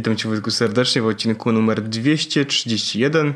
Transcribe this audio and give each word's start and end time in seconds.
Witam 0.00 0.16
Cię 0.16 0.28
Wojtku 0.28 0.50
serdecznie 0.50 1.02
w 1.02 1.06
odcinku 1.06 1.52
numer 1.52 1.82
231 1.82 3.34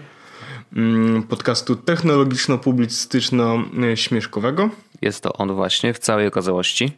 mm, 0.77 1.23
podcastu 1.23 1.77
technologiczno-publicystyczno-śmieszkowego. 1.77 4.69
Jest 5.03 5.23
to 5.23 5.33
on 5.33 5.55
właśnie 5.55 5.95
w 5.95 5.99
całej 5.99 6.27
okazałości. 6.27 6.93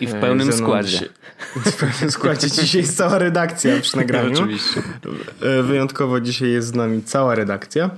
I 0.00 0.06
w 0.06 0.10
pełnym 0.10 0.40
E, 0.48 0.50
mną 0.50 0.56
składzie. 0.56 1.08
W 1.56 1.76
pełnym 1.76 2.10
składzie. 2.10 2.50
Dzisiaj 2.50 2.80
jest 2.80 2.96
cała 2.96 3.18
redakcja 3.18 3.80
przy 3.80 3.96
nagraniu. 4.02 4.32
Oczywiście. 4.32 4.82
E, 5.42 5.62
Wyjątkowo 5.62 6.20
dzisiaj 6.20 6.50
jest 6.50 6.68
z 6.68 6.74
nami 6.74 7.02
cała 7.02 7.34
redakcja. 7.34 7.90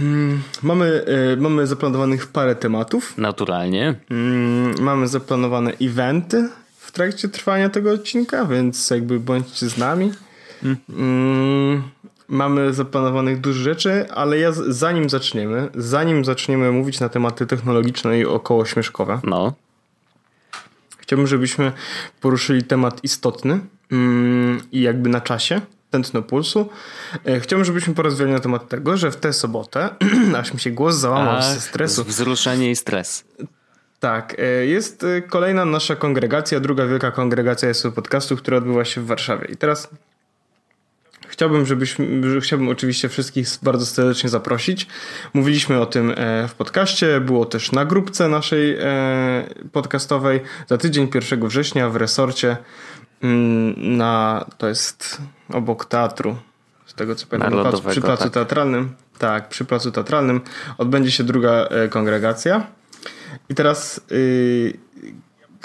Mm, 0.00 0.42
Mamy, 0.62 1.04
e, 1.32 1.36
mamy 1.36 1.66
zaplanowanych 1.66 2.26
parę 2.26 2.56
tematów. 2.56 3.18
Naturalnie. 3.18 3.94
Mm, 4.10 4.74
Mamy 4.80 5.08
zaplanowane 5.08 5.72
eventy 5.80 6.48
w 6.90 6.92
trakcie 6.92 7.28
trwania 7.28 7.68
tego 7.68 7.92
odcinka, 7.92 8.44
więc 8.46 8.90
jakby 8.90 9.20
bądźcie 9.20 9.68
z 9.68 9.76
nami. 9.78 10.12
Mm, 10.90 11.82
Mamy 12.28 12.74
zaplanowanych 12.74 13.40
dużo 13.40 13.60
rzeczy, 13.62 14.10
ale 14.10 14.38
ja 14.38 14.52
zanim 14.52 15.10
zaczniemy, 15.10 15.68
zanim 15.74 16.24
zaczniemy 16.24 16.72
mówić 16.72 17.00
na 17.00 17.08
tematy 17.08 17.46
technologiczne 17.46 18.18
i 18.18 18.24
około 18.24 18.64
śmieszkowe, 18.66 19.20
No. 19.24 19.52
chciałbym, 20.98 21.26
żebyśmy 21.26 21.72
poruszyli 22.20 22.62
temat 22.64 23.04
istotny 23.04 23.60
mm, 23.92 24.60
i 24.72 24.80
jakby 24.80 25.08
na 25.08 25.20
czasie, 25.20 25.60
tętno 25.90 26.22
pulsu. 26.22 26.68
E, 27.26 27.40
Chciałbym, 27.40 27.64
żebyśmy 27.64 27.94
porozmawiali 27.94 28.32
na 28.32 28.40
temat 28.40 28.68
tego, 28.68 28.96
że 28.96 29.10
w 29.10 29.16
tę 29.16 29.32
sobotę, 29.32 29.88
aż 30.40 30.54
mi 30.54 30.60
się 30.60 30.70
głos 30.70 30.96
załamał 30.96 31.42
ze 31.42 31.60
stresu, 31.60 32.04
Wzruszenie 32.04 32.70
i 32.70 32.76
stres. 32.76 33.24
Tak, 34.00 34.36
e, 34.38 34.66
jest 34.66 35.04
e, 35.04 35.22
kolejna 35.22 35.64
nasza 35.64 35.96
kongregacja, 35.96 36.60
druga 36.60 36.86
wielka 36.86 37.10
kongregacja 37.10 37.74
SO 37.74 37.92
Podcastu, 37.92 38.36
która 38.36 38.56
odbywa 38.56 38.84
się 38.84 39.00
w 39.00 39.06
Warszawie. 39.06 39.46
I 39.48 39.56
teraz 39.56 39.88
chciałbym, 41.28 41.66
żebyśmy, 41.66 42.30
że- 42.30 42.40
chciałbym 42.40 42.68
oczywiście 42.68 43.08
wszystkich 43.08 43.46
bardzo 43.62 43.86
serdecznie 43.86 44.30
zaprosić. 44.30 44.86
Mówiliśmy 45.34 45.80
o 45.80 45.86
tym 45.86 46.10
e, 46.16 46.48
w 46.48 46.54
podcaście, 46.54 47.20
było 47.20 47.46
też 47.46 47.72
na 47.72 47.84
grupce 47.84 48.28
naszej 48.28 48.78
podcastowej. 49.72 50.40
Za 50.68 50.78
tydzień 50.78 51.08
1 51.14 51.48
września 51.48 51.88
w 51.88 51.96
resorcie 51.96 52.56
mm, 53.22 53.96
na, 53.96 54.44
to 54.58 54.68
jest 54.68 55.18
obok 55.52 55.84
teatru, 55.84 56.36
z 56.86 56.94
tego 56.94 57.14
co 57.14 57.26
pamiętam, 57.26 57.72
przy 57.90 58.00
placu 58.00 58.24
tak. 58.24 58.32
teatralnym. 58.32 58.94
Tak, 59.18 59.48
przy 59.48 59.64
placu 59.64 59.92
teatralnym 59.92 60.40
odbędzie 60.78 61.10
się 61.10 61.24
druga 61.24 61.68
kongregacja. 61.90 62.79
I 63.48 63.54
teraz 63.54 64.00
y, 64.12 64.78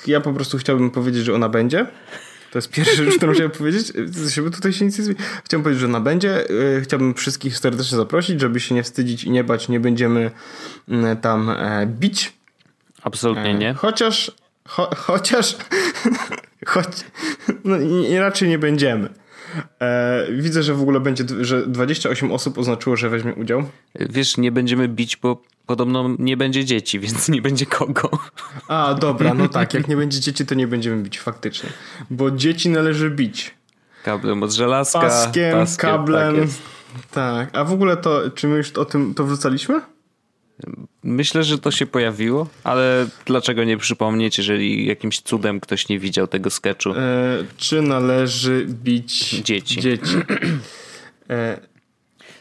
ja 0.08 0.21
po 0.21 0.33
prostu 0.33 0.58
chciałbym 0.58 0.91
powiedzieć, 0.91 1.25
że 1.25 1.33
ona 1.33 1.49
będzie. 1.49 1.88
To 2.52 2.58
jest 2.58 2.69
pierwsza 2.69 3.03
rzecz, 3.03 3.17
którą 3.17 3.33
chciałem 3.33 3.52
powiedzieć. 3.52 3.94
Tutaj 4.55 4.73
się 4.73 4.85
nic 4.85 4.97
nie 4.97 5.03
zmieni. 5.03 5.19
Chciałbym 5.44 5.63
powiedzieć, 5.63 5.81
że 5.81 5.86
ona 5.88 5.99
będzie. 5.99 6.49
Y, 6.49 6.81
Chciałbym 6.83 7.13
wszystkich 7.13 7.58
serdecznie 7.58 7.97
zaprosić, 7.97 8.41
żeby 8.41 8.59
się 8.59 8.75
nie 8.75 8.83
wstydzić 8.83 9.23
i 9.23 9.31
nie 9.31 9.43
bać. 9.43 9.69
Nie 9.69 9.80
będziemy 9.80 10.31
mm, 10.89 11.17
tam 11.17 11.49
e, 11.49 11.88
bić. 11.88 12.33
Absolutnie 13.02 13.53
nie. 13.53 13.73
Chociaż, 13.73 14.31
cho, 14.67 14.89
chociaż, 14.95 15.58
choć, 16.65 16.87
no, 17.64 17.77
i- 17.77 18.17
raczej 18.17 18.49
nie 18.49 18.59
będziemy. 18.59 19.09
E, 19.82 20.28
widzę, 20.32 20.64
że 20.64 20.73
w 20.73 20.82
ogóle 20.82 21.00
będzie, 21.00 21.23
że 21.42 21.67
28 21.67 22.32
osób 22.32 22.58
oznaczyło, 22.58 22.95
że 22.95 23.10
weźmie 23.10 23.33
udział. 23.33 23.64
Wiesz, 23.95 24.38
nie 24.38 24.52
będziemy 24.52 24.88
bić, 24.88 25.17
bo 25.17 25.42
podobno 25.66 26.10
nie 26.20 26.38
będzie 26.38 26.66
dzieci, 26.66 27.00
więc 27.04 27.30
nie 27.30 27.42
będzie 27.42 27.66
kogo. 27.66 28.10
A, 28.67 28.94
dobra, 28.94 29.34
no 29.34 29.48
tak, 29.48 29.73
jak 29.73 29.88
nie 29.88 29.98
będzie 29.98 30.20
dzieci, 30.20 30.45
to 30.45 30.55
nie 30.55 30.67
będziemy 30.67 31.04
bić 31.04 31.20
faktycznie. 31.20 31.70
Bo 32.10 32.32
dzieci 32.32 32.70
należy 32.70 33.11
bić. 33.11 33.55
Kablem 34.04 34.44
od 34.44 34.52
żelazka. 34.52 35.00
Paskiem, 35.00 35.58
kablem. 35.78 36.36
Tak 36.36 36.45
jest. 36.45 36.61
Tak, 37.11 37.50
a 37.54 37.64
w 37.64 37.72
ogóle 37.72 37.98
to, 37.98 38.32
czy 38.32 38.48
my 38.48 38.58
już 38.58 38.72
o 38.72 38.86
tym 38.86 39.14
to 39.14 39.23
wrzucaliśmy? 39.23 39.82
Myślę, 41.04 41.43
że 41.43 41.58
to 41.58 41.71
się 41.71 41.86
pojawiło, 41.86 42.48
ale 42.64 43.08
dlaczego 43.26 43.64
nie 43.64 43.77
przypomnieć, 43.77 44.38
jeżeli 44.38 44.86
jakimś 44.86 45.20
cudem 45.21 45.60
ktoś 45.60 45.89
nie 45.89 45.99
widział 45.99 46.27
tego 46.27 46.49
sketchu? 46.49 46.89
E, 46.89 46.95
czy 47.58 47.82
należy 47.82 48.66
bić 48.70 49.30
Dzieci. 49.30 49.82
dzieci? 49.82 50.16
E, 51.30 51.60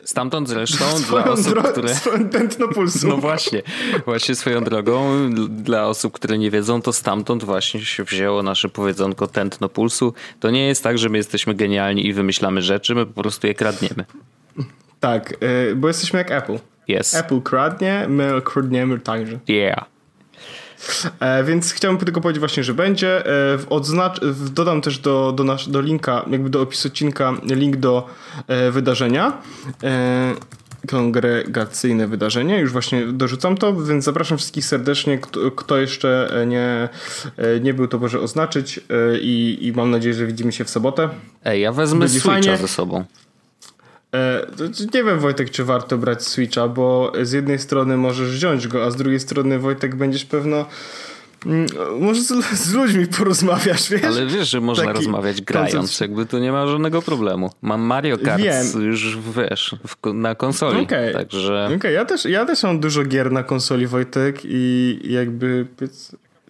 Stamtąd 0.04 0.48
zresztą 0.48 0.84
dla 1.10 1.24
osób, 1.24 1.62
które... 1.72 1.94
swoją 1.94 2.28
tętno 2.28 2.68
pulsu. 2.68 3.08
No 3.08 3.16
właśnie, 3.16 3.62
właśnie 4.04 4.34
swoją 4.34 4.64
drogą, 4.64 5.30
dla 5.48 5.86
osób, 5.86 6.12
które 6.12 6.38
nie 6.38 6.50
wiedzą, 6.50 6.82
to 6.82 6.92
stamtąd 6.92 7.44
właśnie 7.44 7.84
się 7.84 8.04
wzięło 8.04 8.42
nasze 8.42 8.68
powiedzonko 8.68 9.26
tętno 9.26 9.68
pulsu. 9.68 10.14
To 10.40 10.50
nie 10.50 10.66
jest 10.66 10.82
tak, 10.82 10.98
że 10.98 11.08
my 11.08 11.18
jesteśmy 11.18 11.54
genialni 11.54 12.06
i 12.06 12.12
wymyślamy 12.12 12.62
rzeczy, 12.62 12.94
my 12.94 13.06
po 13.06 13.22
prostu 13.22 13.46
je 13.46 13.54
kradniemy. 13.54 14.04
Tak, 15.00 15.34
e, 15.40 15.74
bo 15.74 15.88
jesteśmy 15.88 16.18
jak 16.18 16.30
Apple. 16.30 16.58
Yes. 16.88 17.14
Apple 17.14 17.40
kradnie, 17.40 18.06
my 18.08 18.40
kradniemy 18.44 18.98
także. 18.98 19.38
Yeah. 19.48 19.84
E, 21.20 21.44
więc 21.44 21.72
chciałbym 21.72 22.04
tylko 22.04 22.20
powiedzieć 22.20 22.40
właśnie, 22.40 22.64
że 22.64 22.74
będzie. 22.74 23.18
E, 23.18 23.58
w 23.58 23.66
odznacz, 23.70 24.20
w, 24.20 24.48
dodam 24.50 24.80
też 24.80 24.98
do, 24.98 25.32
do, 25.32 25.44
nasz, 25.44 25.68
do 25.68 25.80
linka, 25.80 26.24
jakby 26.30 26.50
do 26.50 26.60
opisu 26.60 26.88
odcinka, 26.88 27.32
link 27.42 27.76
do 27.76 28.06
e, 28.48 28.70
wydarzenia. 28.70 29.42
E, 29.82 30.34
kongregacyjne 30.90 32.06
wydarzenie. 32.08 32.58
Już 32.58 32.72
właśnie 32.72 33.06
dorzucam 33.06 33.56
to, 33.56 33.82
więc 33.82 34.04
zapraszam 34.04 34.38
wszystkich 34.38 34.64
serdecznie. 34.64 35.18
Kto, 35.18 35.50
kto 35.50 35.76
jeszcze 35.76 36.30
nie, 36.46 36.88
e, 37.36 37.60
nie 37.60 37.74
był, 37.74 37.88
to 37.88 37.98
może 37.98 38.20
oznaczyć 38.20 38.78
e, 38.78 39.18
i, 39.18 39.66
i 39.66 39.72
mam 39.72 39.90
nadzieję, 39.90 40.14
że 40.14 40.26
widzimy 40.26 40.52
się 40.52 40.64
w 40.64 40.70
sobotę. 40.70 41.08
Ej, 41.44 41.60
ja 41.60 41.72
wezmę 41.72 42.00
Będzie 42.00 42.20
Switcha 42.20 42.30
fajnie. 42.30 42.56
ze 42.56 42.68
sobą. 42.68 43.04
E, 44.14 44.46
Nie 44.94 45.04
wiem, 45.04 45.18
Wojtek, 45.18 45.50
czy 45.50 45.64
warto 45.64 45.98
brać 45.98 46.22
Switcha, 46.26 46.68
bo 46.68 47.12
z 47.22 47.32
jednej 47.32 47.58
strony 47.58 47.96
możesz 47.96 48.30
wziąć 48.30 48.68
go, 48.68 48.84
a 48.84 48.90
z 48.90 48.96
drugiej 48.96 49.20
strony, 49.20 49.58
Wojtek, 49.58 49.94
będziesz 49.96 50.24
pewno. 50.24 50.66
mm, 51.46 51.66
Może 52.00 52.20
z, 52.22 52.28
z 52.58 52.74
ludźmi 52.74 53.06
porozmawiasz, 53.06 53.90
wiesz? 53.90 54.04
Ale 54.04 54.26
wiesz, 54.26 54.48
że 54.50 54.60
można 54.60 54.84
Taki 54.84 54.96
rozmawiać 54.96 55.42
grając, 55.42 55.74
koncept- 55.74 56.00
jakby 56.00 56.26
tu 56.26 56.38
nie 56.38 56.52
ma 56.52 56.66
żadnego 56.66 57.02
problemu. 57.02 57.50
Mam 57.62 57.80
Mario 57.80 58.18
Kart 58.18 58.42
Wiem. 58.42 58.82
już, 58.82 59.18
wiesz, 59.36 59.76
w, 59.86 60.12
na 60.14 60.34
konsoli, 60.34 60.82
Okej. 60.82 61.12
także 61.14 61.68
Okej, 61.76 61.94
ja, 61.94 62.04
też, 62.04 62.24
ja 62.24 62.44
też 62.46 62.62
mam 62.62 62.80
dużo 62.80 63.04
gier 63.04 63.32
na 63.32 63.42
konsoli, 63.42 63.86
Wojtek, 63.86 64.40
i 64.44 64.98
jakby. 65.04 65.66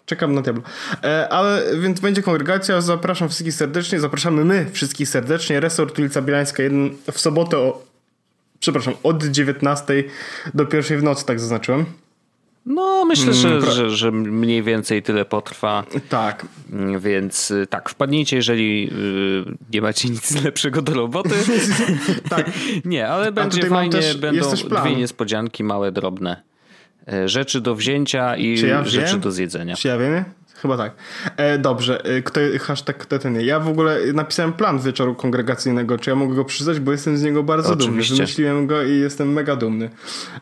Czekam 0.07 0.35
na 0.35 0.43
Diablo. 0.43 0.63
E, 1.05 1.29
ale 1.29 1.63
więc 1.81 2.01
będzie 2.01 2.23
kongregacja. 2.23 2.81
Zapraszam 2.81 3.29
wszystkich 3.29 3.55
serdecznie. 3.55 4.01
Zapraszamy 4.01 4.45
my 4.45 4.67
wszystkich 4.73 5.09
serdecznie. 5.09 5.61
Resort 5.61 5.99
ulica 5.99 6.23
Bielańska 6.23 6.63
1 6.63 6.91
w 7.13 7.21
sobotę 7.21 7.59
o. 7.59 7.83
Przepraszam, 8.61 8.95
od 9.03 9.25
19 9.25 10.05
do 10.55 10.67
pierwszej 10.67 10.99
w 10.99 11.03
nocy, 11.03 11.27
tak 11.27 11.41
zaznaczyłem. 11.41 11.85
no 12.67 13.05
myślę, 13.05 13.35
że, 13.35 13.49
Mm, 13.49 13.61
pra- 13.63 13.71
że, 13.73 13.91
że 13.91 14.13
mniej 14.13 14.63
więcej 14.63 15.03
tyle 15.03 15.25
potrwa. 15.25 15.85
Tak, 16.09 16.47
Więc 16.99 17.51
y, 17.51 17.67
tak, 17.67 17.89
wpadnijcie, 17.91 18.37
jeżeli 18.37 18.91
y, 18.93 19.45
nie 19.73 19.83
macie 19.83 20.09
nic 20.09 20.45
lepszego 20.45 20.83
do 20.83 20.95
roboty. 20.95 21.31
tak. 22.31 22.51
nie, 22.85 23.09
ale 23.09 23.33
będzie 23.33 23.67
fajnie, 23.67 23.93
też- 23.93 24.17
będą 24.17 24.53
dwie 24.55 24.97
niespodzianki, 24.97 25.65
małe, 25.65 25.93
drobne. 25.93 26.43
E, 27.13 27.29
Rzeczy 27.29 27.61
do 27.61 27.75
wzięcia 27.75 28.37
i 28.37 28.61
ja 28.61 28.85
rzeczy 28.85 29.07
wiem? 29.13 29.21
do 29.21 29.31
zjedzenia. 29.33 29.77
Czy 29.77 29.89
ja 29.89 29.99
wiem? 29.99 30.25
Chyba 30.63 30.77
tak. 30.77 30.93
E, 31.37 31.59
dobrze, 31.59 32.05
e, 32.05 32.23
kto, 32.23 32.41
hashtag 32.61 32.99
kto 32.99 33.19
ten. 33.19 33.41
Ja 33.41 33.61
w 33.61 33.69
ogóle 33.69 33.99
napisałem 34.15 34.53
plan 34.53 34.79
wieczoru 34.79 35.15
kongregacyjnego. 35.15 35.99
Czy 35.99 36.11
ja 36.11 36.17
mogę 36.17 36.35
go 36.35 36.45
przeczytać? 36.45 36.81
Bo 36.81 36.93
jestem 36.93 37.17
z 37.17 37.23
niego 37.23 37.43
bardzo 37.43 37.73
Oczywiście. 37.73 38.11
dumny. 38.15 38.17
Wymyśliłem 38.27 38.67
go 38.67 38.83
i 38.83 38.99
jestem 38.99 39.33
mega 39.33 39.57
dumny. 39.57 39.91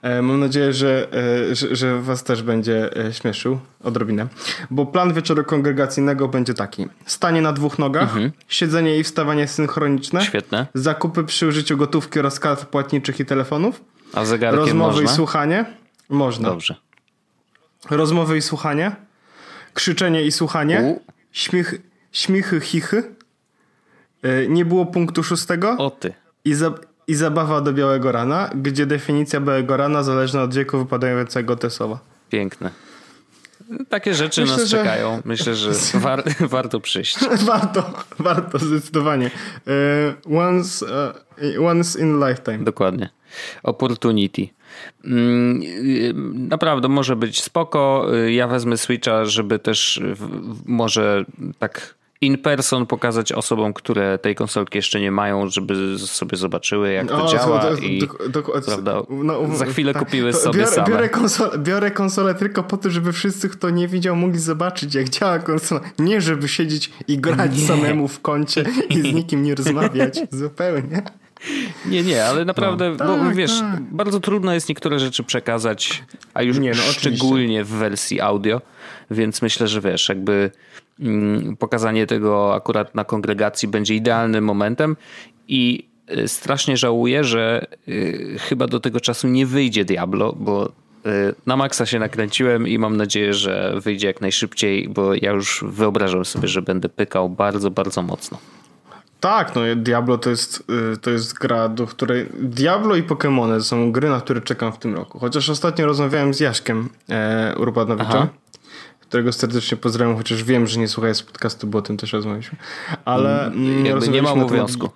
E, 0.02 0.22
mam 0.22 0.40
nadzieję, 0.40 0.72
że, 0.72 1.08
e, 1.50 1.54
że, 1.54 1.76
że 1.76 2.00
was 2.02 2.24
też 2.24 2.42
będzie 2.42 2.96
e, 3.06 3.12
śmieszył 3.12 3.58
odrobinę. 3.84 4.26
Bo 4.70 4.86
plan 4.86 5.12
wieczoru 5.14 5.44
kongregacyjnego 5.44 6.28
będzie 6.28 6.54
taki. 6.54 6.86
Stanie 7.06 7.42
na 7.42 7.52
dwóch 7.52 7.78
nogach, 7.78 8.02
Mhm. 8.02 8.30
siedzenie 8.48 8.98
i 8.98 9.04
wstawanie 9.04 9.48
synchroniczne, 9.48 10.20
Świetne. 10.24 10.66
zakupy 10.74 11.24
przy 11.24 11.46
użyciu 11.46 11.76
gotówki 11.76 12.18
oraz 12.18 12.40
kart 12.40 12.64
płatniczych 12.64 13.20
i 13.20 13.24
telefonów, 13.24 13.80
A 14.14 14.24
zegarkiem 14.24 14.60
rozmowy 14.60 15.00
można? 15.02 15.12
i 15.12 15.16
słuchanie. 15.16 15.64
Można. 16.12 16.48
Dobrze. 16.48 16.76
Rozmowy 17.90 18.36
i 18.36 18.42
słuchanie, 18.42 18.96
krzyczenie 19.74 20.22
i 20.22 20.32
słuchanie, 20.32 20.80
U. 20.80 21.00
śmiech, 21.32 21.74
śmichy, 22.12 22.60
chichy, 22.60 23.14
E, 24.22 24.46
nie 24.48 24.64
było 24.64 24.86
punktu 24.86 25.22
szóstego 25.22 25.76
O 25.78 25.90
ty. 25.90 26.14
i, 26.44 26.54
za, 26.54 26.74
i 27.06 27.14
zabawa 27.14 27.60
do 27.60 27.72
białego 27.72 28.12
rana, 28.12 28.50
gdzie 28.54 28.86
definicja 28.86 29.40
białego 29.40 29.76
rana 29.76 30.02
zależna 30.02 30.42
od 30.42 30.54
wieku 30.54 30.78
wypadającego 30.78 31.56
te 31.56 31.70
słowa. 31.70 31.98
Piękne. 32.30 32.70
Takie 33.88 34.14
rzeczy 34.14 34.40
Myślę, 34.40 34.56
nas 34.56 34.66
że- 34.68 34.78
czekają. 34.78 35.22
Myślę, 35.24 35.54
że 35.54 35.70
war, 35.98 36.22
warto 36.40 36.80
przyjść. 36.80 37.18
warto, 37.46 37.92
warto, 38.18 38.58
zdecydowanie. 38.58 39.30
E, 40.26 40.36
once, 40.38 40.86
e, 41.56 41.60
once 41.60 42.00
in 42.00 42.22
a 42.22 42.28
lifetime. 42.28 42.58
Dokładnie. 42.58 43.08
Opportunity. 43.62 44.48
Mm, 45.04 45.62
y, 45.62 46.12
Naprawdę 46.48 46.88
może 46.88 47.16
być 47.16 47.42
spoko. 47.42 48.06
Y, 48.26 48.32
Ja 48.32 48.48
wezmę 48.48 48.76
Switcha, 48.76 49.24
żeby 49.24 49.58
też 49.58 50.00
może 50.66 51.24
tak 51.58 51.94
in 52.20 52.38
person 52.38 52.86
pokazać 52.86 53.32
osobom, 53.32 53.72
które 53.72 54.18
tej 54.18 54.34
konsolki 54.34 54.78
jeszcze 54.78 55.00
nie 55.00 55.10
mają, 55.10 55.48
żeby 55.48 55.98
sobie 55.98 56.36
zobaczyły, 56.36 56.92
jak 56.92 57.08
to 57.08 57.24
O, 57.24 57.28
działa 57.28 57.58
to- 57.58 57.76
to- 57.76 57.82
i 57.82 57.98
to- 58.32 58.42
to- 58.42 58.60
prawda, 58.66 59.02
no, 59.10 59.56
za 59.56 59.64
chwilę 59.66 59.92
tak. 59.94 60.04
kupiły 60.04 60.32
sobie 60.32 60.58
biorę, 60.58 60.70
same. 60.72 60.88
Biorę 60.88 61.08
konsolę, 61.08 61.58
biorę 61.58 61.90
konsolę 61.90 62.34
tylko 62.34 62.62
po 62.62 62.76
to, 62.76 62.90
żeby 62.90 63.12
wszyscy, 63.12 63.48
kto 63.48 63.70
nie 63.70 63.88
widział, 63.88 64.16
mogli 64.16 64.38
zobaczyć, 64.38 64.94
jak 64.94 65.08
działa 65.08 65.38
konsola. 65.38 65.80
Nie, 65.98 66.20
żeby 66.20 66.48
siedzieć 66.48 66.90
i 67.08 67.18
grać 67.18 67.58
Nie. 67.60 67.66
samemu 67.66 68.08
w 68.08 68.20
kącie 68.20 68.64
i 68.88 69.00
z 69.00 69.14
nikim 69.14 69.42
nie 69.42 69.54
rozmawiać. 69.54 70.20
Zupełnie. 70.30 71.02
Nie, 71.86 72.02
nie, 72.02 72.24
ale 72.24 72.44
naprawdę, 72.44 72.90
No, 72.98 73.06
bo 73.06 73.24
tak, 73.24 73.34
wiesz, 73.34 73.60
tak. 73.60 73.80
bardzo 73.80 74.20
trudno 74.20 74.54
jest 74.54 74.68
niektóre 74.68 74.98
rzeczy 74.98 75.24
przekazać, 75.24 76.02
a 76.34 76.42
już 76.42 76.58
Nie, 76.58 76.70
no, 76.70 76.76
oczywiście. 76.76 77.00
szczególnie 77.00 77.64
w 77.64 77.68
wersji 77.68 78.20
audio, 78.20 78.60
więc 79.10 79.42
myślę, 79.42 79.68
że 79.68 79.80
wiesz, 79.80 80.08
jakby 80.08 80.50
mm, 81.00 81.56
pokazanie 81.56 82.06
tego 82.06 82.54
akurat 82.54 82.94
na 82.94 83.04
kongregacji 83.04 83.68
będzie 83.68 83.94
idealnym 83.94 84.44
momentem 84.44 84.96
i 85.48 85.88
y, 86.18 86.28
strasznie 86.28 86.76
żałuję, 86.76 87.24
że 87.24 87.66
y, 87.88 88.36
chyba 88.38 88.66
do 88.66 88.80
tego 88.80 89.00
czasu 89.00 89.28
nie 89.28 89.46
wyjdzie 89.46 89.84
Diablo, 89.84 90.32
bo 90.32 90.66
y, 90.66 90.70
na 91.46 91.56
maksa 91.56 91.86
się 91.86 91.98
nakręciłem 91.98 92.68
i 92.68 92.78
mam 92.78 92.96
nadzieję, 92.96 93.34
że 93.34 93.74
wyjdzie 93.80 94.06
jak 94.06 94.20
najszybciej, 94.20 94.88
bo 94.88 95.14
ja 95.14 95.30
już 95.30 95.64
wyobrażam 95.68 96.24
sobie, 96.24 96.48
że 96.48 96.62
będę 96.62 96.88
pykał 96.88 97.28
bardzo, 97.28 97.70
bardzo 97.70 98.02
mocno. 98.02 98.38
Tak, 99.22 99.54
no 99.54 99.60
Diablo 99.76 100.18
to 100.18 100.30
jest, 100.30 100.64
y, 100.94 100.96
to 100.96 101.10
jest 101.10 101.34
gra, 101.34 101.68
do 101.68 101.86
której... 101.86 102.28
Diablo 102.34 102.96
i 102.96 103.02
Pokémony 103.02 103.58
to 103.58 103.64
są 103.64 103.92
gry, 103.92 104.08
na 104.08 104.20
które 104.20 104.40
czekam 104.40 104.72
w 104.72 104.78
tym 104.78 104.94
roku. 104.94 105.18
Chociaż 105.18 105.50
ostatnio 105.50 105.86
rozmawiałem 105.86 106.34
z 106.34 106.40
Jaśkiem 106.40 106.88
e, 107.10 107.54
Urbanowiczem, 107.58 108.28
którego 109.00 109.32
serdecznie 109.32 109.76
pozdrawiam, 109.76 110.16
chociaż 110.16 110.44
wiem, 110.44 110.66
że 110.66 110.80
nie 110.80 110.88
słuchają 110.88 111.14
z 111.14 111.22
podcastu, 111.22 111.66
bo 111.66 111.78
o 111.78 111.82
tym 111.82 111.96
też 111.96 112.12
rozmawialiśmy. 112.12 112.58
Ale 113.04 113.46
mm, 113.46 113.64
Jakby 113.66 113.82
nie 113.82 113.94
rozmawialiśmy 113.94 114.22
ma 114.22 114.28
na 114.28 114.42
temat- 114.42 114.46
obowiązku. 114.46 114.90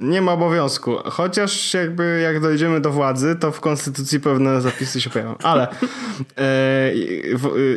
Nie 0.00 0.22
ma 0.22 0.32
obowiązku. 0.32 0.96
Chociaż 1.04 1.74
jakby 1.74 2.20
jak 2.22 2.40
dojdziemy 2.40 2.80
do 2.80 2.90
władzy, 2.90 3.36
to 3.40 3.52
w 3.52 3.60
konstytucji 3.60 4.20
pewne 4.20 4.60
zapisy 4.60 5.00
się 5.00 5.10
pojawią. 5.10 5.34
Ale 5.42 5.68
e, 5.68 6.92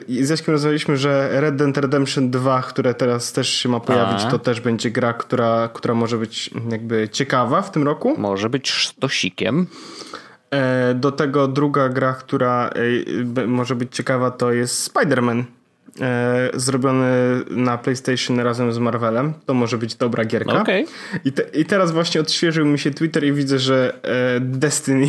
z 0.08 0.30
Jaśkiem 0.30 0.52
rozmawialiśmy, 0.52 0.98
że 0.98 1.42
Red 1.42 1.56
Dead 1.56 1.78
Redemption 1.78 2.32
2, 2.32 2.62
które 2.62 2.94
teraz 2.94 3.34
też 3.34 3.50
się 3.50 3.70
ma 3.70 3.80
pojawić, 3.80 4.24
A. 4.26 4.32
to 4.32 4.40
też 4.40 4.62
będzie 4.62 4.92
gra, 4.92 5.14
która, 5.14 5.70
która 5.74 5.94
może 5.94 6.18
być 6.18 6.50
jakby 6.70 7.10
ciekawa 7.12 7.62
w 7.62 7.72
tym 7.72 7.84
roku. 7.84 8.16
Może 8.18 8.50
być 8.50 8.72
sztosikiem. 8.72 9.68
E, 10.52 10.94
do 10.94 11.12
tego 11.12 11.48
druga 11.48 11.90
gra, 11.90 12.14
która 12.14 12.70
e, 13.38 13.48
może 13.48 13.76
być 13.76 13.96
ciekawa, 13.96 14.32
to 14.32 14.52
jest 14.52 14.94
Spider-Man. 14.94 15.44
E, 16.02 16.50
zrobiony 16.54 17.06
na 17.50 17.78
PlayStation 17.78 18.40
razem 18.40 18.74
z 18.74 18.78
Marvelem. 18.78 19.34
To 19.46 19.54
może 19.54 19.78
być 19.78 19.96
dobra 19.96 20.26
gierka. 20.26 20.62
Okej. 20.62 20.86
I, 21.26 21.32
te, 21.32 21.44
I 21.44 21.66
teraz 21.66 21.92
właśnie 21.92 22.22
odświeżył 22.22 22.66
mi 22.66 22.80
się 22.80 22.92
Twitter 22.92 23.24
i 23.24 23.34
widzę, 23.34 23.60
że 23.60 23.94
e, 24.04 24.40
Destiny, 24.40 25.08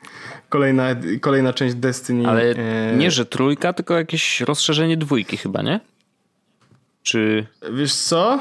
kolejna, 0.48 0.86
kolejna 1.20 1.52
część 1.52 1.74
Destiny. 1.74 2.28
Ale 2.28 2.42
e, 2.42 2.96
nie, 2.96 3.10
że 3.10 3.26
trójka, 3.26 3.72
tylko 3.72 3.94
jakieś 3.94 4.40
rozszerzenie 4.40 4.96
dwójki 4.96 5.36
chyba, 5.36 5.62
nie? 5.62 5.80
Czy... 7.02 7.46
Wiesz 7.72 7.94
co? 7.94 8.40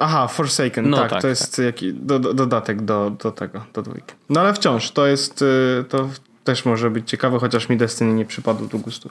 Aha, 0.00 0.28
Forsaken, 0.28 0.90
No 0.90 0.96
tak, 0.96 1.10
tak, 1.10 1.22
to 1.22 1.28
jest 1.28 1.58
jaki, 1.58 1.94
do, 1.94 2.18
do, 2.18 2.34
dodatek 2.34 2.82
do, 2.82 3.10
do 3.22 3.32
tego, 3.32 3.64
do 3.72 3.82
dwójki. 3.82 4.14
No 4.28 4.40
ale 4.40 4.54
wciąż, 4.54 4.90
to 4.90 5.06
jest, 5.06 5.44
to 5.88 6.08
też 6.44 6.64
może 6.64 6.90
być 6.90 7.10
ciekawe, 7.10 7.38
chociaż 7.38 7.68
mi 7.68 7.76
Destiny 7.76 8.14
nie 8.14 8.24
przypadł 8.24 8.66
do 8.66 8.78
gustu 8.78 9.10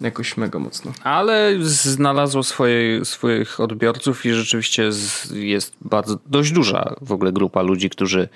jakoś 0.00 0.36
mega 0.36 0.58
mocno. 0.58 0.92
Ale 1.04 1.54
znalazło 1.62 2.42
swoje, 2.42 3.04
swoich 3.04 3.60
odbiorców 3.60 4.26
i 4.26 4.32
rzeczywiście 4.32 4.92
z, 4.92 5.30
jest 5.30 5.74
bardzo, 5.80 6.18
dość 6.26 6.52
duża 6.52 6.94
w 7.00 7.12
ogóle 7.12 7.32
grupa 7.32 7.62
ludzi, 7.62 7.90
którzy 7.90 8.28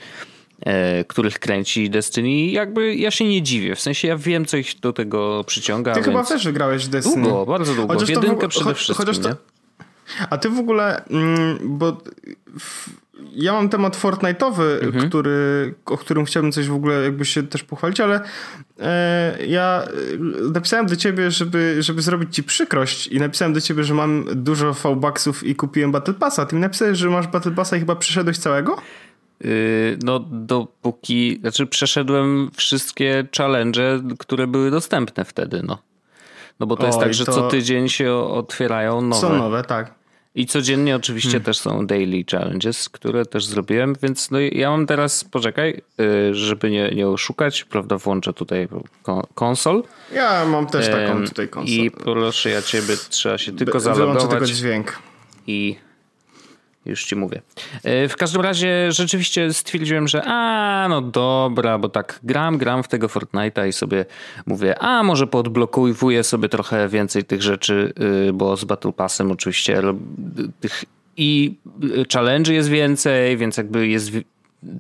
e, 0.61 1.05
których 1.05 1.39
kręci 1.39 1.91
Destiny 1.91 2.31
i 2.31 2.53
jakby 2.53 2.95
ja 2.97 3.11
się 3.11 3.25
nie 3.29 3.43
dziwię. 3.43 3.77
W 3.77 3.81
sensie 3.81 4.09
ja 4.09 4.17
wiem, 4.17 4.45
co 4.47 4.57
ich 4.57 4.81
do 4.81 4.93
tego 4.93 5.45
przyciąga. 5.45 5.95
Ty 5.95 6.03
chyba 6.03 6.25
też 6.25 6.45
wygrałeś 6.45 6.85
w 6.85 6.89
Destiny. 6.89 7.23
Długo, 7.23 7.47
bardzo 7.47 7.75
długo. 7.75 7.95
Chociaż 7.95 8.09
w 8.11 8.15
to 8.15 8.21
jedynkę 8.21 8.35
ogóle- 8.37 8.49
przede 8.49 8.71
cho- 8.71 8.75
wszystkim, 8.75 9.07
to-? 9.23 9.37
A 10.31 10.39
ty 10.39 10.51
w 10.51 10.59
ogóle, 10.59 11.05
mm, 11.05 11.59
bo 11.63 11.97
w, 12.59 12.89
ja 13.33 13.53
mam 13.53 13.69
temat 13.69 13.97
Fortnite'owy, 13.97 14.85
Mhm. 14.85 15.09
który, 15.09 15.75
o 15.87 15.99
którym 15.99 16.25
chciałbym 16.25 16.53
coś 16.53 16.69
w 16.69 16.75
ogóle 16.75 17.03
jakby 17.03 17.25
się 17.25 17.43
też 17.43 17.63
pochwalić, 17.65 18.01
ale 18.01 18.21
e, 18.81 19.47
ja 19.47 19.83
e, 20.45 20.51
napisałem 20.53 20.87
do 20.87 20.97
ciebie, 20.97 21.31
żeby, 21.31 21.77
żeby 21.83 22.03
zrobić 22.03 22.35
ci 22.35 22.43
przykrość 22.43 23.07
i 23.07 23.19
napisałem 23.21 23.53
do 23.55 23.61
ciebie, 23.61 23.85
że 23.85 23.95
mam 23.95 24.25
dużo 24.35 24.73
V-Bucksów 24.73 25.45
i 25.45 25.55
kupiłem 25.57 25.93
Battle 25.93 26.15
Passa. 26.15 26.47
Ty 26.47 26.55
mi 26.57 26.61
napisałeś, 26.63 26.99
że 26.99 27.11
masz 27.11 27.27
Battle 27.27 27.53
Passa 27.53 27.77
i 27.77 27.81
chyba 27.81 27.97
przeszedłeś 27.97 28.39
całego? 28.39 28.77
Yy, 29.41 29.51
No, 30.05 30.21
dopóki, 30.31 31.39
znaczy 31.41 31.67
przeszedłem 31.67 32.51
wszystkie 32.57 33.27
challenge, 33.37 34.01
które 34.19 34.47
były 34.47 34.71
dostępne 34.71 35.25
wtedy, 35.25 35.63
no. 35.67 35.79
No 36.61 36.67
bo 36.67 36.77
to 36.77 36.87
jest 36.87 36.99
Oj, 36.99 37.05
tak, 37.05 37.15
że 37.15 37.25
to- 37.25 37.33
co 37.33 37.49
tydzień 37.49 37.89
się 37.89 38.15
otwierają 38.15 39.01
nowe. 39.01 39.21
Są 39.21 39.37
nowe, 39.37 39.63
tak. 39.63 39.95
I 40.37 40.47
codziennie 40.47 40.97
oczywiście 40.97 41.31
Hmm. 41.31 41.45
też 41.45 41.59
są 41.59 41.87
daily 41.87 42.25
challenges, 42.31 42.89
które 42.89 43.27
też 43.27 43.47
zrobiłem, 43.47 43.95
więc 44.03 44.31
no 44.31 44.41
i 44.41 44.59
ja 44.59 44.71
mam 44.71 44.87
teraz, 44.87 45.25
poczekaj, 45.25 45.83
yy, 45.99 46.35
żeby 46.35 46.71
nie, 46.71 46.91
nie 46.91 47.09
oszukać, 47.09 47.65
prawda, 47.65 47.99
włączę 47.99 48.33
tutaj 48.33 48.69
kon- 49.03 49.23
konsol. 49.35 49.83
Ja 50.15 50.45
mam 50.45 50.67
też 50.67 50.89
taką 50.89 51.25
tutaj 51.27 51.49
konsolę. 51.49 51.77
I 51.79 51.91
proszę 51.91 52.51
ja 52.51 52.63
ciebie, 52.63 52.95
trzeba 53.11 53.39
się 53.39 53.53
tylko 53.57 53.81
Wyłączę 53.81 54.01
tylko 54.01 54.21
zalogować 54.21 54.49
dźwięk. 54.51 54.99
i 55.47 55.77
już 56.87 57.05
ci 57.05 57.17
mówię. 57.17 57.43
E, 57.85 58.09
W 58.09 58.17
każdym 58.17 58.43
razie 58.43 58.93
rzeczywiście 58.93 59.53
stwierdziłem, 59.53 60.09
że 60.09 60.23
a, 60.27 60.87
no 60.89 61.01
dobra, 61.01 61.79
bo 61.79 61.89
tak 61.89 62.21
gram, 62.23 62.59
gram 62.59 62.83
w 62.83 62.89
tego 62.89 63.07
Fortnite'a 63.07 63.69
i 63.69 63.73
sobie 63.73 64.05
mówię, 64.47 64.79
a 64.79 65.03
może 65.03 65.27
podblokowuję 65.27 66.25
sobie 66.25 66.49
trochę 66.49 66.89
więcej 66.89 67.25
tych 67.25 67.43
rzeczy, 67.43 67.93
y, 68.29 68.33
bo 68.33 68.57
z 68.57 68.65
Battle 68.65 68.93
Passem 68.93 69.31
oczywiście 69.33 69.83
tych 70.61 70.85
i 71.17 71.57
y, 71.85 72.05
challenge 72.13 72.55
jest 72.55 72.69
więcej, 72.69 73.37
więc 73.37 73.57
jakby 73.57 73.89
jest 73.89 74.11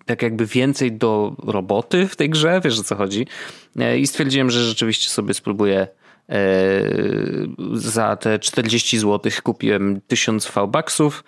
tak 0.06 0.22
jakby 0.22 0.46
więcej 0.46 0.92
do 0.92 1.36
roboty 1.46 2.08
w 2.08 2.16
tej 2.16 2.30
grze, 2.30 2.60
wiesz 2.64 2.80
o 2.80 2.82
co 2.82 2.96
chodzi. 2.96 3.26
E, 3.78 3.98
I 3.98 4.06
stwierdziłem, 4.06 4.50
że 4.50 4.64
rzeczywiście 4.64 5.10
sobie 5.10 5.34
spróbuję 5.34 5.88
za 7.72 8.16
te 8.16 8.38
40 8.38 8.98
zł 8.98 9.32
kupiłem 9.42 10.00
1000 10.08 10.46
V-Bucksów, 10.46 11.24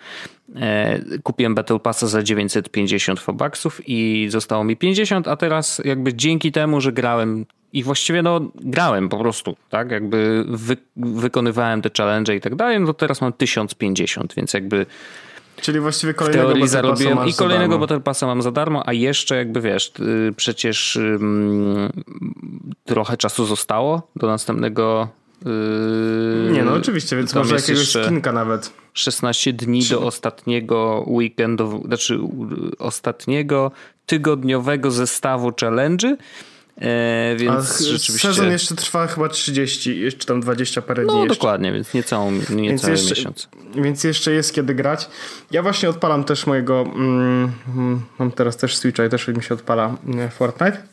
e, 0.55 0.99
kupiłem 1.23 1.55
Battle 1.55 1.79
Passa 1.79 2.07
za 2.07 2.23
950 2.23 3.19
V-Bucksów 3.19 3.81
i 3.87 4.27
zostało 4.29 4.63
mi 4.63 4.77
50, 4.77 5.27
a 5.27 5.35
teraz 5.35 5.81
jakby 5.85 6.13
dzięki 6.13 6.51
temu, 6.51 6.81
że 6.81 6.91
grałem 6.91 7.45
i 7.73 7.83
właściwie 7.83 8.21
no 8.21 8.41
grałem 8.55 9.09
po 9.09 9.17
prostu, 9.17 9.55
tak, 9.69 9.91
jakby 9.91 10.45
wy, 10.47 10.77
wykonywałem 10.95 11.81
te 11.81 11.89
challenge 11.97 12.35
i 12.35 12.41
tak 12.41 12.55
dalej, 12.55 12.79
no 12.79 12.93
teraz 12.93 13.21
mam 13.21 13.33
1050, 13.33 14.35
więc 14.35 14.53
jakby 14.53 14.85
Czyli 15.61 15.79
właściwie 15.79 16.13
w 16.13 16.15
kolejnego 16.15 16.53
Passa 16.53 16.67
zarobiłem 16.67 17.27
i 17.27 17.33
kolejnego. 17.33 17.79
Battle 17.79 17.99
Passa 17.99 18.27
mam 18.27 18.41
za 18.41 18.51
darmo, 18.51 18.83
a 18.87 18.93
jeszcze 18.93 19.35
jakby 19.37 19.61
wiesz, 19.61 19.91
y, 19.99 20.33
przecież 20.37 20.99
trochę 22.85 23.17
czasu 23.17 23.45
zostało 23.45 24.11
do 24.15 24.27
następnego. 24.27 25.07
y, 25.45 26.51
Nie 26.51 26.63
no, 26.63 26.73
oczywiście, 26.73 27.15
więc 27.15 27.35
może 27.35 27.55
jakiegoś 27.55 27.89
skinka 27.89 28.31
nawet. 28.31 28.73
16 28.93 29.53
dni 29.53 29.83
do 29.83 30.01
ostatniego 30.01 31.03
weekendu, 31.07 31.83
znaczy 31.85 32.19
ostatniego 32.79 33.71
tygodniowego 34.05 34.91
zestawu 34.91 35.51
challenge'y. 35.51 36.15
E, 36.81 37.31
A 37.33 37.35
więc 37.35 37.77
ch- 37.77 37.79
rzeczywiście. 37.79 38.27
sezon 38.27 38.51
jeszcze 38.51 38.75
trwa 38.75 39.07
chyba 39.07 39.29
30, 39.29 39.99
jeszcze 39.99 40.25
tam 40.25 40.41
20 40.41 40.81
parę 40.81 41.05
dni 41.05 41.15
No 41.15 41.25
dokładnie, 41.25 41.73
więc 41.73 41.93
niecałą, 41.93 42.31
niecały 42.49 42.91
jeszcze, 42.91 43.09
miesiąc. 43.09 43.49
Więc 43.75 44.03
jeszcze 44.03 44.31
jest 44.31 44.53
kiedy 44.53 44.75
grać. 44.75 45.09
Ja 45.51 45.63
właśnie 45.63 45.89
odpalam 45.89 46.23
też 46.23 46.47
mojego. 46.47 46.81
Mm, 46.81 47.51
mm, 47.67 48.01
mam 48.19 48.31
teraz 48.31 48.57
też 48.57 48.75
Switcha 48.75 49.05
i 49.05 49.09
też 49.09 49.27
mi 49.27 49.43
się 49.43 49.53
odpala 49.53 49.95
mm, 50.05 50.29
Fortnite. 50.29 50.83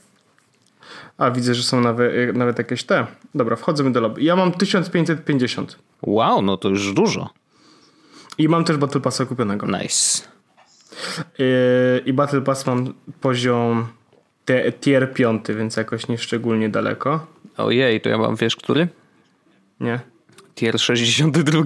A 1.18 1.30
widzę, 1.30 1.54
że 1.54 1.62
są 1.62 1.80
nawet, 1.80 2.36
nawet 2.36 2.58
jakieś 2.58 2.84
te. 2.84 3.06
Dobra, 3.34 3.56
wchodzimy 3.56 3.92
do 3.92 4.00
lobby. 4.00 4.22
Ja 4.22 4.36
mam 4.36 4.52
1550. 4.52 5.78
Wow, 6.02 6.42
no 6.42 6.56
to 6.56 6.68
już 6.68 6.92
dużo. 6.92 7.30
I 8.38 8.48
mam 8.48 8.64
też 8.64 8.76
Battle 8.76 9.00
Passa 9.00 9.26
kupionego. 9.26 9.66
Nice. 9.66 10.22
Yy, 11.38 11.46
I 12.06 12.12
Battle 12.12 12.40
Pass 12.40 12.66
mam 12.66 12.94
poziom 13.20 13.86
te, 14.44 14.72
tier 14.72 15.12
5, 15.12 15.44
więc 15.48 15.76
jakoś 15.76 16.08
nie 16.08 16.18
szczególnie 16.18 16.68
daleko. 16.68 17.26
Ojej, 17.56 18.00
to 18.00 18.08
ja 18.08 18.18
mam, 18.18 18.36
wiesz, 18.36 18.56
który? 18.56 18.88
Nie? 19.80 20.00
Tier 20.54 20.78
62. 20.78 21.62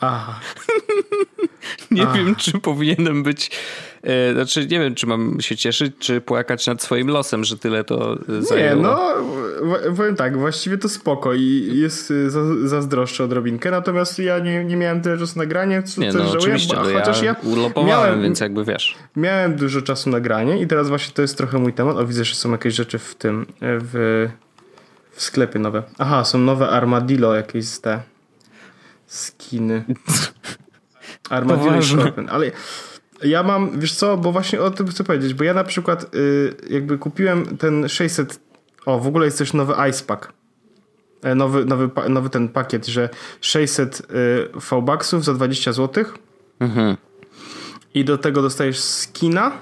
Aha. 0.00 0.40
Nie 1.90 2.06
wiem, 2.14 2.34
czy 2.34 2.52
powinienem 2.58 3.22
być. 3.22 3.50
E, 4.02 4.32
znaczy, 4.34 4.66
nie 4.66 4.80
wiem, 4.80 4.94
czy 4.94 5.06
mam 5.06 5.40
się 5.40 5.56
cieszyć, 5.56 5.94
czy 5.98 6.20
płakać 6.20 6.66
nad 6.66 6.82
swoim 6.82 7.08
losem, 7.08 7.44
że 7.44 7.58
tyle 7.58 7.84
to 7.84 8.12
e, 8.12 8.16
Nie, 8.28 8.42
zajęło. 8.42 8.82
no 8.82 9.00
powiem 9.96 10.16
tak, 10.16 10.38
właściwie 10.38 10.78
to 10.78 10.88
spoko 10.88 11.34
i 11.34 11.70
jest 11.72 12.10
y, 12.10 12.30
zazdroszczę 12.68 13.24
odrobinkę, 13.24 13.70
natomiast 13.70 14.18
ja 14.18 14.38
nie, 14.38 14.64
nie 14.64 14.76
miałem 14.76 15.00
tyle 15.00 15.18
czasu 15.18 15.38
nagrania, 15.38 15.82
co 15.82 16.00
nie, 16.00 16.12
też 16.12 16.22
no, 16.22 16.40
żałuję, 16.40 16.56
bo 16.68 16.74
chociaż 16.74 17.22
ja, 17.22 17.36
ja 17.76 17.84
miałem, 17.84 18.22
więc 18.22 18.40
jakby 18.40 18.64
wiesz. 18.64 18.96
Miałem 19.16 19.56
dużo 19.56 19.82
czasu 19.82 20.10
nagrania 20.10 20.56
i 20.56 20.66
teraz 20.66 20.88
właśnie 20.88 21.14
to 21.14 21.22
jest 21.22 21.36
trochę 21.36 21.58
mój 21.58 21.72
temat. 21.72 21.96
O, 21.96 22.06
widzę, 22.06 22.24
że 22.24 22.34
są 22.34 22.52
jakieś 22.52 22.74
rzeczy 22.74 22.98
w 22.98 23.14
tym, 23.14 23.46
w, 23.60 24.28
w 25.12 25.22
sklepie 25.22 25.58
nowe. 25.58 25.82
Aha, 25.98 26.24
są 26.24 26.38
nowe 26.38 26.68
Armadillo 26.68 27.34
jakieś 27.34 27.78
te 27.78 28.00
skiny. 29.08 29.84
Armadillo 31.30 31.82
Scorpion, 31.82 32.28
ale 32.30 32.50
ja 33.22 33.42
mam, 33.42 33.80
wiesz 33.80 33.94
co, 33.94 34.16
bo 34.16 34.32
właśnie 34.32 34.60
o 34.60 34.70
tym 34.70 34.86
chcę 34.88 35.04
powiedzieć, 35.04 35.34
bo 35.34 35.44
ja 35.44 35.54
na 35.54 35.64
przykład 35.64 36.14
y, 36.14 36.54
jakby 36.70 36.98
kupiłem 36.98 37.56
ten 37.56 37.88
600, 37.88 38.40
o 38.86 38.98
w 38.98 39.06
ogóle 39.06 39.24
jest 39.24 39.38
też 39.38 39.52
nowy 39.52 39.74
Ice 39.90 40.04
Pack. 40.04 40.32
E, 41.22 41.34
nowy, 41.34 41.64
nowy, 41.64 41.90
nowy 42.08 42.30
ten 42.30 42.48
pakiet, 42.48 42.86
że 42.86 43.08
600 43.40 44.00
y, 44.00 44.04
V-Bucksów 44.70 45.24
za 45.24 45.34
20 45.34 45.72
zł. 45.72 46.04
Mhm. 46.60 46.96
I 47.94 48.04
do 48.04 48.18
tego 48.18 48.42
dostajesz 48.42 48.80
skina. 48.80 49.52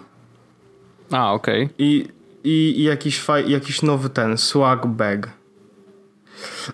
A, 1.11 1.33
okej. 1.33 1.65
Okay. 1.65 1.75
I, 1.79 2.09
i, 2.45 2.81
i 2.81 2.83
jakiś, 2.83 3.21
faj, 3.21 3.51
jakiś 3.51 3.83
nowy 3.83 4.09
ten, 4.09 4.39
swag 4.39 4.87
bag. 4.87 5.31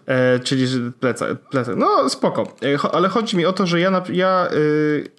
E, 0.07 0.39
czyli 0.39 0.67
plecak, 1.01 1.49
plecak. 1.51 1.77
No 1.77 2.09
spoko. 2.09 2.57
E, 2.63 2.95
ale 2.95 3.09
chodzi 3.09 3.37
mi 3.37 3.47
o 3.47 3.53
to, 3.53 3.67
że 3.67 3.81
ja, 3.81 4.03
ja 4.13 4.49
y, 4.53 5.11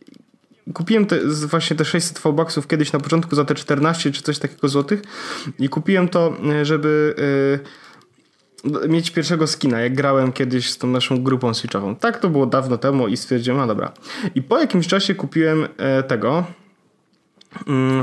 kupiłem 0.74 1.05
te, 1.05 1.19
właśnie 1.25 1.75
te 1.75 1.86
600 1.86 2.19
V-Bucksów 2.19 2.67
kiedyś 2.67 2.93
na 2.93 3.00
początku 3.00 3.36
za 3.36 3.45
te 3.45 3.55
14 3.55 4.12
czy 4.12 4.22
coś 4.22 4.39
takiego 4.39 4.67
złotych 4.67 5.01
i 5.60 5.69
kupiłem 5.69 6.10
to, 6.10 6.33
e, 6.51 6.65
żeby 6.65 7.15
y, 8.65 8.89
mieć 8.89 9.12
pierwszego 9.12 9.48
skina, 9.48 9.79
jak 9.79 9.95
grałem 9.95 10.31
kiedyś 10.31 10.69
z 10.69 10.77
tą 10.77 10.88
naszą 10.88 11.24
grupą 11.24 11.53
switchową. 11.53 11.95
Tak 11.95 12.19
to 12.19 12.29
było 12.29 12.45
dawno 12.45 12.77
temu 12.77 13.07
i 13.07 13.17
stwierdziłem, 13.17 13.57
no 13.57 13.67
dobra. 13.67 13.91
I 14.36 14.41
po 14.41 14.60
jakimś 14.60 14.88
czasie 14.88 15.15
kupiłem 15.15 15.63
y, 15.63 15.67
tego 16.07 16.45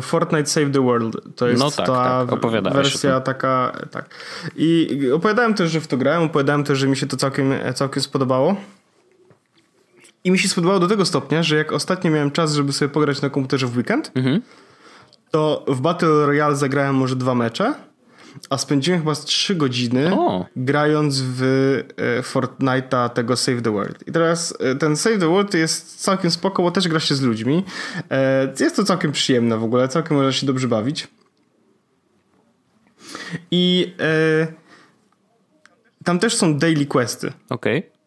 Fortnite 0.03 0.47
Save 0.47 0.71
the 0.71 0.81
World. 0.81 1.17
To 1.37 1.49
jest 1.49 1.63
no 1.63 1.71
tak, 1.71 1.87
ta 1.87 2.27
tak. 2.27 2.73
wersja 2.73 3.21
taka, 3.21 3.73
tak. 3.91 4.15
I 4.57 5.01
opowiadałem 5.15 5.55
też, 5.55 5.71
że 5.71 5.81
w 5.81 5.87
to 5.87 5.97
grałem, 5.97 6.23
opowiadałem 6.23 6.65
też, 6.65 6.79
że 6.79 6.89
mi 6.89 6.97
się 6.97 7.07
to 7.07 7.17
całkiem, 7.17 7.53
całkiem 7.75 8.03
spodobało. 8.03 8.57
I 10.25 10.31
mi 10.31 10.39
się 10.39 10.49
spodobało 10.49 10.81
do 10.81 10.89
tego 10.89 11.05
stopnia, 11.05 11.43
że 11.43 11.57
jak 11.57 11.73
ostatnio 11.73 12.11
miałem 12.11 12.31
czas, 12.31 12.55
żeby 12.55 12.73
sobie 12.73 12.89
pograć 12.89 13.23
na 13.23 13.31
komputerze 13.31 13.67
w 13.67 13.77
weekend, 13.77 14.13
mhm. 14.15 14.43
to 15.31 15.65
w 15.69 15.81
Battle 15.81 16.27
Royale 16.27 16.57
zagrałem 16.57 16.95
może 16.95 17.17
dwa 17.17 17.35
mecze, 17.35 17.75
a 18.51 18.59
spędziłem 18.59 19.01
chyba 19.01 19.15
z 19.15 19.25
trzy 19.25 19.55
godziny 19.55 20.15
o. 20.15 20.47
grając 20.57 21.21
w 21.21 21.43
e, 21.97 22.23
Fortnite'a 22.23 23.11
tego 23.11 23.37
Save 23.37 23.63
the 23.63 23.71
World. 23.71 24.09
I 24.09 24.13
teraz 24.13 24.55
e, 24.61 24.75
ten 24.75 24.97
Save 24.97 25.19
the 25.19 25.29
World 25.29 25.55
jest 25.55 26.03
całkiem 26.03 26.31
spoko, 26.31 26.63
bo 26.63 26.71
też 26.71 26.89
gra 26.89 27.01
się 27.01 27.15
z 27.15 27.23
ludźmi. 27.23 27.65
E, 28.11 28.53
jest 28.61 28.77
to 28.77 28.85
całkiem 28.85 29.13
przyjemne 29.13 29.59
w 29.59 29.65
ogóle, 29.65 29.89
całkiem 29.89 30.17
można 30.17 30.33
się 30.33 30.47
dobrze 30.47 30.69
bawić. 30.69 31.09
I 33.51 33.95
tam 36.05 36.19
też 36.19 36.37
są 36.37 36.59
daily 36.59 36.87
questy. 36.87 37.33
Okej. 37.49 37.79
Okay. 37.79 38.00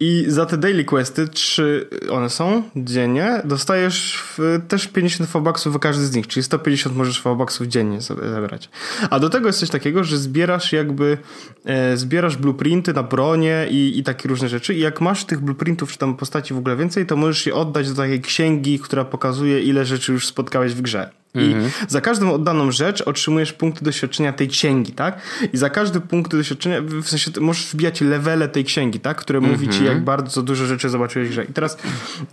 I 0.00 0.24
za 0.28 0.46
te 0.46 0.58
daily 0.58 0.84
questy, 0.84 1.28
trzy 1.28 1.88
one 2.10 2.30
są 2.30 2.62
dziennie, 2.76 3.42
dostajesz 3.44 4.24
też 4.68 4.86
50 4.86 5.30
V-Bucksów 5.30 5.74
w 5.74 5.78
każdy 5.78 6.06
z 6.06 6.14
nich, 6.14 6.26
czyli 6.26 6.44
150 6.44 6.96
możesz 6.96 7.22
V-Bucksów 7.22 7.66
dziennie 7.66 8.00
zabrać. 8.00 8.70
A 9.10 9.20
do 9.20 9.30
tego 9.30 9.46
jest 9.46 9.58
coś 9.58 9.70
takiego, 9.70 10.04
że 10.04 10.18
zbierasz 10.18 10.72
jakby, 10.72 11.18
e, 11.64 11.96
zbierasz 11.96 12.36
blueprinty 12.36 12.92
na 12.92 13.02
bronie 13.02 13.66
i, 13.70 13.98
i 13.98 14.02
takie 14.02 14.28
różne 14.28 14.48
rzeczy 14.48 14.74
i 14.74 14.80
jak 14.80 15.00
masz 15.00 15.24
tych 15.24 15.40
blueprintów 15.40 15.92
czy 15.92 15.98
tam 15.98 16.16
postaci 16.16 16.54
w 16.54 16.58
ogóle 16.58 16.76
więcej, 16.76 17.06
to 17.06 17.16
możesz 17.16 17.46
je 17.46 17.54
oddać 17.54 17.88
do 17.88 17.94
takiej 17.94 18.20
księgi, 18.20 18.78
która 18.78 19.04
pokazuje 19.04 19.60
ile 19.60 19.84
rzeczy 19.84 20.12
już 20.12 20.26
spotkałeś 20.26 20.74
w 20.74 20.80
grze. 20.80 21.23
I 21.34 21.52
mhm. 21.52 21.70
za 21.88 22.00
każdą 22.00 22.32
oddaną 22.32 22.70
rzecz 22.70 23.02
otrzymujesz 23.02 23.52
punkty 23.52 23.84
doświadczenia 23.84 24.32
tej 24.32 24.48
księgi, 24.48 24.92
tak? 24.92 25.20
I 25.52 25.56
za 25.56 25.70
każdy 25.70 26.00
punkt 26.00 26.36
doświadczenia, 26.36 26.80
w 26.82 27.08
sensie 27.08 27.30
możesz 27.40 27.66
wbijać 27.66 28.00
levele 28.00 28.48
tej 28.48 28.64
księgi, 28.64 29.00
tak? 29.00 29.16
Które 29.16 29.40
mówi 29.40 29.68
ci, 29.68 29.78
mhm. 29.78 29.86
jak 29.86 30.04
bardzo 30.04 30.42
dużo 30.42 30.66
rzeczy 30.66 30.88
zobaczyłeś 30.88 31.28
w 31.28 31.30
grze. 31.30 31.44
I 31.44 31.52
teraz 31.52 31.78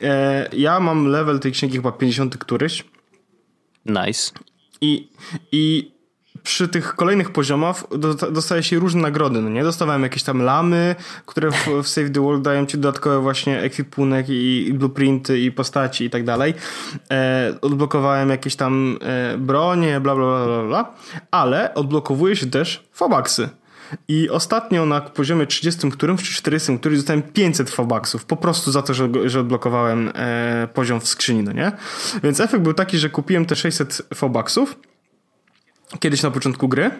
e, 0.01 0.49
ja 0.53 0.79
mam 0.79 1.07
level 1.07 1.39
tej 1.39 1.51
księgi 1.51 1.75
chyba 1.75 1.91
50 1.91 2.37
któryś. 2.37 2.83
Nice. 3.85 4.31
I, 4.81 5.09
i 5.51 5.91
przy 6.43 6.67
tych 6.67 6.95
kolejnych 6.95 7.31
poziomach 7.31 7.83
dostaje 8.31 8.63
się 8.63 8.79
różne 8.79 9.01
nagrody, 9.01 9.41
no 9.41 9.49
nie? 9.49 9.63
Dostawałem 9.63 10.03
jakieś 10.03 10.23
tam 10.23 10.41
lamy, 10.41 10.95
które 11.25 11.51
w, 11.51 11.67
w 11.83 11.87
Save 11.87 12.11
the 12.11 12.21
World 12.21 12.41
dają 12.41 12.65
ci 12.65 12.77
dodatkowe 12.77 13.19
właśnie 13.19 13.61
ekwipunek 13.61 14.29
i, 14.29 14.67
i 14.67 14.73
blueprinty 14.73 15.39
i 15.39 15.51
postaci 15.51 16.05
i 16.05 16.09
tak 16.09 16.23
dalej. 16.23 16.53
E, 17.11 17.53
odblokowałem 17.61 18.29
jakieś 18.29 18.55
tam 18.55 18.97
e, 19.01 19.37
bronie, 19.37 19.99
bla, 19.99 20.15
bla, 20.15 20.45
bla, 20.45 20.63
bla, 20.63 20.93
ale 21.31 21.73
odblokowuje 21.73 22.35
się 22.35 22.45
też 22.45 22.83
fobaksy. 22.91 23.49
I 24.07 24.29
ostatnio 24.29 24.85
na 24.85 25.01
poziomie 25.01 25.47
30 25.47 25.91
którymś 25.91 26.23
czy 26.23 26.35
40 26.35 26.79
którymś 26.79 26.99
dostałem 26.99 27.21
500 27.21 27.69
fobaksów 27.69 28.25
po 28.25 28.37
prostu 28.37 28.71
za 28.71 28.81
to, 28.81 28.93
że, 28.93 29.09
że 29.25 29.39
odblokowałem 29.39 30.11
e, 30.15 30.67
poziom 30.73 30.99
w 31.01 31.07
skrzyni, 31.07 31.43
no 31.43 31.51
nie? 31.51 31.71
Więc 32.23 32.39
efekt 32.39 32.63
był 32.63 32.73
taki, 32.73 32.97
że 32.97 33.09
kupiłem 33.09 33.45
te 33.45 33.55
600 33.55 34.01
fobaksów 34.13 34.75
kiedyś 35.99 36.23
na 36.23 36.31
początku 36.31 36.67
gry, 36.67 36.91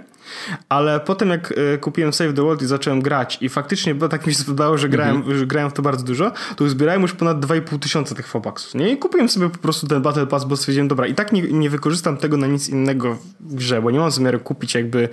ale 0.69 0.99
potem 0.99 1.29
jak 1.29 1.53
e, 1.73 1.77
kupiłem 1.77 2.13
Save 2.13 2.33
the 2.33 2.41
World 2.41 2.61
i 2.61 2.65
zacząłem 2.65 3.01
grać 3.01 3.37
i 3.41 3.49
faktycznie 3.49 3.95
bo 3.95 4.09
tak 4.09 4.27
mi 4.27 4.33
się 4.33 4.39
spodobało, 4.39 4.77
że 4.77 4.89
grałem, 4.89 5.15
mm 5.15 5.27
-hmm. 5.27 5.35
że 5.35 5.47
grałem 5.47 5.69
w 5.69 5.73
to 5.73 5.81
bardzo 5.81 6.05
dużo, 6.05 6.31
to 6.55 6.69
zbierałem 6.69 7.01
już 7.01 7.13
ponad 7.13 7.45
2,5 7.45 7.79
tysiąca 7.79 8.15
tych 8.15 8.27
Fobaxów, 8.27 8.75
nie? 8.75 8.91
I 8.91 8.97
kupiłem 8.97 9.29
sobie 9.29 9.49
po 9.49 9.57
prostu 9.57 9.87
ten 9.87 10.01
Battle 10.01 10.27
Pass, 10.27 10.45
bo 10.45 10.57
stwierdziłem, 10.57 10.87
dobra, 10.87 11.07
i 11.07 11.15
tak 11.15 11.31
nie, 11.31 11.41
nie 11.41 11.69
wykorzystam 11.69 12.17
tego 12.17 12.37
na 12.37 12.47
nic 12.47 12.69
innego 12.69 13.17
w 13.39 13.55
grze, 13.55 13.81
bo 13.81 13.91
nie 13.91 13.99
mam 13.99 14.11
zamiaru 14.11 14.39
kupić 14.39 14.75
jakby 14.75 15.09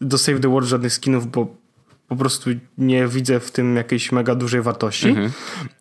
do 0.00 0.18
Save 0.18 0.40
the 0.40 0.48
World 0.48 0.68
żadnych 0.68 0.92
skinów, 0.92 1.30
bo 1.30 1.62
po 2.08 2.16
prostu 2.16 2.50
nie 2.78 3.06
widzę 3.06 3.40
w 3.40 3.50
tym 3.50 3.76
jakiejś 3.76 4.12
mega 4.12 4.34
dużej 4.34 4.62
wartości. 4.62 5.08
Mhm. 5.08 5.32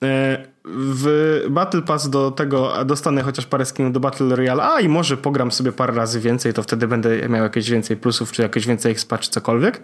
E, 0.04 0.51
w 0.66 1.46
Battle 1.50 1.82
Pass 1.82 2.10
do 2.10 2.32
tego 2.32 2.86
dostanę 2.86 3.22
chociaż 3.22 3.46
parę 3.46 3.66
skinów 3.66 3.94
do 3.94 4.00
Battle 4.00 4.36
Royale, 4.36 4.64
a 4.64 4.80
i 4.80 4.90
może 4.90 5.18
pogram 5.18 5.52
sobie 5.52 5.72
parę 5.72 5.94
razy 5.94 6.20
więcej, 6.20 6.54
to 6.54 6.64
wtedy 6.64 6.88
będę 6.88 7.30
miał 7.30 7.44
jakieś 7.44 7.70
więcej 7.70 7.98
plusów, 7.98 8.32
czy 8.32 8.42
jakieś 8.42 8.68
więcej 8.68 8.92
expa, 8.92 9.18
czy 9.18 9.30
cokolwiek. 9.30 9.82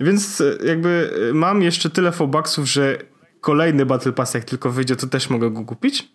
Więc 0.00 0.40
e, 0.40 0.66
jakby 0.66 1.10
e, 1.30 1.34
mam 1.34 1.62
jeszcze 1.62 1.90
tyle 1.90 2.12
fobucksów, 2.12 2.66
że 2.66 2.98
kolejny 3.40 3.86
Battle 3.86 4.12
Pass 4.12 4.34
jak 4.34 4.44
tylko 4.44 4.70
wyjdzie, 4.70 4.96
to 4.96 5.06
też 5.06 5.30
mogę 5.30 5.50
go 5.50 5.64
kupić. 5.64 6.12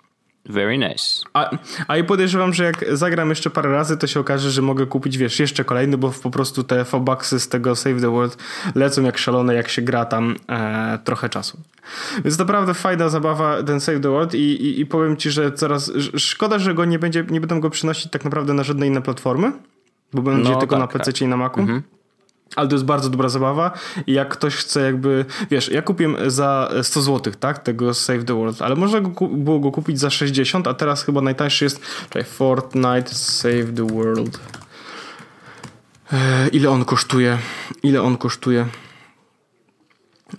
Very 0.49 0.77
nice. 0.77 1.23
A, 1.33 1.49
a 1.87 1.97
i 1.97 2.03
podejrzewam, 2.03 2.53
że 2.53 2.63
jak 2.63 2.85
zagram 2.91 3.29
jeszcze 3.29 3.49
parę 3.49 3.71
razy, 3.71 3.97
to 3.97 4.07
się 4.07 4.19
okaże, 4.19 4.51
że 4.51 4.61
mogę 4.61 4.85
kupić, 4.85 5.17
wiesz, 5.17 5.39
jeszcze 5.39 5.63
kolejny, 5.63 5.97
bo 5.97 6.11
po 6.11 6.31
prostu 6.31 6.63
te 6.63 6.85
fobucksy 6.85 7.39
z 7.39 7.49
tego 7.49 7.75
Save 7.75 8.01
the 8.01 8.11
World 8.11 8.37
lecą 8.75 9.03
jak 9.03 9.17
szalone, 9.17 9.55
jak 9.55 9.69
się 9.69 9.81
gra 9.81 10.05
tam 10.05 10.35
e, 10.49 10.99
trochę 11.03 11.29
czasu. 11.29 11.57
Więc 12.23 12.39
naprawdę 12.39 12.73
fajna 12.73 13.09
zabawa 13.09 13.63
ten 13.63 13.79
Save 13.79 13.99
the 13.99 14.09
World 14.09 14.33
i, 14.33 14.37
i, 14.37 14.79
i 14.79 14.85
powiem 14.85 15.17
ci, 15.17 15.31
że 15.31 15.51
coraz 15.51 15.91
szkoda, 16.17 16.59
że 16.59 16.73
go 16.73 16.85
nie 16.85 16.99
będzie, 16.99 17.25
nie 17.29 17.41
będę 17.41 17.59
go 17.59 17.69
przynosić 17.69 18.11
tak 18.11 18.23
naprawdę 18.23 18.53
na 18.53 18.63
żadne 18.63 18.87
inne 18.87 19.01
platformy, 19.01 19.51
bo 20.13 20.21
będzie 20.21 20.51
no, 20.51 20.59
tylko 20.59 20.75
tak, 20.75 20.79
na 20.79 20.87
PC 20.87 21.13
tak. 21.13 21.21
i 21.21 21.27
na 21.27 21.37
Macu. 21.37 21.59
Mhm. 21.59 21.81
Ale 22.55 22.67
to 22.67 22.75
jest 22.75 22.85
bardzo 22.85 23.09
dobra 23.09 23.29
zabawa 23.29 23.71
i 24.07 24.13
jak 24.13 24.29
ktoś 24.29 24.55
chce 24.55 24.81
jakby, 24.81 25.25
wiesz, 25.51 25.71
ja 25.71 25.81
kupiłem 25.81 26.31
za 26.31 26.71
100 26.83 27.01
zł, 27.01 27.33
tak, 27.39 27.59
tego 27.59 27.93
Save 27.93 28.23
the 28.23 28.33
World, 28.33 28.61
ale 28.61 28.75
można 28.75 29.01
go, 29.01 29.27
było 29.27 29.59
go 29.59 29.71
kupić 29.71 29.99
za 29.99 30.09
60, 30.09 30.67
a 30.67 30.73
teraz 30.73 31.03
chyba 31.03 31.21
najtańszy 31.21 31.65
jest, 31.65 31.81
czekaj, 32.09 32.23
Fortnite 32.23 33.09
Save 33.15 33.73
the 33.75 33.87
World. 33.87 34.39
Ile 36.51 36.69
on 36.69 36.85
kosztuje? 36.85 37.37
Ile 37.83 38.01
on 38.01 38.17
kosztuje? 38.17 38.65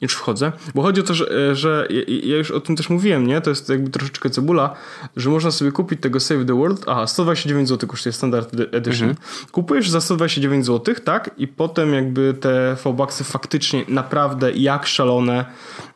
Już 0.01 0.15
wchodzę, 0.15 0.53
bo 0.75 0.83
chodzi 0.83 1.01
o 1.01 1.05
to, 1.05 1.15
że, 1.15 1.57
że 1.57 1.89
ja 2.23 2.37
już 2.37 2.51
o 2.51 2.61
tym 2.61 2.77
też 2.77 2.91
mówiłem, 2.91 3.27
nie? 3.27 3.41
To 3.41 3.51
jest 3.51 3.69
jakby 3.69 3.91
troszeczkę 3.91 4.31
cebula, 4.31 4.75
że 5.17 5.31
można 5.31 5.51
sobie 5.51 5.73
kupić 5.73 6.01
tego 6.01 6.21
Save 6.21 6.45
the 6.47 6.55
World, 6.55 6.85
aha, 6.87 7.07
129 7.07 7.69
zł 7.69 7.89
kosztuje 7.89 8.13
Standard 8.13 8.55
Edition. 8.55 9.09
Mhm. 9.09 9.17
Kupujesz 9.53 9.91
za 9.91 10.01
129 10.01 10.67
zł, 10.67 10.95
tak? 11.05 11.31
I 11.39 11.49
potem 11.49 11.95
jakby 11.95 12.35
te 12.41 12.77
V-Bucksy 12.85 13.25
faktycznie 13.25 13.85
naprawdę 13.89 14.53
jak 14.53 14.87
szalone 14.87 15.45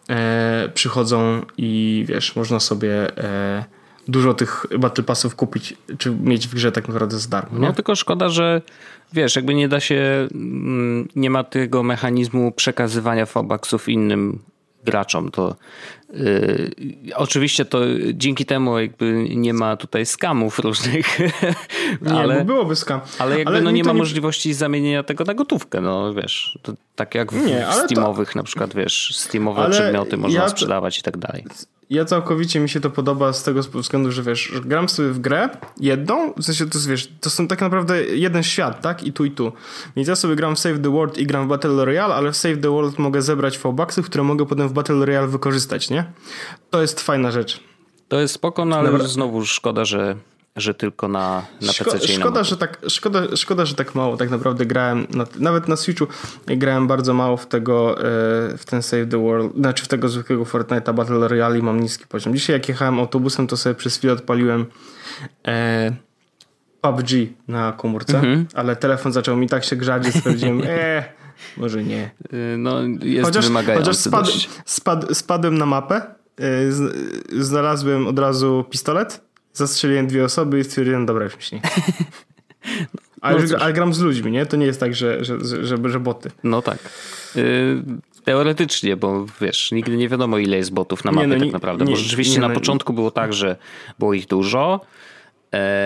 e, 0.08 0.68
przychodzą 0.74 1.42
i 1.56 2.04
wiesz, 2.08 2.36
można 2.36 2.60
sobie 2.60 3.18
e, 3.18 3.79
dużo 4.10 4.34
tych 4.34 4.66
Battle 4.78 5.04
Passów 5.04 5.36
kupić, 5.36 5.76
czy 5.98 6.10
mieć 6.10 6.48
w 6.48 6.54
grze 6.54 6.72
tak 6.72 6.88
naprawdę 6.88 7.18
za 7.18 7.28
darmo. 7.28 7.58
Nie? 7.58 7.66
No 7.66 7.72
tylko 7.72 7.94
szkoda, 7.94 8.28
że 8.28 8.62
wiesz, 9.12 9.36
jakby 9.36 9.54
nie 9.54 9.68
da 9.68 9.80
się, 9.80 10.28
mm, 10.34 11.08
nie 11.16 11.30
ma 11.30 11.44
tego 11.44 11.82
mechanizmu 11.82 12.52
przekazywania 12.52 13.26
fobaksów 13.26 13.88
innym 13.88 14.38
graczom. 14.84 15.30
To 15.30 15.56
Yy, 16.14 16.70
oczywiście 17.14 17.64
to 17.64 17.80
dzięki 18.12 18.46
temu 18.46 18.78
jakby 18.78 19.26
nie 19.36 19.54
ma 19.54 19.76
tutaj 19.76 20.06
skamów 20.06 20.58
różnych. 20.58 21.18
Nie, 22.02 22.12
ale, 22.12 22.38
bo 22.38 22.44
byłoby 22.44 22.76
skam. 22.76 23.00
Ale 23.18 23.38
jakby 23.38 23.50
ale 23.52 23.60
no 23.60 23.70
nie 23.70 23.84
ma 23.84 23.92
nie... 23.92 23.98
możliwości 23.98 24.54
zamienienia 24.54 25.02
tego 25.02 25.24
na 25.24 25.34
gotówkę, 25.34 25.80
no 25.80 26.14
wiesz. 26.14 26.58
tak 26.96 27.14
jak 27.14 27.32
w, 27.32 27.46
nie, 27.46 27.66
w 27.70 27.74
Steamowych 27.74 28.32
to... 28.32 28.38
na 28.38 28.42
przykład, 28.42 28.74
wiesz, 28.74 29.12
Steamowe 29.16 29.62
ale 29.62 29.70
przedmioty 29.70 30.16
można 30.16 30.40
ja... 30.42 30.48
sprzedawać 30.48 30.98
i 30.98 31.02
tak 31.02 31.16
dalej 31.16 31.44
ja 31.90 32.04
całkowicie 32.04 32.60
mi 32.60 32.68
się 32.68 32.80
to 32.80 32.90
podoba 32.90 33.32
z 33.32 33.42
tego 33.42 33.60
względu, 33.62 34.12
że 34.12 34.22
wiesz, 34.22 34.40
że 34.40 34.60
gram 34.60 34.88
sobie 34.88 35.08
w 35.08 35.18
grę 35.18 35.48
jedną, 35.80 36.32
w 36.32 36.44
sensie 36.44 36.66
to 36.66 36.78
jest, 36.78 36.88
wiesz, 36.88 37.12
to 37.20 37.30
są 37.30 37.48
tak 37.48 37.60
naprawdę 37.60 38.04
jeden 38.04 38.42
świat, 38.42 38.80
tak? 38.80 39.04
I 39.04 39.12
tu 39.12 39.24
i 39.24 39.30
tu. 39.30 39.52
Więc 39.96 40.08
ja 40.08 40.16
sobie 40.16 40.36
gram 40.36 40.56
w 40.56 40.58
Save 40.58 40.78
the 40.82 40.90
World 40.90 41.18
i 41.18 41.26
gram 41.26 41.46
w 41.46 41.48
Battle 41.48 41.84
Royale, 41.84 42.14
ale 42.14 42.32
w 42.32 42.36
Save 42.36 42.60
the 42.60 42.70
World 42.70 42.98
mogę 42.98 43.22
zebrać 43.22 43.58
V-Bucksy, 43.58 44.02
które 44.02 44.24
mogę 44.24 44.46
potem 44.46 44.68
w 44.68 44.72
Battle 44.72 45.06
Royale 45.06 45.26
wykorzystać, 45.26 45.90
nie? 45.90 45.99
To 46.70 46.80
jest 46.80 47.00
fajna 47.00 47.30
rzecz. 47.30 47.60
To 48.08 48.20
jest 48.20 48.34
spoko, 48.34 48.64
no 48.64 48.76
ale 48.76 48.90
Dobra. 48.90 49.06
znowu 49.06 49.46
szkoda, 49.46 49.84
że 49.84 50.16
że 50.56 50.74
tylko 50.74 51.08
na, 51.08 51.42
na 51.60 51.72
Szko 51.72 51.90
PC. 51.90 52.08
Szkoda, 52.08 52.44
że 52.44 52.56
tak, 52.56 52.78
szkoda, 52.88 53.36
szkoda, 53.36 53.64
że 53.64 53.74
tak 53.74 53.94
mało. 53.94 54.16
Tak 54.16 54.30
naprawdę 54.30 54.66
grałem, 54.66 55.06
na, 55.10 55.24
nawet 55.38 55.68
na 55.68 55.76
Switchu 55.76 56.06
grałem 56.46 56.86
bardzo 56.86 57.14
mało 57.14 57.36
w 57.36 57.46
tego, 57.46 57.98
e, 57.98 58.02
w 58.58 58.64
ten 58.64 58.82
Save 58.82 59.08
the 59.08 59.18
World, 59.18 59.54
znaczy 59.54 59.84
w 59.84 59.88
tego 59.88 60.08
zwykłego 60.08 60.44
Fortnite'a 60.44 60.94
Battle 60.94 61.28
Royale 61.28 61.58
i 61.58 61.62
mam 61.62 61.80
niski 61.80 62.06
poziom. 62.06 62.34
Dzisiaj 62.34 62.56
jak 62.56 62.68
jechałem 62.68 62.98
autobusem, 62.98 63.46
to 63.46 63.56
sobie 63.56 63.74
przez 63.74 63.98
chwilę 63.98 64.12
odpaliłem 64.12 64.66
e, 65.46 65.92
PUBG 66.80 67.08
na 67.48 67.72
komórce, 67.72 68.18
mhm. 68.18 68.46
ale 68.54 68.76
telefon 68.76 69.12
zaczął 69.12 69.36
mi 69.36 69.48
tak 69.48 69.64
się 69.64 69.76
grzać, 69.76 70.04
że 70.04 70.12
stwierdziłem, 70.12 70.62
eee, 70.66 71.02
może 71.56 71.84
nie. 71.84 72.10
Y, 72.32 72.56
no, 72.58 72.80
jest 73.02 73.26
chociaż, 73.26 73.46
wymagający 73.46 73.86
chociaż 73.86 73.96
spad, 73.96 74.26
spad, 74.64 75.16
spadłem 75.16 75.58
na 75.58 75.66
mapę, 75.66 76.02
e, 76.40 76.44
znalazłem 77.42 78.06
od 78.06 78.18
razu 78.18 78.64
pistolet 78.70 79.30
zastrzeliłem 79.52 80.06
dwie 80.06 80.24
osoby 80.24 80.58
i 80.58 80.64
stwierdziłem, 80.64 81.06
dobra, 81.06 81.24
już 81.24 81.36
mi 81.36 81.42
się 81.42 81.56
nie 81.56 81.62
ale, 83.20 83.42
no 83.42 83.58
ale, 83.58 83.72
gram 83.72 83.94
z 83.94 84.00
ludźmi, 84.00 84.32
nie? 84.32 84.46
To 84.46 84.56
nie 84.56 84.66
jest 84.66 84.80
tak, 84.80 84.94
że, 84.94 85.24
że, 85.24 85.38
że, 85.44 85.76
że 85.88 86.00
boty. 86.00 86.30
No 86.44 86.62
tak. 86.62 86.78
Teoretycznie, 88.24 88.96
bo 88.96 89.26
wiesz, 89.40 89.72
nigdy 89.72 89.96
nie 89.96 90.08
wiadomo 90.08 90.38
ile 90.38 90.56
jest 90.56 90.72
botów 90.72 91.04
na 91.04 91.12
mapie 91.12 91.26
nie, 91.26 91.36
no, 91.36 91.44
tak 91.44 91.52
naprawdę. 91.52 91.84
Nie, 91.84 91.90
bo 91.90 91.96
rzeczywiście 91.96 92.34
nie, 92.34 92.40
na 92.40 92.48
no, 92.48 92.54
początku 92.54 92.92
było 92.92 93.10
tak, 93.10 93.32
że 93.32 93.56
było 93.98 94.14
ich 94.14 94.26
dużo, 94.26 94.80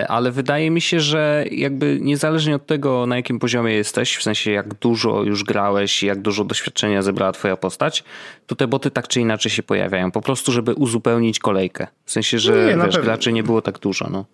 ale 0.08 0.30
wydaje 0.32 0.70
mi 0.70 0.80
się, 0.80 1.00
że 1.00 1.44
jakby 1.50 1.98
niezależnie 2.00 2.54
od 2.56 2.66
tego, 2.66 3.06
na 3.06 3.16
jakim 3.16 3.38
poziomie 3.38 3.74
jesteś, 3.74 4.16
w 4.16 4.22
sensie 4.22 4.50
jak 4.50 4.74
dużo 4.74 5.22
już 5.22 5.44
grałeś, 5.44 6.02
jak 6.02 6.22
dużo 6.22 6.44
doświadczenia 6.44 7.02
zebrała 7.02 7.32
twoja 7.32 7.56
postać, 7.56 8.04
to 8.46 8.54
te 8.54 8.66
boty 8.66 8.90
tak 8.90 9.08
czy 9.08 9.20
inaczej 9.20 9.52
się 9.52 9.62
pojawiają. 9.62 10.10
Po 10.10 10.20
prostu, 10.20 10.52
żeby 10.52 10.74
uzupełnić 10.74 11.38
kolejkę. 11.38 11.86
W 12.04 12.10
sensie, 12.12 12.38
że 12.38 12.76
nie, 12.76 12.84
wiesz, 12.84 12.98
graczy 12.98 13.32
nie 13.32 13.42
było 13.42 13.62
tak 13.62 13.78
dużo. 13.78 14.08
No. 14.10 14.24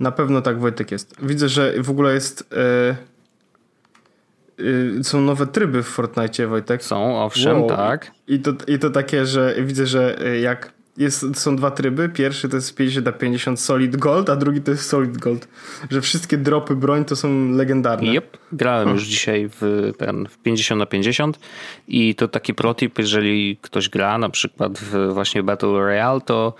Na 0.00 0.10
pewno 0.10 0.42
tak 0.42 0.60
Wojtek 0.60 0.90
jest. 0.90 1.16
Widzę, 1.22 1.48
że 1.48 1.74
w 1.82 1.90
ogóle 1.90 2.14
jest... 2.14 2.50
Yy, 4.58 4.64
yy, 4.96 5.04
są 5.04 5.20
nowe 5.20 5.46
tryby 5.46 5.82
w 5.82 5.86
Fortnite, 5.86 6.46
Wojtek. 6.46 6.84
Są, 6.84 7.24
owszem, 7.24 7.60
wow. 7.60 7.68
tak. 7.68 8.10
I 8.28 8.40
to, 8.40 8.52
I 8.66 8.78
to 8.78 8.90
takie, 8.90 9.26
że 9.26 9.54
widzę, 9.58 9.86
że 9.86 10.18
jak 10.42 10.79
jest, 10.96 11.38
są 11.38 11.56
dwa 11.56 11.70
tryby. 11.70 12.08
Pierwszy 12.08 12.48
to 12.48 12.56
jest 12.56 12.74
50 12.74 13.06
na 13.06 13.12
50 13.12 13.60
Solid 13.60 13.96
Gold, 13.96 14.30
a 14.30 14.36
drugi 14.36 14.60
to 14.60 14.70
jest 14.70 14.88
Solid 14.88 15.18
Gold. 15.18 15.48
Że 15.90 16.00
wszystkie 16.00 16.38
dropy 16.38 16.76
broń 16.76 17.04
to 17.04 17.16
są 17.16 17.50
legendarne. 17.50 18.12
Yep. 18.12 18.38
Grałem 18.52 18.88
już 18.88 19.04
dzisiaj 19.04 19.48
w, 19.60 19.92
ten, 19.98 20.26
w 20.26 20.38
50 20.38 20.78
na 20.78 20.86
50 20.86 21.38
i 21.88 22.14
to 22.14 22.28
taki 22.28 22.54
protip, 22.54 22.98
jeżeli 22.98 23.56
ktoś 23.60 23.88
gra 23.88 24.18
na 24.18 24.28
przykład 24.28 24.78
w 24.78 25.12
właśnie 25.12 25.42
Battle 25.42 25.68
Royale, 25.68 26.20
to 26.20 26.54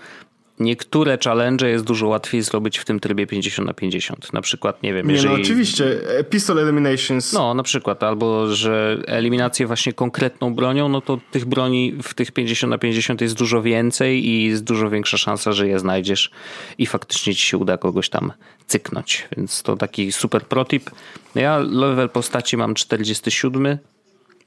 niektóre 0.61 1.17
challenge 1.23 1.69
jest 1.69 1.85
dużo 1.85 2.07
łatwiej 2.07 2.41
zrobić 2.41 2.77
w 2.77 2.85
tym 2.85 2.99
trybie 2.99 3.27
50 3.27 3.67
na 3.67 3.73
50. 3.73 4.33
Na 4.33 4.41
przykład, 4.41 4.83
nie 4.83 4.93
wiem, 4.93 5.07
nie, 5.07 5.13
no 5.13 5.15
jeżeli... 5.17 5.35
No 5.35 5.41
oczywiście, 5.41 5.99
pistol 6.29 6.59
eliminations. 6.59 7.33
No, 7.33 7.53
na 7.53 7.63
przykład, 7.63 8.03
albo 8.03 8.47
że 8.47 8.97
eliminację 9.07 9.67
właśnie 9.67 9.93
konkretną 9.93 10.53
bronią, 10.53 10.89
no 10.89 11.01
to 11.01 11.19
tych 11.31 11.45
broni 11.45 11.93
w 12.03 12.13
tych 12.13 12.31
50 12.31 12.71
na 12.71 12.77
50 12.77 13.21
jest 13.21 13.37
dużo 13.37 13.61
więcej 13.61 14.27
i 14.27 14.45
jest 14.45 14.63
dużo 14.63 14.89
większa 14.89 15.17
szansa, 15.17 15.51
że 15.51 15.67
je 15.67 15.79
znajdziesz 15.79 16.31
i 16.77 16.85
faktycznie 16.85 17.35
ci 17.35 17.41
się 17.41 17.57
uda 17.57 17.77
kogoś 17.77 18.09
tam 18.09 18.33
cyknąć. 18.67 19.27
Więc 19.37 19.63
to 19.63 19.77
taki 19.77 20.11
super 20.11 20.41
protip. 20.41 20.89
Ja 21.35 21.57
level 21.57 22.09
postaci 22.09 22.57
mam 22.57 22.73
47, 22.73 23.77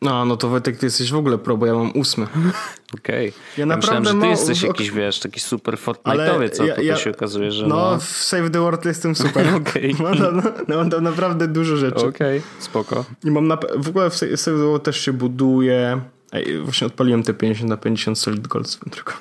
no, 0.02 0.24
no 0.24 0.36
to 0.36 0.48
Wojtek, 0.48 0.76
ty 0.76 0.86
jesteś 0.86 1.12
w 1.12 1.16
ogóle 1.16 1.38
pro, 1.38 1.56
bo 1.56 1.66
ja 1.66 1.74
mam 1.74 1.92
ósmy. 1.92 2.26
Okej. 2.98 3.28
Okay. 3.28 3.40
Ja 3.58 3.66
naprawdę 3.66 4.00
Myślałem, 4.00 4.20
że 4.20 4.26
ty 4.26 4.30
jesteś 4.30 4.62
jakiś, 4.62 4.90
wiesz, 4.90 5.20
taki 5.20 5.40
super 5.40 5.74
Fortnite'owy, 5.74 6.50
co 6.50 6.64
ja, 6.64 6.80
ja... 6.80 6.94
to 6.94 7.00
się 7.00 7.10
okazuje, 7.10 7.50
że 7.50 7.66
no... 7.66 7.76
No, 7.76 7.98
w 7.98 8.04
Save 8.04 8.50
the 8.50 8.60
World 8.60 8.84
jestem 8.84 9.16
super. 9.24 9.54
Okej. 9.54 9.94
Okay. 9.94 10.04
Mam, 10.04 10.42
no, 10.68 10.76
mam 10.76 10.90
tam 10.90 11.04
naprawdę 11.04 11.48
dużo 11.48 11.76
rzeczy. 11.76 12.06
Okej, 12.06 12.38
okay. 12.38 12.42
spoko. 12.58 13.04
I 13.24 13.30
mam 13.30 13.46
na... 13.46 13.58
W 13.76 13.88
ogóle 13.88 14.10
w 14.10 14.16
Save 14.16 14.44
the 14.44 14.52
World 14.52 14.82
też 14.82 15.00
się 15.00 15.12
buduje... 15.12 16.00
Ej, 16.32 16.58
właśnie 16.58 16.86
odpaliłem 16.86 17.22
te 17.22 17.34
50 17.34 17.70
na 17.70 17.76
50 17.76 18.18
Solid 18.18 18.48
Gold 18.48 18.70
swoją 18.70 18.90
tylko. 18.90 19.12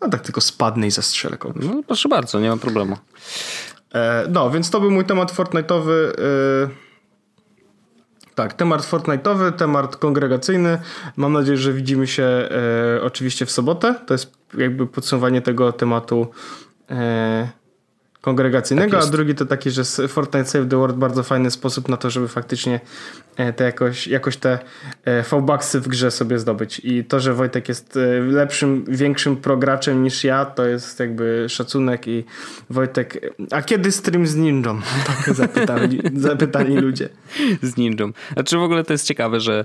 No 0.00 0.08
tak 0.08 0.20
tylko 0.20 0.40
spadnę 0.40 0.86
i 0.86 0.90
zastrzelę 0.90 1.36
kogoś. 1.36 1.64
No 1.64 1.82
proszę 1.86 2.08
bardzo, 2.08 2.40
nie 2.40 2.50
ma 2.50 2.56
problemu. 2.56 2.96
E, 3.94 4.26
no, 4.30 4.50
więc 4.50 4.70
to 4.70 4.80
był 4.80 4.90
mój 4.90 5.04
temat 5.04 5.32
Fortnite'owy. 5.32 5.90
E, 5.90 6.12
tak, 8.34 8.52
temat 8.52 8.82
Fortnite'owy, 8.82 9.52
temat 9.52 9.96
kongregacyjny. 9.96 10.78
Mam 11.16 11.32
nadzieję, 11.32 11.58
że 11.58 11.72
widzimy 11.72 12.06
się 12.06 12.22
e, 12.22 12.48
oczywiście 13.02 13.46
w 13.46 13.50
sobotę. 13.50 13.94
To 14.06 14.14
jest 14.14 14.32
jakby 14.58 14.86
podsumowanie 14.86 15.42
tego 15.42 15.72
tematu 15.72 16.26
e, 16.90 17.48
kongregacyjnego, 18.22 18.96
tak 18.96 19.08
a 19.08 19.10
drugi 19.10 19.34
to 19.34 19.46
taki, 19.46 19.70
że 19.70 19.84
Fortnite 19.84 20.44
Save 20.44 20.68
the 20.68 20.76
World 20.76 20.96
bardzo 20.96 21.22
fajny 21.22 21.50
sposób 21.50 21.88
na 21.88 21.96
to, 21.96 22.10
żeby 22.10 22.28
faktycznie 22.28 22.80
e, 23.36 23.52
te 23.52 23.64
jakoś, 23.64 24.06
jakoś 24.06 24.36
te 24.36 24.58
e, 25.04 25.22
V-Bucksy 25.22 25.80
w 25.80 25.88
grze 25.88 26.10
sobie 26.10 26.38
zdobyć. 26.38 26.80
I 26.84 27.04
to, 27.04 27.20
że 27.20 27.34
Wojtek 27.34 27.68
jest 27.68 27.96
e, 27.96 28.20
lepszym, 28.20 28.84
większym 28.88 29.36
prograczem 29.36 30.02
niż 30.02 30.24
ja, 30.24 30.44
to 30.44 30.66
jest 30.66 31.00
jakby 31.00 31.46
szacunek 31.48 32.08
i 32.08 32.24
Wojtek... 32.70 33.34
A 33.50 33.62
kiedy 33.62 33.92
stream 33.92 34.26
z 34.26 34.36
Ninją? 34.36 34.80
Tak 35.06 35.34
zapytali, 35.34 36.00
zapytali 36.16 36.76
ludzie. 36.76 37.08
Z 37.62 37.76
Ninją. 37.76 38.12
Znaczy 38.32 38.58
w 38.58 38.62
ogóle 38.62 38.84
to 38.84 38.92
jest 38.92 39.06
ciekawe, 39.06 39.40
że 39.40 39.64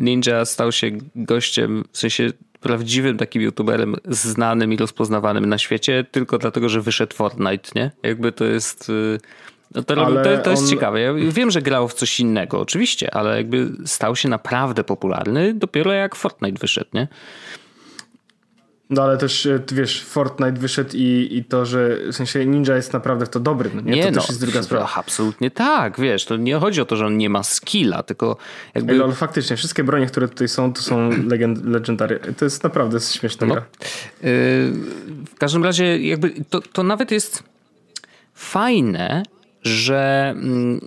Ninja 0.00 0.44
stał 0.44 0.72
się 0.72 0.90
gościem, 1.14 1.84
w 1.92 1.98
sensie 1.98 2.30
prawdziwym 2.60 3.16
takim 3.16 3.42
youtuberem 3.42 3.96
znanym 4.08 4.72
i 4.72 4.76
rozpoznawanym 4.76 5.46
na 5.46 5.58
świecie, 5.58 6.04
tylko 6.10 6.38
dlatego, 6.38 6.68
że 6.68 6.80
wyszedł 6.80 7.16
Fortnite, 7.16 7.70
nie? 7.74 7.90
Jakby 8.02 8.32
to 8.32 8.44
jest... 8.44 8.90
Y, 8.90 9.18
no 9.74 9.82
to, 9.82 9.94
to, 9.94 10.38
to, 10.44 10.50
jest 10.50 10.62
on... 10.62 10.68
ciekawe. 10.68 11.00
Ja 11.00 11.12
wiem, 11.14 11.50
że 11.50 11.62
grał 11.62 11.88
w 11.88 11.94
coś 11.94 12.20
innego, 12.20 12.60
oczywiście, 12.60 13.14
ale 13.14 13.36
jakby 13.36 13.72
stał 13.86 14.16
się 14.16 14.28
naprawdę 14.28 14.84
popularny 14.84 15.54
dopiero 15.54 15.92
jak 15.92 16.14
Fortnite 16.14 16.58
wyszedł, 16.58 16.90
nie? 16.94 17.08
No 18.90 19.02
ale 19.02 19.18
też, 19.18 19.46
e, 19.46 19.60
wiesz, 19.72 20.04
Fortnite 20.04 20.52
wyszedł 20.52 20.90
i, 20.94 21.28
i 21.30 21.44
to, 21.44 21.66
że 21.66 21.98
w 22.12 22.16
sensie 22.16 22.46
Ninja 22.46 22.76
jest 22.76 22.92
naprawdę 22.92 23.26
w 23.26 23.28
to 23.28 23.40
dobry, 23.40 23.70
no 23.74 23.80
nie? 23.80 23.92
nie 23.92 24.02
to 24.04 24.10
no, 24.10 24.20
też 24.20 24.28
jest 24.28 24.40
druga 24.40 24.62
sprawa. 24.62 24.90
Absolutnie 24.94 25.50
tak, 25.50 26.00
wiesz, 26.00 26.24
to 26.24 26.36
nie 26.36 26.56
chodzi 26.56 26.80
o 26.80 26.84
to, 26.84 26.96
że 26.96 27.06
on 27.06 27.18
nie 27.18 27.30
ma 27.30 27.42
skilla, 27.42 28.02
tylko 28.02 28.36
jakby... 28.74 28.92
Ale, 28.92 29.04
ale 29.04 29.12
faktycznie, 29.12 29.56
wszystkie 29.56 29.84
bronie, 29.84 30.06
które 30.06 30.28
tutaj 30.28 30.48
są, 30.48 30.72
to 30.72 30.82
są 30.82 31.10
legend, 31.26 31.64
legendary. 31.64 32.20
To 32.38 32.44
jest 32.44 32.64
naprawdę 32.64 33.00
śmieszne. 33.00 33.46
No. 33.46 33.54
Yy, 33.54 33.62
w 35.26 35.34
każdym 35.38 35.64
razie 35.64 35.98
jakby 35.98 36.32
to, 36.50 36.60
to 36.60 36.82
nawet 36.82 37.10
jest 37.10 37.42
fajne, 38.34 39.22
że 39.62 40.34
mm, 40.36 40.80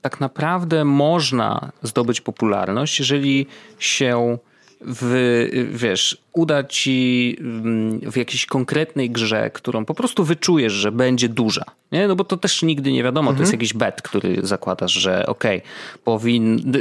tak 0.00 0.20
naprawdę 0.20 0.84
można 0.84 1.72
zdobyć 1.82 2.20
popularność, 2.20 2.98
jeżeli 2.98 3.46
się 3.78 4.38
w, 4.80 5.48
wiesz, 5.72 6.18
uda 6.32 6.64
ci 6.64 7.36
mm, 7.40 8.00
w 8.12 8.16
jakiejś 8.16 8.46
konkretnej 8.46 9.10
grze, 9.10 9.50
którą 9.50 9.84
po 9.84 9.94
prostu 9.94 10.24
wyczujesz, 10.24 10.72
że 10.72 10.92
będzie 10.92 11.28
duża. 11.28 11.64
Nie? 11.92 12.08
No 12.08 12.16
bo 12.16 12.24
to 12.24 12.36
też 12.36 12.62
nigdy 12.62 12.92
nie 12.92 13.02
wiadomo, 13.02 13.30
mhm. 13.30 13.36
to 13.36 13.42
jest 13.42 13.52
mhm. 13.52 13.60
jakiś 13.60 13.74
bet, 13.74 14.02
który 14.02 14.46
zakładasz, 14.46 14.92
że 14.92 15.26
okej, 15.26 15.58
okay, 15.58 15.70
powin, 16.04 16.72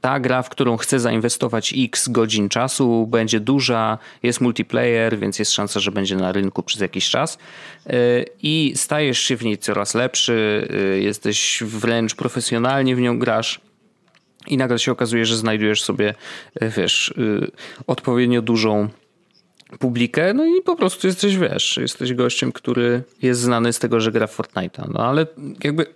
ta 0.00 0.20
gra, 0.20 0.42
w 0.42 0.48
którą 0.48 0.76
chcę 0.76 1.00
zainwestować 1.00 1.74
x 1.78 2.08
godzin 2.08 2.48
czasu, 2.48 3.06
będzie 3.06 3.40
duża, 3.40 3.98
jest 4.22 4.40
multiplayer, 4.40 5.18
więc 5.18 5.38
jest 5.38 5.52
szansa, 5.52 5.80
że 5.80 5.92
będzie 5.92 6.16
na 6.16 6.32
rynku 6.32 6.62
przez 6.62 6.80
jakiś 6.80 7.10
czas 7.10 7.38
y, 7.86 7.90
i 8.42 8.72
stajesz 8.76 9.18
się 9.18 9.36
w 9.36 9.44
niej 9.44 9.58
coraz 9.58 9.94
lepszy, 9.94 10.68
y, 10.96 11.02
jesteś 11.02 11.62
wręcz 11.66 12.14
profesjonalnie 12.14 12.96
w 12.96 13.00
nią 13.00 13.18
grasz 13.18 13.60
i 14.46 14.56
nagle 14.56 14.78
się 14.78 14.92
okazuje, 14.92 15.26
że 15.26 15.36
znajdujesz 15.36 15.82
sobie, 15.82 16.14
e, 16.54 16.68
wiesz, 16.68 17.08
y, 17.08 17.50
odpowiednio 17.86 18.42
dużą 18.42 18.88
publikę, 19.78 20.34
no 20.34 20.44
i 20.44 20.62
po 20.62 20.76
prostu 20.76 21.06
jesteś, 21.06 21.36
wiesz, 21.36 21.76
jesteś 21.76 22.14
gościem, 22.14 22.52
który 22.52 23.02
jest 23.22 23.40
znany 23.40 23.72
z 23.72 23.78
tego, 23.78 24.00
że 24.00 24.12
gra 24.12 24.26
w 24.26 24.38
Fortnite'a. 24.38 24.90
No 24.92 25.00
ale 25.00 25.26
jakby 25.64 25.86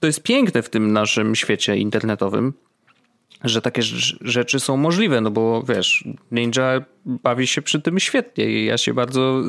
to 0.00 0.06
jest 0.06 0.22
piękne 0.22 0.62
w 0.62 0.68
tym 0.68 0.92
naszym 0.92 1.34
świecie 1.34 1.76
internetowym, 1.76 2.52
że 3.44 3.62
takie 3.62 3.82
rzeczy 4.20 4.60
są 4.60 4.76
możliwe, 4.76 5.20
no 5.20 5.30
bo 5.30 5.62
wiesz, 5.62 6.04
Ninja 6.32 6.80
bawi 7.06 7.46
się 7.46 7.62
przy 7.62 7.80
tym 7.80 8.00
świetnie 8.00 8.50
i 8.50 8.64
ja 8.64 8.78
się 8.78 8.94
bardzo 8.94 9.42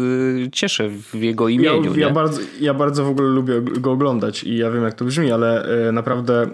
y, 0.46 0.50
cieszę 0.52 0.90
w 0.90 1.16
jego 1.16 1.48
imieniu. 1.48 1.96
Ja, 1.96 2.08
ja, 2.08 2.14
bardzo, 2.14 2.42
ja 2.60 2.74
bardzo 2.74 3.06
w 3.06 3.10
ogóle 3.10 3.28
lubię 3.28 3.62
go 3.62 3.92
oglądać 3.92 4.44
i 4.44 4.58
ja 4.58 4.72
wiem 4.72 4.84
jak 4.84 4.94
to 4.94 5.06
brzmi, 5.06 5.32
ale 5.32 5.70
y, 5.88 5.92
naprawdę 5.92 6.48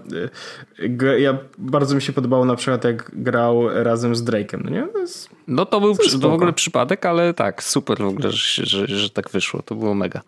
y, 0.80 1.20
ja 1.20 1.38
bardzo 1.58 1.96
mi 1.96 2.02
się 2.02 2.14
podobało 2.14 2.46
na 2.46 2.56
przykład 2.56 2.84
jak 2.84 3.12
grał 3.14 3.84
razem 3.84 4.16
z 4.16 4.24
Drake'em, 4.24 4.64
no 4.64 4.70
nie? 4.70 4.88
To 4.94 5.00
jest, 5.00 5.30
no 5.48 5.66
to 5.66 5.82
był 5.82 5.96
to, 5.96 6.30
w 6.30 6.34
ogóle 6.34 6.54
przypadek, 6.54 7.06
ale 7.06 7.34
tak, 7.34 7.64
super 7.64 7.98
w 7.98 8.08
ogóle, 8.08 8.32
że, 8.32 8.66
że, 8.66 8.88
że 8.88 9.10
tak 9.10 9.30
wyszło, 9.30 9.62
to 9.62 9.76
było 9.76 9.94
mega. 9.94 10.22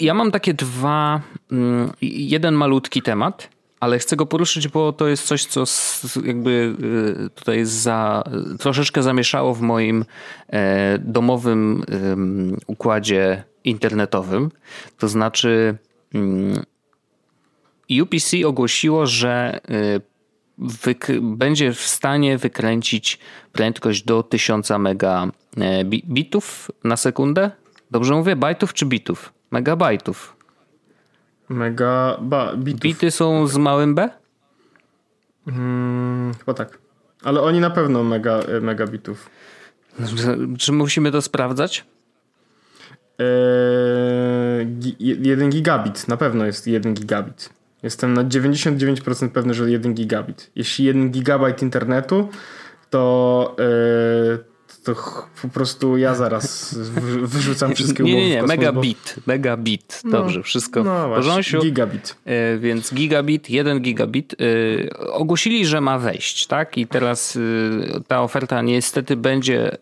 Ja 0.00 0.14
mam 0.14 0.30
takie 0.30 0.54
dwa, 0.54 1.20
mm, 1.52 1.90
jeden 2.02 2.54
malutki 2.54 3.02
temat, 3.02 3.48
ale 3.82 3.98
chcę 3.98 4.16
go 4.16 4.26
poruszyć, 4.26 4.68
bo 4.68 4.92
to 4.92 5.08
jest 5.08 5.26
coś, 5.26 5.44
co 5.44 5.64
jakby 6.24 6.76
y, 7.26 7.30
tutaj 7.30 7.64
za, 7.64 8.24
troszeczkę 8.58 9.02
zamieszało 9.02 9.54
w 9.54 9.60
moim 9.60 10.04
e, 10.48 10.98
domowym 10.98 11.84
układzie 12.66 13.44
internetowym. 13.64 14.50
To 14.98 15.08
znaczy 15.08 15.78
mm, 16.14 16.62
UPC 18.02 18.46
ogłosiło, 18.46 19.06
że 19.06 19.60
y, 19.70 21.20
będzie 21.22 21.72
w 21.72 21.80
stanie 21.80 22.38
wykręcić 22.38 23.18
prędkość 23.52 24.04
do 24.04 24.22
1000 24.22 24.70
megabitów 24.78 26.70
na 26.84 26.96
sekundę. 26.96 27.50
Dobrze 27.90 28.14
mówię? 28.14 28.36
Bajtów 28.36 28.74
czy 28.74 28.86
bitów? 28.86 29.32
Megabajtów. 29.50 30.41
Mega 31.48 32.16
ba, 32.20 32.56
bitów. 32.56 32.80
Bity 32.80 33.10
są 33.10 33.46
z 33.46 33.56
małym 33.56 33.94
B? 33.94 34.08
Hmm, 35.44 36.34
chyba 36.38 36.54
tak. 36.54 36.78
Ale 37.24 37.40
oni 37.40 37.60
na 37.60 37.70
pewno 37.70 38.04
mega, 38.04 38.38
e, 38.38 38.60
megabitów. 38.60 39.30
Czy 40.58 40.72
musimy 40.72 41.12
to 41.12 41.22
sprawdzać? 41.22 41.84
Eee, 43.18 44.96
jeden 44.98 45.50
gigabit. 45.50 46.08
Na 46.08 46.16
pewno 46.16 46.46
jest 46.46 46.66
jeden 46.66 46.94
gigabit. 46.94 47.50
Jestem 47.82 48.14
na 48.14 48.24
99% 48.24 49.28
pewny, 49.28 49.54
że 49.54 49.70
jeden 49.70 49.94
gigabit. 49.94 50.50
Jeśli 50.56 50.84
jeden 50.84 51.10
gigabajt 51.10 51.62
internetu, 51.62 52.28
to, 52.90 53.56
e, 53.58 54.51
to 54.84 54.94
po 55.42 55.48
prostu 55.48 55.96
ja 55.96 56.14
zaraz 56.14 56.74
wyrzucam 57.22 57.74
wszystkie 57.74 58.04
umowy 58.04 58.18
Nie, 58.20 58.28
nie, 58.28 58.34
nie, 58.34 58.42
megabit, 58.42 59.16
megabit, 59.26 60.00
no, 60.04 60.10
dobrze, 60.10 60.38
no, 60.38 60.42
wszystko 60.42 60.84
no 60.84 61.08
w 61.08 61.14
porządku. 61.14 61.58
Gigabit. 61.62 62.16
E, 62.24 62.58
więc 62.58 62.94
gigabit, 62.94 63.50
jeden 63.50 63.80
gigabit. 63.80 64.34
E, 64.34 65.12
ogłosili, 65.12 65.66
że 65.66 65.80
ma 65.80 65.98
wejść, 65.98 66.46
tak? 66.46 66.78
I 66.78 66.86
teraz 66.86 67.36
e, 67.36 68.00
ta 68.00 68.22
oferta 68.22 68.62
niestety 68.62 69.16
będzie, 69.16 69.76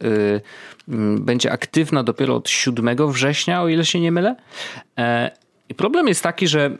będzie 1.18 1.52
aktywna 1.52 2.02
dopiero 2.02 2.36
od 2.36 2.48
7 2.48 3.12
września, 3.12 3.62
o 3.62 3.68
ile 3.68 3.84
się 3.84 4.00
nie 4.00 4.12
mylę. 4.12 4.36
I 5.68 5.74
problem 5.74 6.08
jest 6.08 6.22
taki, 6.22 6.48
że 6.48 6.76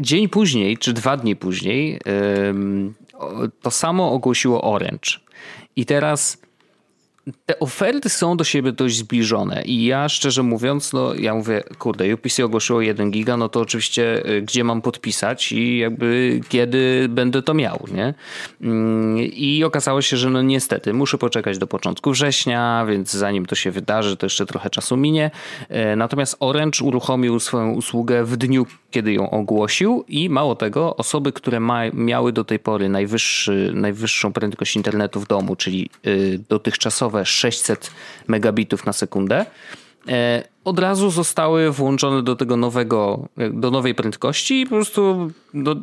dzień 0.00 0.28
później, 0.28 0.78
czy 0.78 0.92
dwa 0.92 1.16
dni 1.16 1.36
później, 1.36 2.00
to 3.62 3.70
samo 3.70 4.12
ogłosiło 4.12 4.62
Orange. 4.62 5.10
I 5.76 5.86
teraz 5.86 6.41
te 7.46 7.58
oferty 7.58 8.08
są 8.08 8.36
do 8.36 8.44
siebie 8.44 8.72
dość 8.72 8.96
zbliżone 8.96 9.62
i 9.64 9.84
ja 9.84 10.08
szczerze 10.08 10.42
mówiąc, 10.42 10.92
no 10.92 11.14
ja 11.14 11.34
mówię, 11.34 11.62
kurde, 11.78 12.14
UPC 12.14 12.44
ogłosiło 12.44 12.80
1 12.80 13.10
giga, 13.10 13.36
no 13.36 13.48
to 13.48 13.60
oczywiście 13.60 14.30
y, 14.30 14.42
gdzie 14.42 14.64
mam 14.64 14.82
podpisać 14.82 15.52
i 15.52 15.78
jakby 15.78 16.40
kiedy 16.48 17.06
będę 17.08 17.42
to 17.42 17.54
miał, 17.54 17.84
nie? 17.94 18.14
Mm, 18.60 19.18
I 19.18 19.64
okazało 19.64 20.02
się, 20.02 20.16
że 20.16 20.30
no 20.30 20.42
niestety 20.42 20.92
muszę 20.92 21.18
poczekać 21.18 21.58
do 21.58 21.66
początku 21.66 22.10
września, 22.10 22.86
więc 22.88 23.12
zanim 23.12 23.46
to 23.46 23.54
się 23.54 23.70
wydarzy, 23.70 24.16
to 24.16 24.26
jeszcze 24.26 24.46
trochę 24.46 24.70
czasu 24.70 24.96
minie. 24.96 25.30
E, 25.68 25.96
natomiast 25.96 26.36
Orange 26.40 26.84
uruchomił 26.84 27.40
swoją 27.40 27.72
usługę 27.72 28.24
w 28.24 28.36
dniu, 28.36 28.66
kiedy 28.90 29.12
ją 29.12 29.30
ogłosił 29.30 30.04
i 30.08 30.30
mało 30.30 30.54
tego, 30.54 30.96
osoby, 30.96 31.32
które 31.32 31.60
ma, 31.60 31.82
miały 31.92 32.32
do 32.32 32.44
tej 32.44 32.58
pory 32.58 32.88
najwyższy, 32.88 33.72
najwyższą 33.74 34.32
prędkość 34.32 34.76
internetu 34.76 35.20
w 35.20 35.26
domu, 35.26 35.56
czyli 35.56 35.90
y, 36.06 36.40
dotychczasowe 37.12 37.24
600 37.24 37.90
megabitów 38.28 38.86
na 38.86 38.92
sekundę, 38.92 39.46
e, 40.08 40.42
od 40.64 40.78
razu 40.78 41.10
zostały 41.10 41.70
włączone 41.70 42.22
do 42.22 42.36
tego 42.36 42.56
nowego, 42.56 43.28
do 43.52 43.70
nowej 43.70 43.94
prędkości 43.94 44.60
i 44.60 44.66
po 44.66 44.70
prostu 44.70 45.30
do, 45.54 45.76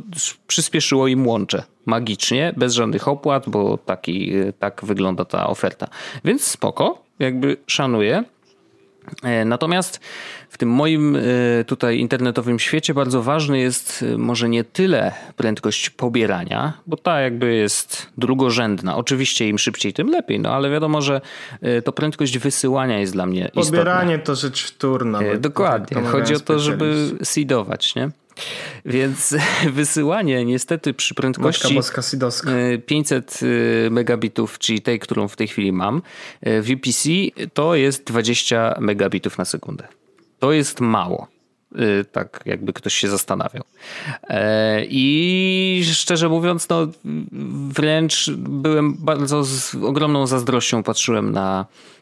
przyspieszyło 0.48 1.08
im 1.08 1.28
łącze 1.28 1.64
magicznie, 1.86 2.54
bez 2.58 2.74
żadnych 2.74 3.08
opłat, 3.08 3.50
bo 3.50 3.78
taki, 3.78 4.32
tak 4.60 4.82
wygląda 4.84 5.26
ta 5.26 5.48
oferta. 5.48 5.88
Więc 6.26 6.44
spoko, 6.44 7.04
jakby 7.20 7.58
szanuję. 7.68 8.24
E, 9.24 9.46
natomiast 9.46 10.00
w 10.50 10.58
tym 10.58 10.70
moim 10.70 11.16
e, 11.16 11.20
tutaj 11.66 12.00
internetowym 12.00 12.60
świecie 12.60 12.94
bardzo 12.94 13.24
ważny 13.24 13.60
jest 13.60 14.06
e, 14.14 14.18
może 14.18 14.50
nie 14.50 14.64
tyle 14.64 15.12
prędkość 15.36 15.90
pobierania, 15.90 16.74
bo 16.88 16.98
ta 16.98 17.20
jakby 17.20 17.56
jest 17.56 18.10
drugorzędna. 18.18 18.96
Oczywiście 18.96 19.50
im 19.50 19.60
szybciej, 19.60 19.94
tym 19.94 20.10
lepiej, 20.10 20.40
no 20.40 20.50
ale 20.50 20.70
wiadomo, 20.70 21.02
że 21.02 21.22
to 21.84 21.92
prędkość 21.92 22.38
wysyłania 22.38 23.00
jest 23.00 23.14
dla 23.14 23.26
mnie 23.26 23.42
Pobieranie 23.42 23.62
istotna. 23.62 23.80
Pobieranie 23.80 24.20
to 24.20 24.36
rzecz 24.36 24.64
wtórna. 24.64 25.20
Dokładnie. 25.40 26.02
Chodzi 26.02 26.36
o 26.36 26.40
to, 26.40 26.60
żeby 26.60 27.12
seedować, 27.24 27.96
nie? 27.96 28.10
Więc 28.86 29.36
wysyłanie 29.74 30.46
niestety 30.46 30.94
przy 30.94 31.16
prędkości 31.16 31.68
500 32.86 33.40
e, 33.88 33.90
megabitów, 33.90 34.60
czyli 34.60 34.82
tej, 34.82 35.00
którą 35.00 35.28
w 35.28 35.36
tej 35.36 35.48
chwili 35.48 35.72
mam, 35.72 36.02
e, 36.42 36.62
w 36.62 36.70
UPC 36.70 37.10
to 37.54 37.76
jest 37.76 38.04
20 38.04 38.78
megabitów 38.80 39.38
na 39.38 39.46
sekundę. 39.46 39.88
To 40.40 40.52
jest 40.52 40.80
mało. 40.80 41.28
E, 41.76 42.04
tak, 42.04 42.44
jakby 42.46 42.74
ktoś 42.74 42.94
się 42.94 43.08
zastanawiał. 43.08 43.64
I 44.90 45.84
szczerze 45.94 46.30
mówiąc, 46.30 46.70
no 46.70 46.88
wręcz 47.70 48.30
byłem 48.38 48.94
bardzo 49.00 49.44
z 49.44 49.76
ogromną 49.76 50.28
zazdrością 50.28 50.84
patrzyłem 50.84 51.32
na 51.32 51.66
E, 51.66 51.99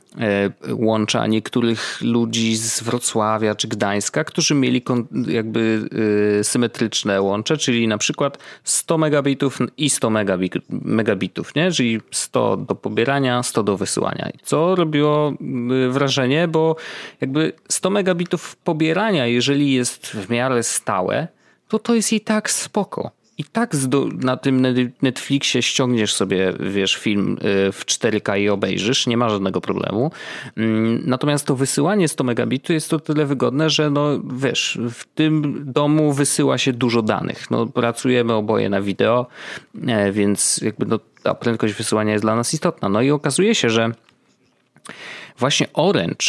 łącza 0.73 1.27
niektórych 1.27 2.01
ludzi 2.01 2.55
z 2.55 2.83
Wrocławia 2.83 3.55
czy 3.55 3.67
Gdańska, 3.67 4.23
którzy 4.23 4.55
mieli 4.55 4.83
jakby 5.27 5.89
e, 6.39 6.43
symetryczne 6.43 7.21
łącze, 7.21 7.57
czyli 7.57 7.87
na 7.87 7.97
przykład 7.97 8.37
100 8.63 8.97
megabitów 8.97 9.59
i 9.77 9.89
100 9.89 10.09
megabitów, 10.69 11.55
nie? 11.55 11.71
czyli 11.71 12.01
100 12.11 12.57
do 12.57 12.75
pobierania, 12.75 13.43
100 13.43 13.63
do 13.63 13.77
wysyłania. 13.77 14.29
Co 14.43 14.75
robiło 14.75 15.29
e, 15.29 15.89
wrażenie, 15.89 16.47
bo 16.47 16.75
jakby 17.21 17.53
100 17.69 17.89
megabitów 17.89 18.55
pobierania, 18.55 19.27
jeżeli 19.27 19.73
jest 19.73 20.07
w 20.07 20.29
miarę 20.29 20.63
stałe, 20.63 21.27
to 21.67 21.79
to 21.79 21.95
jest 21.95 22.13
i 22.13 22.21
tak 22.21 22.51
spoko 22.51 23.16
i 23.37 23.43
tak 23.43 23.71
na 24.13 24.37
tym 24.37 24.65
Netflixie 25.01 25.61
ściągniesz 25.61 26.13
sobie, 26.13 26.53
wiesz, 26.59 26.95
film 26.95 27.37
y, 27.67 27.71
w 27.71 27.85
4K 27.85 28.39
i 28.39 28.49
obejrzysz, 28.49 29.07
nie 29.07 29.17
ma 29.17 29.29
żadnego 29.29 29.61
problemu. 29.61 30.11
Mm, 30.57 31.03
natomiast 31.05 31.45
to 31.45 31.55
wysyłanie 31.55 32.07
100 32.07 32.23
megabitu 32.23 32.73
jest 32.73 32.89
to 32.89 32.99
tyle 32.99 33.25
wygodne, 33.25 33.69
że 33.69 33.89
no 33.89 34.19
wiesz, 34.37 34.79
w 34.93 35.05
tym 35.05 35.63
domu 35.65 36.13
wysyła 36.13 36.57
się 36.57 36.73
dużo 36.73 37.01
danych. 37.01 37.51
No, 37.51 37.67
pracujemy 37.67 38.33
oboje 38.33 38.69
na 38.69 38.81
wideo, 38.81 39.27
e, 39.87 40.11
więc 40.11 40.61
jakby 40.61 40.85
no, 40.85 40.99
ta 41.23 41.33
prędkość 41.33 41.73
wysyłania 41.73 42.11
jest 42.11 42.23
dla 42.23 42.35
nas 42.35 42.53
istotna. 42.53 42.89
No 42.89 43.01
i 43.01 43.11
okazuje 43.11 43.55
się, 43.55 43.69
że 43.69 43.91
właśnie 45.39 45.67
Orange 45.73 46.25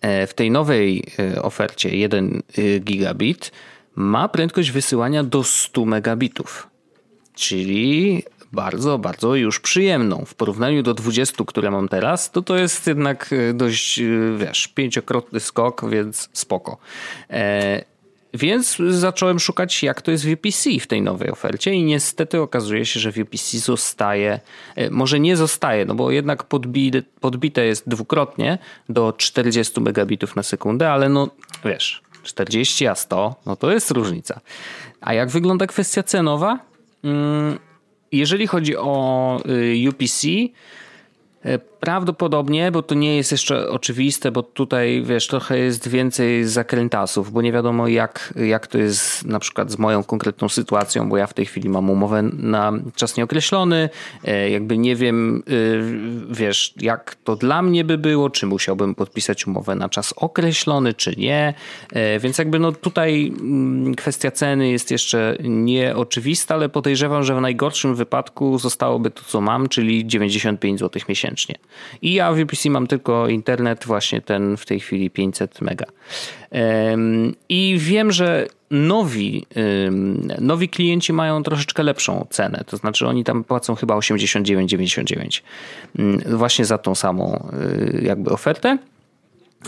e, 0.00 0.26
w 0.26 0.34
tej 0.34 0.50
nowej 0.50 1.04
e, 1.18 1.42
ofercie 1.42 1.96
1 1.96 2.42
gigabit 2.80 3.52
ma 3.94 4.28
prędkość 4.28 4.70
wysyłania 4.70 5.24
do 5.24 5.44
100 5.44 5.84
megabitów, 5.84 6.68
czyli 7.34 8.22
bardzo, 8.52 8.98
bardzo 8.98 9.34
już 9.34 9.60
przyjemną. 9.60 10.24
W 10.26 10.34
porównaniu 10.34 10.82
do 10.82 10.94
20, 10.94 11.44
które 11.46 11.70
mam 11.70 11.88
teraz, 11.88 12.30
to 12.30 12.42
to 12.42 12.56
jest 12.56 12.86
jednak 12.86 13.30
e, 13.32 13.54
dość, 13.54 13.98
e, 13.98 14.04
wiesz, 14.38 14.68
pięciokrotny 14.68 15.40
skok, 15.40 15.90
więc 15.90 16.28
spoko. 16.32 16.78
E, 17.30 17.84
więc 18.34 18.76
zacząłem 18.88 19.40
szukać, 19.40 19.82
jak 19.82 20.02
to 20.02 20.10
jest 20.10 20.26
w 20.26 20.32
UPC 20.32 20.70
w 20.80 20.86
tej 20.86 21.02
nowej 21.02 21.30
ofercie, 21.30 21.72
i 21.74 21.84
niestety 21.84 22.40
okazuje 22.40 22.86
się, 22.86 23.00
że 23.00 23.12
w 23.12 23.18
UPC 23.18 23.58
zostaje, 23.58 24.40
e, 24.76 24.90
może 24.90 25.20
nie 25.20 25.36
zostaje, 25.36 25.84
no 25.84 25.94
bo 25.94 26.10
jednak 26.10 26.44
podbite, 26.44 27.02
podbite 27.20 27.64
jest 27.64 27.88
dwukrotnie 27.88 28.58
do 28.88 29.12
40 29.12 29.80
megabitów 29.80 30.36
na 30.36 30.42
sekundę, 30.42 30.90
ale 30.90 31.08
no 31.08 31.28
wiesz, 31.64 32.02
40 32.22 32.86
a 32.86 32.94
100, 32.94 33.34
no 33.46 33.56
to 33.56 33.72
jest 33.72 33.90
różnica. 33.90 34.40
A 35.00 35.14
jak 35.14 35.30
wygląda 35.30 35.66
kwestia 35.66 36.02
cenowa? 36.02 36.58
Mm, 37.04 37.58
jeżeli 38.12 38.46
chodzi 38.46 38.76
o 38.76 39.38
y, 39.46 39.88
UPC, 39.88 40.26
prawdopodobnie, 41.80 42.72
bo 42.72 42.82
to 42.82 42.94
nie 42.94 43.16
jest 43.16 43.32
jeszcze 43.32 43.68
oczywiste, 43.68 44.32
bo 44.32 44.42
tutaj 44.42 45.02
wiesz, 45.06 45.26
trochę 45.26 45.58
jest 45.58 45.88
więcej 45.88 46.44
zakrętasów, 46.44 47.32
bo 47.32 47.42
nie 47.42 47.52
wiadomo 47.52 47.88
jak, 47.88 48.34
jak 48.36 48.66
to 48.66 48.78
jest 48.78 49.24
na 49.24 49.38
przykład 49.38 49.70
z 49.70 49.78
moją 49.78 50.04
konkretną 50.04 50.48
sytuacją, 50.48 51.08
bo 51.08 51.16
ja 51.16 51.26
w 51.26 51.34
tej 51.34 51.46
chwili 51.46 51.68
mam 51.68 51.90
umowę 51.90 52.22
na 52.22 52.72
czas 52.94 53.16
nieokreślony, 53.16 53.88
e, 54.24 54.50
jakby 54.50 54.78
nie 54.78 54.96
wiem, 54.96 55.42
e, 55.46 55.52
wiesz, 56.34 56.74
jak 56.80 57.14
to 57.14 57.36
dla 57.36 57.62
mnie 57.62 57.84
by 57.84 57.98
było, 57.98 58.30
czy 58.30 58.46
musiałbym 58.46 58.94
podpisać 58.94 59.46
umowę 59.46 59.74
na 59.74 59.88
czas 59.88 60.14
określony, 60.16 60.94
czy 60.94 61.14
nie, 61.16 61.54
więc 62.20 62.38
jakby 62.38 62.58
no 62.58 62.72
tutaj 62.72 63.32
mm, 63.40 63.94
kwestia 63.94 64.30
ceny 64.30 64.70
jest 64.70 64.90
jeszcze 64.90 65.36
nieoczywista, 65.40 66.54
ale 66.54 66.68
podejrzewam, 66.68 67.24
że 67.24 67.34
w 67.34 67.40
najgorszym 67.40 67.94
wypadku 67.94 68.58
zostałoby 68.58 69.10
to, 69.10 69.22
co 69.26 69.40
mam, 69.40 69.68
czyli 69.68 70.06
95 70.06 70.80
zł 70.80 71.02
miesięcznie 71.08 71.31
miesięcznie. 71.32 71.54
I 72.02 72.14
ja 72.14 72.32
w 72.32 72.38
UPC 72.38 72.70
mam 72.70 72.86
tylko 72.86 73.28
internet, 73.28 73.84
właśnie 73.86 74.20
ten 74.20 74.56
w 74.56 74.66
tej 74.66 74.80
chwili 74.80 75.10
500 75.10 75.60
mega. 75.60 75.86
I 77.48 77.76
wiem, 77.78 78.12
że 78.12 78.46
nowi, 78.70 79.46
nowi 80.40 80.68
klienci 80.68 81.12
mają 81.12 81.42
troszeczkę 81.42 81.82
lepszą 81.82 82.26
cenę. 82.30 82.64
To 82.66 82.76
znaczy 82.76 83.06
oni 83.06 83.24
tam 83.24 83.44
płacą 83.44 83.74
chyba 83.74 83.94
89,99 83.94 85.42
właśnie 86.36 86.64
za 86.64 86.78
tą 86.78 86.94
samą 86.94 87.48
y, 87.98 88.02
jakby 88.02 88.30
ofertę. 88.30 88.78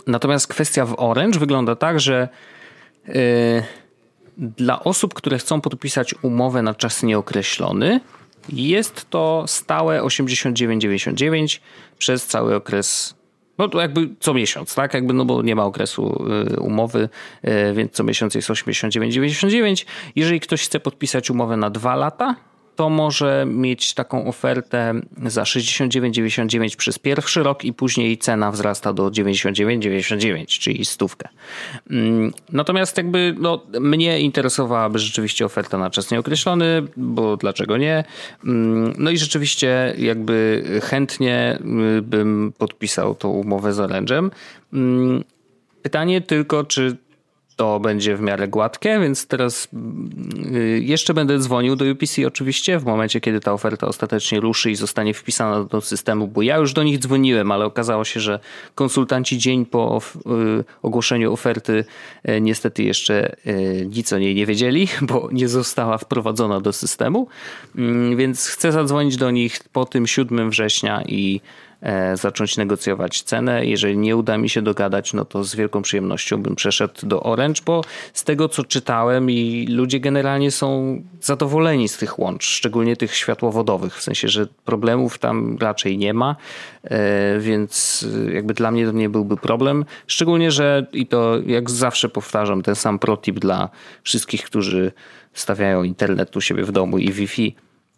Natomiast 0.07 0.46
kwestia 0.46 0.87
w 0.87 0.94
Orange 0.98 1.38
wygląda 1.38 1.77
tak, 1.77 2.00
że 2.00 2.29
y, 3.09 3.62
dla 4.38 4.85
osób, 4.85 5.14
które 5.14 5.38
chcą 5.38 5.61
podpisać 5.61 6.14
umowę 6.22 6.62
na 6.62 6.74
czas 6.74 7.03
nieokreślony, 7.03 8.00
jest 8.49 9.11
to 9.11 9.45
stałe 9.47 10.01
89,99 10.01 11.61
przez 11.99 12.27
cały 12.27 12.55
okres 12.55 13.15
no 13.59 13.69
to 13.69 13.81
jakby 13.81 14.09
co 14.21 14.35
miesiąc, 14.35 14.75
tak? 14.75 14.95
Jakby, 14.95 15.15
no 15.15 15.25
bo 15.25 15.43
nie 15.43 15.57
ma 15.57 15.65
okresu 15.65 16.27
y, 16.57 16.61
umowy, 16.61 17.09
y, 17.45 17.75
więc 17.75 17.93
co 17.93 18.05
miesiąc 18.05 18.35
jest 18.35 18.49
89,99. 18.49 19.87
Jeżeli 20.17 20.41
ktoś 20.41 20.63
chce 20.63 20.81
podpisać 20.81 21.31
umowę 21.31 21.57
na 21.57 21.71
dwa 21.71 21.97
lata, 21.97 22.37
to 22.77 22.89
może 22.89 23.47
mieć 23.49 23.95
taką 23.95 24.27
ofertę 24.27 24.95
za 25.27 25.43
69,99 25.43 26.77
przez 26.77 26.99
pierwszy 26.99 27.43
rok 27.43 27.65
i 27.65 27.73
później 27.73 28.19
cena 28.19 28.51
wzrasta 28.51 28.93
do 28.93 29.11
99,99, 29.11 30.47
czyli 30.47 30.85
stówkę. 30.85 31.29
Mm, 31.91 32.33
natomiast 32.53 32.97
jakby 32.97 33.35
no, 33.39 33.63
mnie 33.81 34.21
interesowałaby 34.21 34.99
rzeczywiście 34.99 35.45
oferta 35.45 35.79
na 35.79 35.91
czas 35.91 36.11
nieokreślony, 36.11 36.83
bo 36.97 37.37
dlaczego 37.37 37.77
nie? 37.77 38.05
Mm, 38.45 38.95
no 38.99 39.11
i 39.11 39.19
rzeczywiście 39.19 39.95
jakby 39.99 40.65
chętnie 40.83 41.59
y, 41.99 42.03
bym 42.03 42.53
podpisał 42.59 43.15
tą 43.15 43.29
umowę 43.29 43.73
z 43.73 43.79
Orange'em. 43.79 44.31
Mm, 44.73 45.25
pytanie 45.83 46.21
tylko, 46.21 46.65
czy 46.65 46.97
to 47.57 47.81
będzie 47.81 48.17
w 48.17 48.21
miarę 48.21 48.49
gładkie, 48.49 49.01
więc 49.01 49.27
teraz 49.27 49.69
y, 50.55 50.81
jeszcze 50.85 51.14
będę 51.14 51.38
dzwonił 51.38 51.77
do 51.77 51.85
UPC 51.85 52.27
oczywiście 52.27 52.79
w 52.79 52.85
momencie, 52.85 53.21
kiedy 53.21 53.40
ta 53.40 53.53
oferta 53.53 53.87
ostatecznie 53.87 54.40
ruszy 54.40 54.71
i 54.71 54.77
zostanie 54.77 55.14
wpisana 55.14 55.64
do 55.64 55.81
systemu, 55.81 56.29
bo 56.29 56.43
ja 56.43 56.57
już 56.57 56.73
do 56.73 56.83
nich 56.83 56.99
dzwoniłem, 56.99 57.51
ale 57.51 57.64
okazało 57.64 58.05
się, 58.05 58.21
że 58.21 58.40
konsultanci 58.75 59.38
dzień 59.38 59.67
po 59.67 60.01
y, 60.61 60.64
ogłoszeniu 60.83 61.33
oferty 61.33 61.85
y, 62.29 62.40
niestety 62.40 62.83
jeszcze 62.83 63.37
nic 63.87 64.12
o 64.12 64.19
niej 64.19 64.35
nie 64.35 64.47
wiedzieli, 64.47 64.88
bo 65.03 65.29
nie 65.33 65.49
została 65.49 65.99
wprowadzona 65.99 66.61
do 66.61 66.73
systemu, 66.73 67.29
mm, 67.77 68.17
więc 68.17 68.47
chcę 68.47 68.73
zadzwonić 68.73 69.17
do 69.17 69.31
nich 69.31 69.61
po 69.73 69.85
tym 69.85 70.07
7 70.07 70.51
września 70.51 71.03
i 71.07 71.40
zacząć 72.14 72.57
negocjować 72.57 73.23
cenę. 73.23 73.66
Jeżeli 73.66 73.99
nie 73.99 74.16
uda 74.16 74.38
mi 74.38 74.49
się 74.49 74.62
dogadać, 74.62 75.12
no 75.12 75.25
to 75.25 75.44
z 75.44 75.57
wielką 75.57 75.83
przyjemnością 75.83 76.42
bym 76.42 76.57
przeszedł 76.57 77.07
do 77.07 77.23
Orange, 77.23 77.62
bo 77.66 77.85
z 78.12 78.25
tego 78.25 78.49
co 78.49 78.64
czytałem 78.64 79.31
i 79.31 79.66
ludzie 79.70 80.01
generalnie 80.01 80.51
są 80.51 81.03
zadowoleni 81.20 81.88
z 81.88 81.99
tych 81.99 82.18
łącz, 82.18 82.44
szczególnie 82.44 82.97
tych 82.97 83.14
światłowodowych, 83.14 83.97
w 83.97 84.03
sensie, 84.03 84.29
że 84.29 84.47
problemów 84.64 85.18
tam 85.18 85.59
raczej 85.61 85.99
nie 85.99 86.14
ma, 86.14 86.37
e, 86.85 87.38
więc 87.38 88.07
jakby 88.33 88.55
dla 88.55 88.70
mnie 88.70 88.87
to 88.87 88.92
nie 88.92 89.09
byłby 89.09 89.37
problem. 89.37 89.85
Szczególnie, 90.07 90.51
że 90.51 90.87
i 90.92 91.07
to 91.07 91.38
jak 91.47 91.70
zawsze 91.70 92.09
powtarzam, 92.09 92.62
ten 92.62 92.75
sam 92.75 92.99
protip 92.99 93.38
dla 93.38 93.68
wszystkich, 94.03 94.44
którzy 94.44 94.92
stawiają 95.35 95.83
internet 95.83 96.37
u 96.37 96.40
siebie 96.40 96.64
w 96.64 96.73
domu 96.73 96.99
i 96.99 97.12
Wi-Fi 97.12 97.55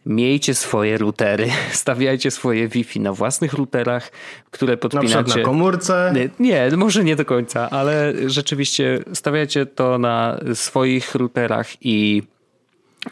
miejcie 0.06 0.54
swoje 0.54 0.98
routery, 0.98 1.48
stawiajcie 1.72 2.30
swoje 2.30 2.68
Wi-Fi 2.68 3.00
na 3.00 3.12
własnych 3.12 3.52
routerach, 3.52 4.10
które 4.50 4.76
podpinacie. 4.76 5.30
Na, 5.30 5.36
na 5.36 5.42
komórce? 5.42 6.12
Nie, 6.14 6.28
nie, 6.38 6.76
może 6.76 7.04
nie 7.04 7.16
do 7.16 7.24
końca, 7.24 7.70
ale 7.70 8.12
rzeczywiście 8.26 9.04
stawiajcie 9.14 9.66
to 9.66 9.98
na 9.98 10.40
swoich 10.54 11.14
routerach 11.14 11.66
i 11.80 12.22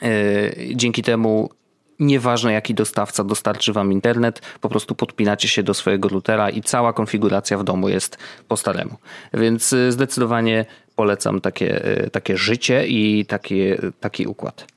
yy, 0.03 0.75
dzięki 0.75 1.03
temu 1.03 1.51
nieważne 1.99 2.53
jaki 2.53 2.75
dostawca 2.75 3.25
dostarczy 3.25 3.73
wam 3.73 3.93
internet, 3.93 4.41
po 4.61 4.69
prostu 4.69 4.95
podpinacie 4.95 5.49
się 5.49 5.63
do 5.63 5.75
swojego 5.75 6.09
routera 6.09 6.51
i 6.51 6.63
cała 6.63 6.93
konfiguracja 6.93 7.59
w 7.59 7.65
domu 7.65 7.89
jest 7.89 8.19
po 8.49 8.57
staremu. 8.57 8.97
Więc 9.35 9.73
e, 9.73 9.93
zdecydowanie 9.93 10.65
polecam 10.97 11.41
takie, 11.41 11.85
e, 11.85 12.11
takie 12.11 12.37
życie 12.37 12.87
i 12.87 13.27
taki, 13.27 13.61
taki 14.01 14.27
układ. 14.27 14.74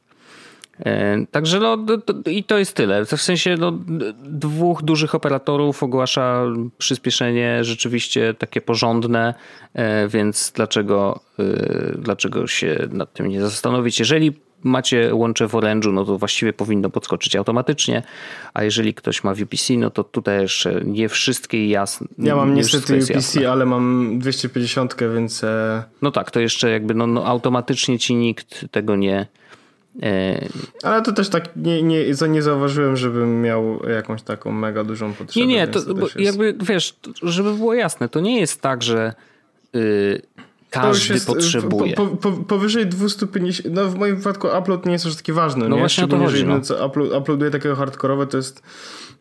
E, 0.86 1.26
także 1.32 1.60
no 1.60 1.78
i 2.26 2.44
to 2.44 2.58
jest 2.58 2.74
tyle. 2.74 3.06
W 3.06 3.22
sensie 3.22 3.56
no, 3.60 3.74
dwóch 4.24 4.84
dużych 4.84 5.16
operatorów 5.16 5.84
ogłasza 5.84 6.44
przyspieszenie 6.78 7.64
rzeczywiście 7.64 8.34
takie 8.34 8.62
porządne, 8.62 9.34
e, 9.74 10.08
więc 10.08 10.52
dlaczego, 10.56 11.20
e, 11.40 11.44
dlaczego 11.98 12.48
się 12.48 12.88
nad 12.92 13.14
tym 13.14 13.28
nie 13.28 13.42
zastanowić? 13.42 14.00
Jeżeli 14.00 14.34
macie 14.64 15.16
łącze 15.16 15.48
w 15.48 15.52
Orange'u, 15.52 15.94
no 15.94 16.06
to 16.06 16.18
właściwie 16.18 16.54
powinno 16.54 16.90
podskoczyć 16.90 17.36
automatycznie, 17.36 18.04
a 18.54 18.64
jeżeli 18.64 18.94
ktoś 18.94 19.24
ma 19.24 19.34
VPC, 19.34 19.74
no 19.78 19.90
to 19.90 20.04
tutaj 20.04 20.42
jeszcze 20.42 20.82
nie 20.86 21.10
wszystkie 21.10 21.70
jasne. 21.70 22.08
Ja 22.18 22.36
mam 22.36 22.54
niestety 22.54 23.00
VPC, 23.00 23.52
ale 23.52 23.66
mam 23.66 24.20
250, 24.20 24.96
więc... 25.14 25.46
No 26.02 26.12
tak, 26.12 26.32
to 26.32 26.40
jeszcze 26.40 26.70
jakby 26.70 26.94
no, 26.94 27.08
no 27.08 27.26
automatycznie 27.26 28.00
ci 28.00 28.16
nikt 28.16 28.66
tego 28.72 28.96
nie 28.96 29.28
Ale 30.84 31.02
to 31.02 31.12
też 31.12 31.30
tak 31.30 31.56
nie, 31.56 31.84
nie, 31.84 32.06
nie 32.30 32.42
zauważyłem, 32.42 32.98
żebym 32.98 33.42
miał 33.42 33.90
jakąś 33.90 34.22
taką 34.22 34.52
mega 34.52 34.84
dużą 34.84 35.14
potrzebę. 35.14 35.46
Nie, 35.46 35.54
nie, 35.54 35.68
to, 35.68 35.82
to 35.82 36.02
jest... 36.02 36.16
jakby 36.16 36.56
wiesz, 36.62 36.96
żeby 37.24 37.54
było 37.54 37.74
jasne, 37.74 38.10
to 38.10 38.20
nie 38.20 38.40
jest 38.40 38.62
tak, 38.62 38.84
że 38.84 39.14
yy, 39.74 40.22
każdy 40.70 41.14
jest, 41.14 41.28
potrzebuje. 41.28 41.94
Po, 41.94 42.08
po, 42.08 42.32
powyżej 42.32 42.88
250, 42.88 43.76
no 43.76 43.86
w 43.86 43.96
moim 43.96 44.16
wypadku 44.16 44.48
upload 44.60 44.86
nie 44.86 44.92
jest 44.92 45.06
aż 45.06 45.16
taki 45.16 45.34
ważny. 45.34 45.70
No 45.70 45.76
nie? 45.76 45.82
właśnie 45.82 46.04
o 46.04 46.08
to 46.08 46.18
chodzi. 46.18 46.46
No. 46.46 46.62
Co 46.62 46.88
upload, 46.88 47.14
uploaduję 47.14 47.52
takiego 47.52 47.76
hardkorowe, 47.76 48.28
to 48.28 48.38
jest 48.38 48.64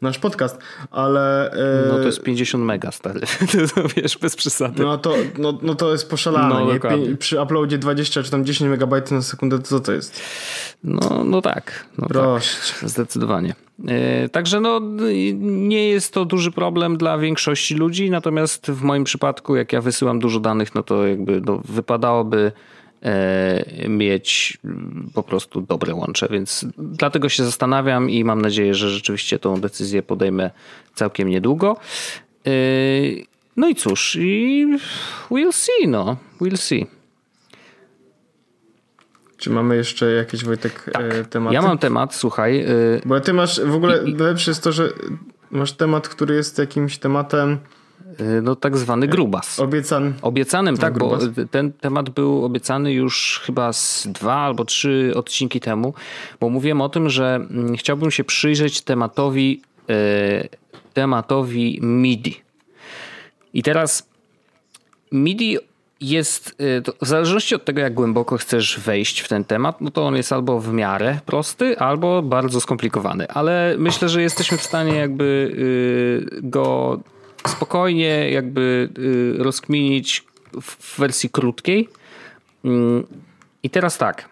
nasz 0.00 0.18
podcast, 0.18 0.58
ale... 0.90 1.50
No 1.88 1.94
to 1.94 2.06
jest 2.06 2.22
50 2.22 2.64
mega, 2.64 2.92
stary. 2.92 3.20
to 3.74 3.82
wiesz, 3.96 4.18
bez 4.18 4.36
przesady. 4.36 4.82
No 4.82 4.98
to, 4.98 5.14
no, 5.38 5.58
no 5.62 5.74
to 5.74 5.92
jest 5.92 6.10
poszalane, 6.10 6.48
no, 6.48 6.96
nie? 6.96 7.16
Przy 7.16 7.42
uploadzie 7.42 7.78
20 7.78 8.22
czy 8.22 8.30
tam 8.30 8.44
10 8.44 8.70
megabajtów 8.70 9.12
na 9.12 9.22
sekundę, 9.22 9.58
to 9.58 9.64
co 9.64 9.80
to 9.80 9.92
jest? 9.92 10.20
No, 10.84 11.24
no 11.24 11.42
tak. 11.42 11.86
No 11.98 12.06
Proszę. 12.08 12.56
Tak, 12.80 12.88
zdecydowanie. 12.88 13.54
Yy, 13.78 14.28
także 14.28 14.60
no, 14.60 14.80
nie 15.40 15.88
jest 15.88 16.12
to 16.14 16.24
duży 16.24 16.52
problem 16.52 16.96
dla 16.96 17.18
większości 17.18 17.74
ludzi, 17.74 18.10
natomiast 18.10 18.70
w 18.70 18.82
moim 18.82 19.04
przypadku, 19.04 19.56
jak 19.56 19.72
ja 19.72 19.80
wysyłam 19.80 20.18
dużo 20.18 20.40
danych, 20.40 20.74
no 20.74 20.82
to 20.82 21.06
jakby 21.06 21.40
no, 21.40 21.60
wypadałoby 21.64 22.52
E, 22.85 22.85
mieć 23.88 24.58
po 25.14 25.22
prostu 25.22 25.60
dobre 25.60 25.94
łącze, 25.94 26.28
więc 26.30 26.66
dlatego 26.78 27.28
się 27.28 27.44
zastanawiam 27.44 28.10
i 28.10 28.24
mam 28.24 28.42
nadzieję, 28.42 28.74
że 28.74 28.90
rzeczywiście 28.90 29.38
tą 29.38 29.60
decyzję 29.60 30.02
podejmę 30.02 30.50
całkiem 30.94 31.28
niedługo. 31.28 31.76
E, 32.46 32.50
no 33.56 33.68
i 33.68 33.74
cóż, 33.74 34.16
i 34.20 34.66
we'll 35.30 35.52
see, 35.52 35.88
no, 35.88 36.16
we'll 36.40 36.56
see. 36.56 36.86
Czy 39.36 39.50
mamy 39.50 39.76
jeszcze 39.76 40.12
jakieś 40.12 40.44
Wojtek 40.44 40.90
tak. 40.92 41.14
E, 41.14 41.24
tematy? 41.24 41.54
Ja 41.54 41.62
mam 41.62 41.78
temat, 41.78 42.14
słuchaj. 42.14 42.66
Bo 43.04 43.20
ty 43.20 43.32
masz 43.32 43.60
w 43.60 43.74
ogóle 43.74 44.04
I, 44.04 44.14
lepsze 44.14 44.50
jest 44.50 44.62
to, 44.62 44.72
że 44.72 44.88
masz 45.50 45.72
temat, 45.72 46.08
który 46.08 46.34
jest 46.34 46.58
jakimś 46.58 46.98
tematem 46.98 47.58
no 48.42 48.56
tak 48.56 48.76
zwany 48.76 49.08
grubas. 49.08 49.60
Obiecany. 49.60 50.12
Obiecanym, 50.22 50.74
no, 50.74 50.80
tak, 50.80 50.94
grubas. 50.94 51.28
bo 51.28 51.44
ten 51.50 51.72
temat 51.72 52.10
był 52.10 52.44
obiecany 52.44 52.92
już 52.92 53.42
chyba 53.44 53.72
z 53.72 54.08
dwa 54.10 54.34
albo 54.34 54.64
trzy 54.64 55.12
odcinki 55.16 55.60
temu, 55.60 55.94
bo 56.40 56.48
mówiłem 56.48 56.80
o 56.80 56.88
tym, 56.88 57.10
że 57.10 57.34
mm, 57.34 57.76
chciałbym 57.76 58.10
się 58.10 58.24
przyjrzeć 58.24 58.80
tematowi, 58.80 59.62
y, 59.90 60.48
tematowi 60.94 61.78
MIDI. 61.82 62.40
I 63.54 63.62
teraz 63.62 64.08
MIDI 65.12 65.58
jest, 66.00 66.56
w 67.02 67.06
zależności 67.06 67.54
od 67.54 67.64
tego, 67.64 67.80
jak 67.80 67.94
głęboko 67.94 68.36
chcesz 68.36 68.80
wejść 68.80 69.20
w 69.20 69.28
ten 69.28 69.44
temat, 69.44 69.80
no 69.80 69.90
to 69.90 70.06
on 70.06 70.16
jest 70.16 70.32
albo 70.32 70.60
w 70.60 70.72
miarę 70.72 71.18
prosty, 71.26 71.78
albo 71.78 72.22
bardzo 72.22 72.60
skomplikowany. 72.60 73.28
Ale 73.28 73.74
myślę, 73.78 74.08
że 74.08 74.22
jesteśmy 74.22 74.58
w 74.58 74.62
stanie 74.62 74.94
jakby 74.94 75.24
y, 76.34 76.40
go 76.42 77.00
spokojnie 77.48 78.30
jakby 78.30 78.88
y, 78.98 79.42
rozkminić 79.42 80.24
w 80.62 80.98
wersji 80.98 81.30
krótkiej. 81.30 81.88
Mm, 82.64 83.06
I 83.62 83.70
teraz 83.70 83.98
tak. 83.98 84.28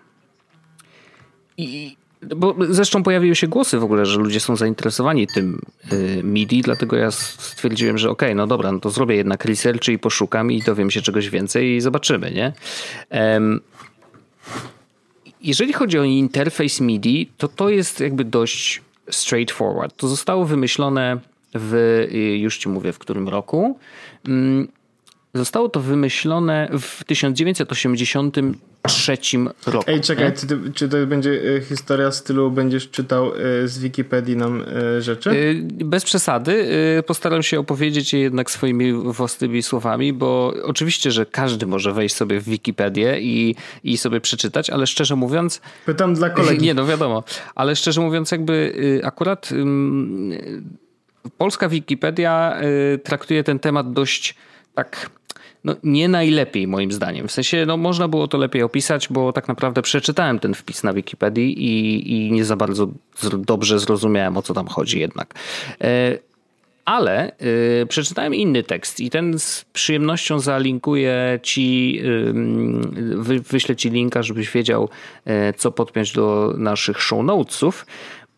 I 1.56 1.96
bo 2.36 2.56
zresztą 2.68 3.02
pojawiły 3.02 3.34
się 3.36 3.48
głosy 3.48 3.78
w 3.78 3.84
ogóle, 3.84 4.06
że 4.06 4.18
ludzie 4.18 4.40
są 4.40 4.56
zainteresowani 4.56 5.26
tym 5.26 5.60
y, 5.92 6.20
MIDI, 6.24 6.62
dlatego 6.62 6.96
ja 6.96 7.10
stwierdziłem, 7.10 7.98
że 7.98 8.10
okej, 8.10 8.28
okay, 8.28 8.34
no 8.34 8.46
dobra, 8.46 8.72
no 8.72 8.80
to 8.80 8.90
zrobię 8.90 9.16
jednak 9.16 9.44
research 9.44 9.88
i 9.88 9.98
poszukam 9.98 10.52
i 10.52 10.62
dowiem 10.62 10.90
się 10.90 11.02
czegoś 11.02 11.30
więcej 11.30 11.76
i 11.76 11.80
zobaczymy, 11.80 12.30
nie? 12.30 12.52
Jeżeli 15.40 15.72
chodzi 15.72 15.98
o 15.98 16.04
interfejs 16.04 16.80
MIDI, 16.80 17.30
to 17.38 17.48
to 17.48 17.68
jest 17.68 18.00
jakby 18.00 18.24
dość 18.24 18.82
straightforward. 19.10 19.96
To 19.96 20.08
zostało 20.08 20.44
wymyślone 20.44 21.20
w, 21.54 21.74
y, 22.14 22.38
już 22.38 22.58
ci 22.58 22.68
mówię, 22.68 22.92
w 22.92 22.98
którym 22.98 23.28
roku. 23.28 23.78
Mm, 24.28 24.68
Zostało 25.34 25.68
to 25.68 25.80
wymyślone 25.80 26.68
w 26.80 27.04
1983 27.04 29.18
roku. 29.66 29.90
Ej, 29.90 30.00
czekaj, 30.00 30.32
czy 30.36 30.46
to, 30.46 30.54
czy 30.74 30.88
to 30.88 31.06
będzie 31.06 31.40
e, 31.56 31.60
historia 31.60 32.12
stylu, 32.12 32.50
będziesz 32.50 32.90
czytał 32.90 33.32
e, 33.34 33.68
z 33.68 33.78
Wikipedii 33.78 34.36
nam 34.36 34.64
rzeczy? 34.98 35.60
Bez 35.64 36.04
przesady. 36.04 36.68
Postaram 37.06 37.42
się 37.42 37.60
opowiedzieć 37.60 38.12
je 38.12 38.20
jednak 38.20 38.50
swoimi 38.50 38.92
własnymi 38.92 39.62
słowami, 39.62 40.12
bo 40.12 40.54
oczywiście, 40.64 41.10
że 41.10 41.26
każdy 41.26 41.66
może 41.66 41.92
wejść 41.92 42.14
sobie 42.14 42.40
w 42.40 42.44
Wikipedię 42.44 43.20
i, 43.20 43.56
i 43.84 43.96
sobie 43.96 44.20
przeczytać, 44.20 44.70
ale 44.70 44.86
szczerze 44.86 45.16
mówiąc... 45.16 45.60
Pytam 45.86 46.14
dla 46.14 46.30
kolegi. 46.30 46.64
Nie, 46.66 46.74
no 46.74 46.86
wiadomo. 46.86 47.24
Ale 47.54 47.76
szczerze 47.76 48.00
mówiąc 48.00 48.30
jakby 48.30 48.74
akurat 49.04 49.50
polska 51.38 51.68
Wikipedia 51.68 52.56
traktuje 53.04 53.44
ten 53.44 53.58
temat 53.58 53.92
dość 53.92 54.34
tak 54.74 55.10
no, 55.64 55.76
nie 55.82 56.08
najlepiej 56.08 56.66
moim 56.66 56.92
zdaniem. 56.92 57.28
W 57.28 57.32
sensie 57.32 57.66
no, 57.66 57.76
można 57.76 58.08
było 58.08 58.28
to 58.28 58.38
lepiej 58.38 58.62
opisać, 58.62 59.08
bo 59.08 59.32
tak 59.32 59.48
naprawdę 59.48 59.82
przeczytałem 59.82 60.38
ten 60.38 60.54
wpis 60.54 60.82
na 60.82 60.92
Wikipedii 60.92 61.64
i, 61.64 62.12
i 62.12 62.32
nie 62.32 62.44
za 62.44 62.56
bardzo 62.56 62.88
dobrze 63.38 63.78
zrozumiałem 63.78 64.36
o 64.36 64.42
co 64.42 64.54
tam 64.54 64.66
chodzi 64.66 65.00
jednak. 65.00 65.34
E, 65.80 66.18
ale 66.84 67.32
y, 67.82 67.86
przeczytałem 67.86 68.34
inny 68.34 68.62
tekst 68.62 69.00
i 69.00 69.10
ten 69.10 69.38
z 69.38 69.64
przyjemnością 69.72 70.38
zalinkuję 70.38 71.38
ci, 71.42 71.98
y, 72.04 72.32
wy, 73.16 73.40
wyślę 73.40 73.76
ci 73.76 73.90
linka, 73.90 74.22
żebyś 74.22 74.50
wiedział, 74.50 74.88
y, 75.26 75.30
co 75.56 75.72
podpiąć 75.72 76.12
do 76.12 76.54
naszych 76.56 77.02
show 77.02 77.24
notesów. 77.24 77.86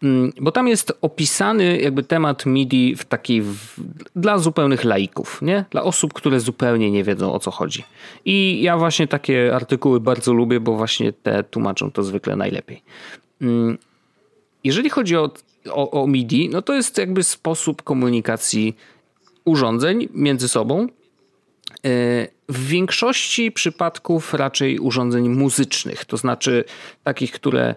Mm, 0.02 0.32
bo 0.40 0.52
tam 0.52 0.68
jest 0.68 0.92
opisany 1.00 1.80
jakby 1.80 2.02
temat 2.02 2.46
MIDI 2.46 2.96
w 2.96 3.04
takiej 3.04 3.42
w, 3.42 3.80
dla 4.16 4.38
zupełnych 4.38 4.84
laików, 4.84 5.42
nie? 5.42 5.64
Dla 5.70 5.82
osób, 5.82 6.12
które 6.12 6.40
zupełnie 6.40 6.90
nie 6.90 7.04
wiedzą 7.04 7.32
o 7.32 7.38
co 7.38 7.50
chodzi. 7.50 7.84
I 8.24 8.62
ja 8.62 8.78
właśnie 8.78 9.08
takie 9.08 9.54
artykuły 9.54 10.00
bardzo 10.00 10.32
lubię, 10.32 10.60
bo 10.60 10.76
właśnie 10.76 11.12
te 11.12 11.44
tłumaczą 11.44 11.90
to 11.90 12.02
zwykle 12.02 12.36
najlepiej. 12.36 12.82
Mm, 13.40 13.78
jeżeli 14.64 14.90
chodzi 14.90 15.16
o, 15.16 15.30
o, 15.70 16.02
o 16.02 16.06
MIDI, 16.06 16.48
no 16.48 16.62
to 16.62 16.74
jest 16.74 16.98
jakby 16.98 17.22
sposób 17.22 17.82
komunikacji 17.82 18.76
urządzeń 19.44 20.08
między 20.14 20.48
sobą. 20.48 20.82
E, 20.84 20.88
w 22.48 22.66
większości 22.66 23.52
przypadków 23.52 24.34
raczej 24.34 24.78
urządzeń 24.78 25.28
muzycznych, 25.28 26.04
to 26.04 26.16
znaczy 26.16 26.64
takich, 27.04 27.32
które 27.32 27.74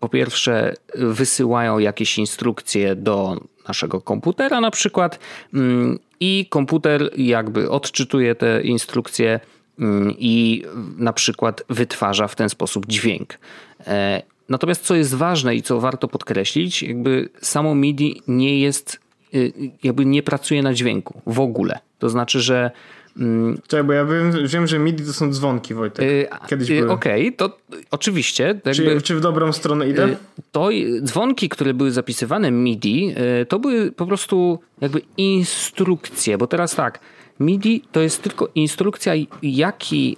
po 0.00 0.08
pierwsze 0.08 0.74
wysyłają 0.94 1.78
jakieś 1.78 2.18
instrukcje 2.18 2.96
do 2.96 3.40
naszego 3.68 4.00
komputera 4.00 4.60
na 4.60 4.70
przykład 4.70 5.18
mm, 5.54 5.98
i 6.20 6.46
komputer 6.50 7.10
jakby 7.16 7.70
odczytuje 7.70 8.34
te 8.34 8.62
instrukcje 8.62 9.40
mm, 9.78 10.14
i 10.18 10.64
na 10.96 11.12
przykład 11.12 11.64
wytwarza 11.68 12.28
w 12.28 12.36
ten 12.36 12.48
sposób 12.48 12.86
dźwięk. 12.86 13.38
E, 13.86 14.22
natomiast 14.48 14.82
co 14.82 14.94
jest 14.94 15.14
ważne 15.14 15.56
i 15.56 15.62
co 15.62 15.80
warto 15.80 16.08
podkreślić, 16.08 16.82
jakby 16.82 17.28
samo 17.40 17.74
MIDI 17.74 18.22
nie 18.28 18.60
jest, 18.60 19.00
y, 19.34 19.52
jakby 19.82 20.04
nie 20.04 20.22
pracuje 20.22 20.62
na 20.62 20.74
dźwięku 20.74 21.20
w 21.26 21.40
ogóle. 21.40 21.78
To 21.98 22.08
znaczy, 22.08 22.40
że 22.40 22.70
Mm. 23.18 23.58
Czekaj, 23.66 23.84
bo 23.84 23.92
ja 23.92 24.04
wiem, 24.04 24.32
wiem, 24.46 24.66
że 24.66 24.78
MIDI 24.78 25.04
to 25.04 25.12
są 25.12 25.32
dzwonki, 25.32 25.74
Wojtek. 25.74 26.04
Y, 26.04 26.28
Kiedyś 26.46 26.68
yy, 26.68 26.90
Okej, 26.90 27.28
okay, 27.28 27.36
to 27.36 27.58
oczywiście. 27.90 28.60
Czy, 28.72 29.02
czy, 29.02 29.16
w 29.16 29.20
dobrą 29.20 29.52
stronę 29.52 29.88
idę? 29.88 30.08
Y, 30.08 30.16
to 30.52 30.68
dzwonki, 31.02 31.48
które 31.48 31.74
były 31.74 31.90
zapisywane 31.90 32.50
MIDI, 32.50 33.14
y, 33.42 33.46
to 33.46 33.58
były 33.58 33.92
po 33.92 34.06
prostu 34.06 34.58
jakby 34.80 35.00
instrukcje, 35.16 36.38
bo 36.38 36.46
teraz 36.46 36.74
tak, 36.74 37.00
MIDI 37.40 37.82
to 37.92 38.00
jest 38.00 38.22
tylko 38.22 38.48
instrukcja, 38.54 39.12
jaki, 39.42 40.16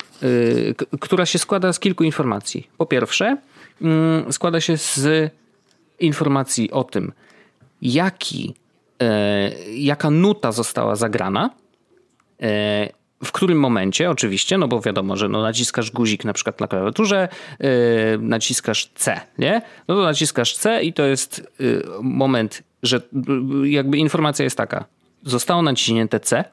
która 1.00 1.26
się 1.26 1.38
składa 1.38 1.72
z 1.72 1.80
kilku 1.80 2.04
informacji. 2.04 2.68
Po 2.78 2.86
pierwsze, 2.86 3.36
mm, 3.82 4.32
składa 4.32 4.60
się 4.60 4.76
z 4.76 5.30
informacji 6.00 6.70
o 6.70 6.84
tym, 6.84 7.12
jaki, 7.82 8.54
jaka 9.74 10.10
nuta 10.10 10.52
została 10.52 10.96
zagrana, 10.96 11.50
E, 11.50 11.65
w 13.24 13.32
którym 13.32 13.60
momencie, 13.60 14.10
oczywiście, 14.10 14.58
no 14.58 14.68
bo 14.68 14.80
wiadomo, 14.80 15.16
że 15.16 15.28
no 15.28 15.42
naciskasz 15.42 15.90
guzik 15.90 16.24
na 16.24 16.32
przykład 16.32 16.60
na 16.60 16.68
klawiaturze, 16.68 17.28
yy, 17.60 17.68
naciskasz 18.20 18.90
C, 18.94 19.20
nie? 19.38 19.62
No 19.88 19.94
to 19.94 20.02
naciskasz 20.02 20.56
C 20.56 20.82
i 20.82 20.92
to 20.92 21.02
jest 21.02 21.50
yy, 21.58 21.82
moment, 22.02 22.62
że 22.82 23.00
yy, 23.62 23.68
jakby 23.68 23.98
informacja 23.98 24.44
jest 24.44 24.56
taka. 24.56 24.84
Zostało 25.22 25.62
naciśnięte 25.62 26.20
C. 26.20 26.44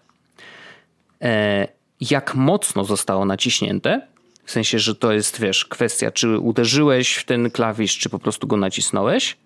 jak 2.01 2.35
mocno 2.35 2.85
zostało 2.85 3.25
naciśnięte, 3.25 4.07
w 4.45 4.51
sensie, 4.51 4.79
że 4.79 4.95
to 4.95 5.11
jest, 5.11 5.41
wiesz, 5.41 5.65
kwestia, 5.65 6.11
czy 6.11 6.39
uderzyłeś 6.39 7.15
w 7.15 7.25
ten 7.25 7.51
klawisz, 7.51 7.97
czy 7.97 8.09
po 8.09 8.19
prostu 8.19 8.47
go 8.47 8.57
nacisnąłeś. 8.57 9.37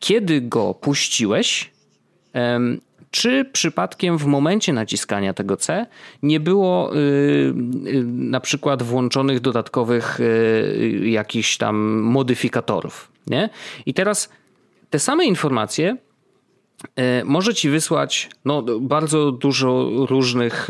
kiedy 0.00 0.40
go 0.40 0.74
puściłeś, 0.74 1.70
czy 3.12 3.44
przypadkiem 3.52 4.18
w 4.18 4.26
momencie 4.26 4.72
naciskania 4.72 5.34
tego 5.34 5.56
C 5.56 5.86
nie 6.22 6.40
było 6.40 6.96
y, 6.96 6.98
y, 6.98 7.54
na 8.04 8.40
przykład 8.40 8.82
włączonych 8.82 9.40
dodatkowych 9.40 10.20
y, 10.20 11.00
jakichś 11.04 11.56
tam 11.56 11.76
modyfikatorów. 12.00 13.12
Nie? 13.26 13.50
I 13.86 13.94
teraz 13.94 14.28
te 14.90 14.98
same 14.98 15.24
informacje 15.24 15.96
może 17.24 17.54
ci 17.54 17.70
wysłać 17.70 18.30
no, 18.44 18.62
bardzo 18.80 19.32
dużo 19.32 19.90
różnych 20.08 20.68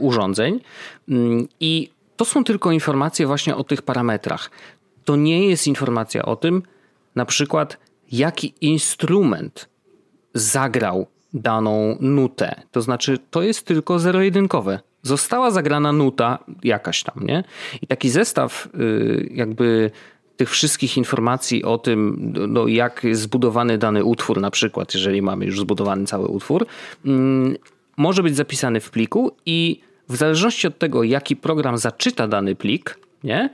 urządzeń 0.00 0.60
mm, 1.08 1.48
i 1.60 1.90
to 2.16 2.24
są 2.24 2.44
tylko 2.44 2.72
informacje 2.72 3.26
właśnie 3.26 3.56
o 3.56 3.64
tych 3.64 3.82
parametrach. 3.82 4.50
To 5.04 5.16
nie 5.16 5.48
jest 5.48 5.66
informacja 5.66 6.24
o 6.24 6.36
tym, 6.36 6.62
na 7.14 7.24
przykład, 7.24 7.78
jaki 8.12 8.54
instrument 8.60 9.68
zagrał 10.34 11.06
daną 11.34 11.96
nutę. 12.00 12.62
To 12.72 12.82
znaczy, 12.82 13.18
to 13.30 13.42
jest 13.42 13.66
tylko 13.66 13.98
zero-jedynkowe. 13.98 14.80
Została 15.02 15.50
zagrana 15.50 15.92
nuta 15.92 16.38
jakaś 16.64 17.02
tam, 17.02 17.26
nie? 17.26 17.44
I 17.82 17.86
taki 17.86 18.10
zestaw, 18.10 18.68
y, 18.74 19.28
jakby 19.34 19.90
tych 20.36 20.50
wszystkich 20.50 20.96
informacji 20.96 21.64
o 21.64 21.78
tym, 21.78 22.32
no, 22.48 22.66
jak 22.66 23.04
jest 23.04 23.20
zbudowany 23.20 23.78
dany 23.78 24.04
utwór, 24.04 24.40
na 24.40 24.50
przykład, 24.50 24.94
jeżeli 24.94 25.22
mamy 25.22 25.44
już 25.44 25.60
zbudowany 25.60 26.06
cały 26.06 26.28
utwór, 26.28 26.66
mm, 27.04 27.56
może 27.96 28.22
być 28.22 28.36
zapisany 28.36 28.80
w 28.80 28.90
pliku 28.90 29.36
i 29.46 29.80
w 30.08 30.16
zależności 30.16 30.66
od 30.66 30.78
tego, 30.78 31.02
jaki 31.02 31.36
program 31.36 31.78
zaczyta 31.78 32.28
dany 32.28 32.54
plik, 32.54 32.98
nie? 33.24 33.50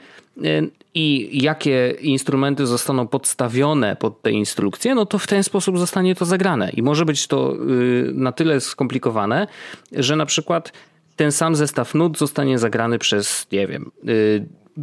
I 0.95 1.39
jakie 1.43 1.95
instrumenty 2.01 2.67
zostaną 2.67 3.07
podstawione 3.07 3.97
pod 3.97 4.23
te 4.23 4.31
instrukcje, 4.31 4.95
no 4.95 5.07
to 5.07 5.19
w 5.19 5.27
ten 5.27 5.43
sposób 5.45 5.79
zostanie 5.79 6.15
to 6.15 6.25
zagrane. 6.25 6.71
I 6.71 6.83
może 6.83 7.05
być 7.05 7.27
to 7.27 7.57
y, 7.57 8.13
na 8.15 8.33
tyle 8.33 8.61
skomplikowane, 8.61 9.47
że 9.93 10.17
na 10.17 10.27
przykład 10.27 10.73
ten 11.17 11.33
sam 11.33 11.57
zestaw 11.57 11.95
nut 11.95 12.19
zostanie 12.19 12.59
zagrany 12.59 12.99
przez, 12.99 13.47
nie 13.53 13.67
wiem, 13.67 13.91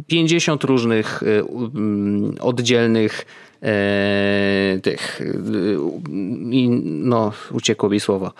50 0.06 0.64
y, 0.64 0.66
różnych 0.66 1.22
y, 1.22 1.44
mm, 1.74 2.34
oddzielnych 2.40 3.26
tych, 4.82 5.22
no 6.82 7.32
uciekło 7.52 7.88
mi 7.88 8.00
słowo, 8.00 8.32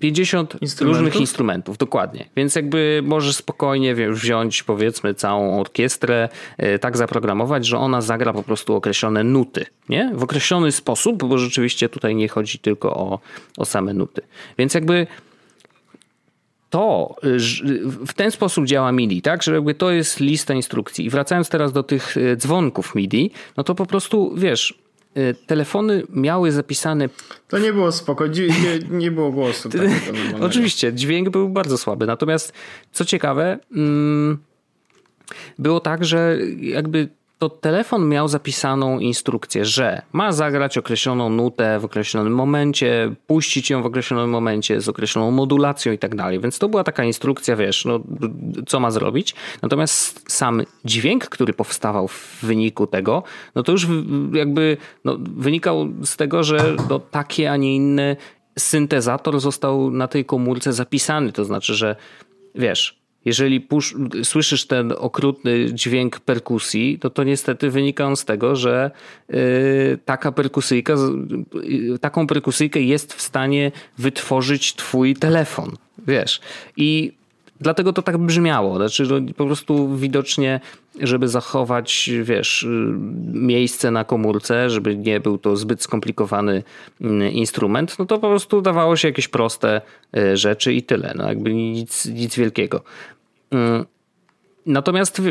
50 0.00 0.56
instrumentów? 0.62 1.00
różnych 1.00 1.20
instrumentów, 1.20 1.78
dokładnie. 1.78 2.28
Więc 2.36 2.54
jakby 2.54 3.02
możesz 3.04 3.36
spokojnie 3.36 3.94
wziąć 3.94 4.62
powiedzmy 4.62 5.14
całą 5.14 5.60
orkiestrę, 5.60 6.28
e, 6.58 6.78
tak 6.78 6.96
zaprogramować, 6.96 7.66
że 7.66 7.78
ona 7.78 8.00
zagra 8.00 8.32
po 8.32 8.42
prostu 8.42 8.74
określone 8.74 9.24
nuty, 9.24 9.66
nie? 9.88 10.10
W 10.14 10.22
określony 10.22 10.72
sposób, 10.72 11.24
bo 11.24 11.38
rzeczywiście 11.38 11.88
tutaj 11.88 12.14
nie 12.14 12.28
chodzi 12.28 12.58
tylko 12.58 12.96
o, 12.96 13.18
o 13.56 13.64
same 13.64 13.94
nuty. 13.94 14.22
Więc 14.58 14.74
jakby 14.74 15.06
to 16.70 17.14
w 18.06 18.14
ten 18.14 18.30
sposób 18.30 18.66
działa 18.66 18.92
MIDI, 18.92 19.22
tak? 19.22 19.42
Że 19.42 19.54
jakby 19.54 19.74
to 19.74 19.90
jest 19.90 20.20
lista 20.20 20.54
instrukcji. 20.54 21.06
I 21.06 21.10
wracając 21.10 21.48
teraz 21.48 21.72
do 21.72 21.82
tych 21.82 22.16
e, 22.16 22.36
dzwonków 22.36 22.94
MIDI, 22.94 23.30
no 23.56 23.64
to 23.64 23.74
po 23.74 23.86
prostu 23.86 24.34
wiesz, 24.36 24.74
e, 24.74 24.85
telefony 25.46 26.02
miały 26.10 26.52
zapisane. 26.52 27.08
To 27.48 27.58
nie 27.58 27.72
było 27.72 27.92
spoko, 27.92 28.26
nie, 28.26 28.78
nie 28.90 29.10
było 29.10 29.32
głosu. 29.32 29.68
Oczywiście, 30.40 30.92
dźwięk 30.92 31.30
był 31.30 31.48
bardzo 31.48 31.78
słaby. 31.78 32.06
Natomiast 32.06 32.52
co 32.92 33.04
ciekawe, 33.04 33.58
mm, 33.76 34.38
było 35.58 35.80
tak, 35.80 36.04
że 36.04 36.38
jakby 36.60 37.08
to 37.38 37.48
telefon 37.48 38.08
miał 38.08 38.28
zapisaną 38.28 38.98
instrukcję, 38.98 39.64
że 39.64 40.02
ma 40.12 40.32
zagrać 40.32 40.78
określoną 40.78 41.30
nutę 41.30 41.78
w 41.78 41.84
określonym 41.84 42.34
momencie, 42.34 43.14
puścić 43.26 43.70
ją 43.70 43.82
w 43.82 43.86
określonym 43.86 44.30
momencie 44.30 44.80
z 44.80 44.88
określoną 44.88 45.30
modulacją 45.30 45.92
i 45.92 45.98
tak 45.98 46.14
dalej. 46.14 46.40
Więc 46.40 46.58
to 46.58 46.68
była 46.68 46.84
taka 46.84 47.04
instrukcja, 47.04 47.56
wiesz, 47.56 47.84
no, 47.84 48.00
co 48.66 48.80
ma 48.80 48.90
zrobić. 48.90 49.34
Natomiast 49.62 50.32
sam 50.32 50.62
dźwięk, 50.84 51.28
który 51.28 51.52
powstawał 51.52 52.08
w 52.08 52.38
wyniku 52.42 52.86
tego, 52.86 53.22
no 53.54 53.62
to 53.62 53.72
już 53.72 53.86
jakby 54.32 54.76
no, 55.04 55.16
wynikał 55.20 55.88
z 56.02 56.16
tego, 56.16 56.44
że 56.44 56.76
no, 56.90 56.98
takie, 56.98 57.52
a 57.52 57.56
nie 57.56 57.76
inny 57.76 58.16
syntezator 58.58 59.40
został 59.40 59.90
na 59.90 60.08
tej 60.08 60.24
komórce 60.24 60.72
zapisany. 60.72 61.32
To 61.32 61.44
znaczy, 61.44 61.74
że 61.74 61.96
wiesz, 62.54 63.05
jeżeli 63.26 63.66
słyszysz 64.22 64.66
ten 64.66 64.92
okrutny 64.98 65.72
dźwięk 65.72 66.20
perkusji, 66.20 66.98
to 66.98 67.10
to 67.10 67.24
niestety 67.24 67.70
wynika 67.70 68.06
on 68.06 68.16
z 68.16 68.24
tego, 68.24 68.56
że 68.56 68.90
yy, 69.28 69.98
taka 70.04 70.32
perkusyjka, 70.32 70.94
yy, 71.54 71.98
taką 71.98 72.26
perkusyjkę 72.26 72.80
jest 72.80 73.14
w 73.14 73.22
stanie 73.22 73.72
wytworzyć 73.98 74.74
twój 74.74 75.14
telefon, 75.14 75.76
wiesz. 76.06 76.40
I 76.76 77.12
dlatego 77.60 77.92
to 77.92 78.02
tak 78.02 78.18
brzmiało. 78.18 78.76
Znaczy, 78.76 79.02
no, 79.02 79.32
po 79.36 79.46
prostu 79.46 79.96
widocznie, 79.96 80.60
żeby 81.00 81.28
zachować, 81.28 82.10
wiesz, 82.22 82.62
y, 82.62 82.66
miejsce 83.32 83.90
na 83.90 84.04
komórce, 84.04 84.70
żeby 84.70 84.96
nie 84.96 85.20
był 85.20 85.38
to 85.38 85.56
zbyt 85.56 85.82
skomplikowany 85.82 86.62
instrument, 87.32 87.98
no 87.98 88.06
to 88.06 88.18
po 88.18 88.28
prostu 88.28 88.62
dawało 88.62 88.96
się 88.96 89.08
jakieś 89.08 89.28
proste 89.28 89.80
y, 90.16 90.36
rzeczy 90.36 90.72
i 90.72 90.82
tyle. 90.82 91.14
No, 91.16 91.28
jakby 91.28 91.54
nic, 91.54 92.06
nic 92.06 92.36
wielkiego. 92.36 92.82
Mm. 93.50 93.86
Natomiast 94.66 95.22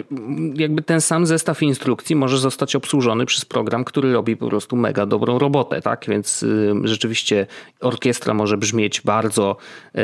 jakby 0.56 0.82
ten 0.82 1.02
sam 1.02 1.26
zestaw 1.26 1.64
instrukcji 1.64 2.16
może 2.16 2.38
zostać 2.38 2.76
obsłużony 2.76 3.26
przez 3.26 3.46
program, 3.46 3.86
który 3.86 4.14
robi 4.14 4.38
po 4.38 4.48
prostu 4.50 4.76
mega 4.76 5.06
dobrą 5.06 5.40
robotę, 5.40 5.82
tak? 5.82 6.06
Więc 6.08 6.44
y, 6.44 6.74
rzeczywiście 6.84 7.48
orkiestra 7.80 8.34
może 8.34 8.58
brzmieć 8.58 9.02
bardzo 9.02 9.58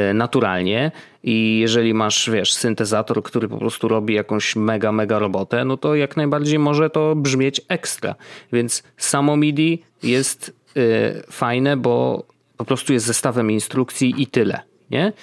y, 0.09 0.13
naturalnie 0.13 0.91
i 1.23 1.59
jeżeli 1.59 1.93
masz, 1.93 2.29
wiesz, 2.29 2.53
syntezator, 2.53 3.23
który 3.23 3.47
po 3.47 3.57
prostu 3.57 3.87
robi 3.87 4.13
jakąś 4.13 4.55
mega, 4.55 4.91
mega 4.91 5.19
robotę, 5.19 5.65
no 5.65 5.77
to 5.77 5.95
jak 5.95 6.17
najbardziej 6.17 6.59
może 6.59 6.89
to 6.89 7.15
brzmieć 7.15 7.61
ekstra. 7.67 8.15
Więc 8.53 8.83
samo 8.97 9.37
MIDI 9.37 9.83
jest 10.03 10.53
y, 10.77 11.23
fajne, 11.31 11.77
bo 11.77 12.25
po 12.57 12.65
prostu 12.65 12.93
jest 12.93 13.05
zestawem 13.05 13.51
instrukcji 13.51 14.13
i 14.17 14.27
tyle, 14.27 14.59
nie? 14.89 15.13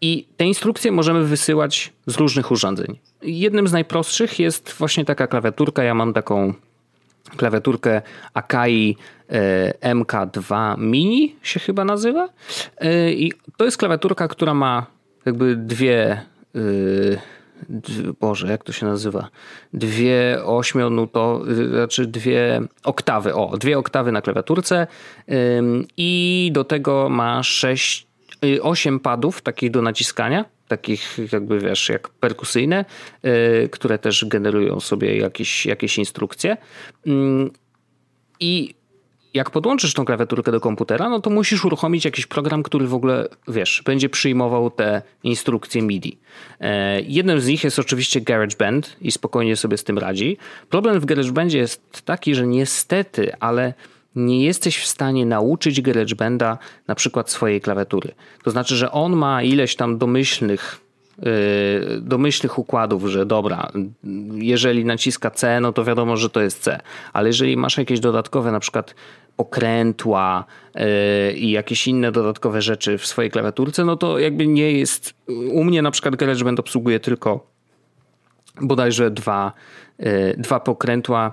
I 0.00 0.26
te 0.36 0.44
instrukcje 0.44 0.92
możemy 0.92 1.24
wysyłać 1.24 1.92
z 2.06 2.16
różnych 2.16 2.50
urządzeń. 2.50 2.98
Jednym 3.22 3.68
z 3.68 3.72
najprostszych 3.72 4.38
jest 4.38 4.72
właśnie 4.72 5.04
taka 5.04 5.26
klawiaturka. 5.26 5.82
Ja 5.82 5.94
mam 5.94 6.12
taką 6.12 6.54
klawiaturkę 7.36 8.02
Akai 8.34 8.96
e, 9.28 9.94
MK2 9.94 10.78
Mini 10.78 11.36
się 11.42 11.60
chyba 11.60 11.84
nazywa. 11.84 12.28
E, 12.78 13.12
I 13.12 13.32
to 13.56 13.64
jest 13.64 13.76
klawiaturka, 13.76 14.28
która 14.28 14.54
ma 14.54 14.86
jakby 15.26 15.56
dwie 15.56 16.22
e, 16.54 16.58
Boże, 18.20 18.46
jak 18.48 18.64
to 18.64 18.72
się 18.72 18.86
nazywa? 18.86 19.28
Dwie 19.72 20.38
ośmionutowe, 20.44 21.54
znaczy 21.54 22.06
dwie 22.06 22.60
oktawy, 22.84 23.34
o, 23.34 23.56
dwie 23.58 23.78
oktawy 23.78 24.12
na 24.12 24.22
klawiaturce 24.22 24.86
i 25.96 26.50
do 26.52 26.64
tego 26.64 27.08
ma 27.08 27.42
sześć 27.42 28.06
8 28.62 28.94
y, 28.96 29.00
padów 29.00 29.42
takich 29.42 29.70
do 29.70 29.82
naciskania, 29.82 30.44
takich 30.68 31.18
jakby 31.32 31.58
wiesz, 31.58 31.88
jak 31.88 32.08
perkusyjne, 32.08 32.84
y, 33.24 33.68
które 33.68 33.98
też 33.98 34.24
generują 34.24 34.80
sobie 34.80 35.16
jakieś, 35.16 35.66
jakieś 35.66 35.98
instrukcje. 35.98 36.56
Mm, 37.06 37.50
I 38.40 38.74
jak 39.36 39.50
podłączysz 39.50 39.94
tą 39.94 40.04
klawiaturkę 40.04 40.52
do 40.52 40.60
komputera, 40.60 41.08
no 41.08 41.20
to 41.20 41.30
musisz 41.30 41.64
uruchomić 41.64 42.04
jakiś 42.04 42.26
program, 42.26 42.62
który 42.62 42.86
w 42.86 42.94
ogóle, 42.94 43.28
wiesz, 43.48 43.82
będzie 43.84 44.08
przyjmował 44.08 44.70
te 44.70 45.02
instrukcje 45.22 45.82
MIDI. 45.82 46.18
E, 46.60 47.00
jednym 47.00 47.40
z 47.40 47.46
nich 47.46 47.64
jest 47.64 47.78
oczywiście 47.78 48.20
GarageBand 48.20 48.96
i 49.00 49.10
spokojnie 49.10 49.56
sobie 49.56 49.76
z 49.76 49.84
tym 49.84 49.98
radzi. 49.98 50.36
Problem 50.70 51.00
w 51.00 51.04
GarageBandzie 51.04 51.58
jest 51.58 52.02
taki, 52.04 52.34
że 52.34 52.46
niestety, 52.46 53.32
ale 53.40 53.74
nie 54.16 54.44
jesteś 54.44 54.78
w 54.78 54.86
stanie 54.86 55.26
nauczyć 55.26 55.80
GarageBanda 55.80 56.58
na 56.86 56.94
przykład 56.94 57.30
swojej 57.30 57.60
klawiatury. 57.60 58.14
To 58.44 58.50
znaczy, 58.50 58.76
że 58.76 58.92
on 58.92 59.16
ma 59.16 59.42
ileś 59.42 59.76
tam 59.76 59.98
domyślnych 59.98 60.80
yy, 61.18 62.00
domyślnych 62.00 62.58
układów, 62.58 63.06
że 63.06 63.26
dobra, 63.26 63.72
jeżeli 64.34 64.84
naciska 64.84 65.30
C, 65.30 65.60
no 65.60 65.72
to 65.72 65.84
wiadomo, 65.84 66.16
że 66.16 66.30
to 66.30 66.40
jest 66.40 66.62
C, 66.62 66.80
ale 67.12 67.28
jeżeli 67.28 67.56
masz 67.56 67.78
jakieś 67.78 68.00
dodatkowe 68.00 68.52
na 68.52 68.60
przykład 68.60 68.94
okrętła 69.36 70.44
yy, 70.74 70.82
i 71.32 71.50
jakieś 71.50 71.88
inne 71.88 72.12
dodatkowe 72.12 72.62
rzeczy 72.62 72.98
w 72.98 73.06
swojej 73.06 73.30
klawiaturce, 73.30 73.84
no 73.84 73.96
to 73.96 74.18
jakby 74.18 74.46
nie 74.46 74.72
jest, 74.72 75.14
u 75.52 75.64
mnie 75.64 75.82
na 75.82 75.90
przykład 75.90 76.16
GarageBand 76.16 76.60
obsługuje 76.60 77.00
tylko 77.00 77.46
bodajże 78.60 79.10
dwa, 79.10 79.52
yy, 79.98 80.34
dwa 80.38 80.60
pokrętła 80.60 81.32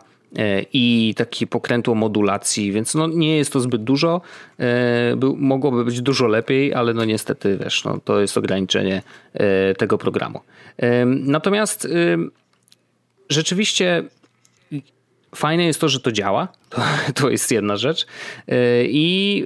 i 0.73 1.13
taki 1.17 1.47
pokrętło 1.47 1.95
modulacji, 1.95 2.71
więc 2.71 2.95
no 2.95 3.07
nie 3.07 3.37
jest 3.37 3.53
to 3.53 3.59
zbyt 3.59 3.83
dużo. 3.83 4.21
E, 4.59 5.15
mogłoby 5.37 5.85
być 5.85 6.01
dużo 6.01 6.27
lepiej, 6.27 6.73
ale 6.73 6.93
no 6.93 7.05
niestety 7.05 7.57
wiesz, 7.63 7.83
no 7.83 7.99
to 8.05 8.21
jest 8.21 8.37
ograniczenie 8.37 9.01
e, 9.33 9.75
tego 9.75 9.97
programu. 9.97 10.39
Natomiast 11.05 11.87
rzeczywiście 13.29 14.03
fajne 15.35 15.65
jest 15.65 15.81
to, 15.81 15.89
że 15.89 15.99
to 15.99 16.11
działa. 16.11 16.47
To, 16.69 16.81
to 17.15 17.29
jest 17.29 17.51
jedna 17.51 17.77
rzecz. 17.77 18.05
I 18.83 19.45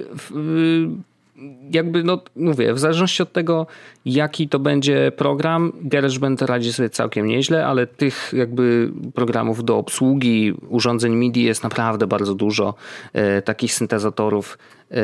jakby, 1.70 2.04
no 2.04 2.20
mówię, 2.36 2.74
w 2.74 2.78
zależności 2.78 3.22
od 3.22 3.32
tego, 3.32 3.66
jaki 4.04 4.48
to 4.48 4.58
będzie 4.58 5.12
program, 5.16 5.72
GarageBand 5.80 6.42
radzi 6.42 6.72
sobie 6.72 6.90
całkiem 6.90 7.26
nieźle, 7.26 7.66
ale 7.66 7.86
tych 7.86 8.32
jakby 8.36 8.92
programów 9.14 9.64
do 9.64 9.76
obsługi 9.76 10.54
urządzeń 10.68 11.14
MIDI 11.14 11.42
jest 11.42 11.62
naprawdę 11.62 12.06
bardzo 12.06 12.34
dużo. 12.34 12.74
E, 13.12 13.42
takich 13.42 13.72
syntezatorów 13.72 14.58
e, 14.90 14.96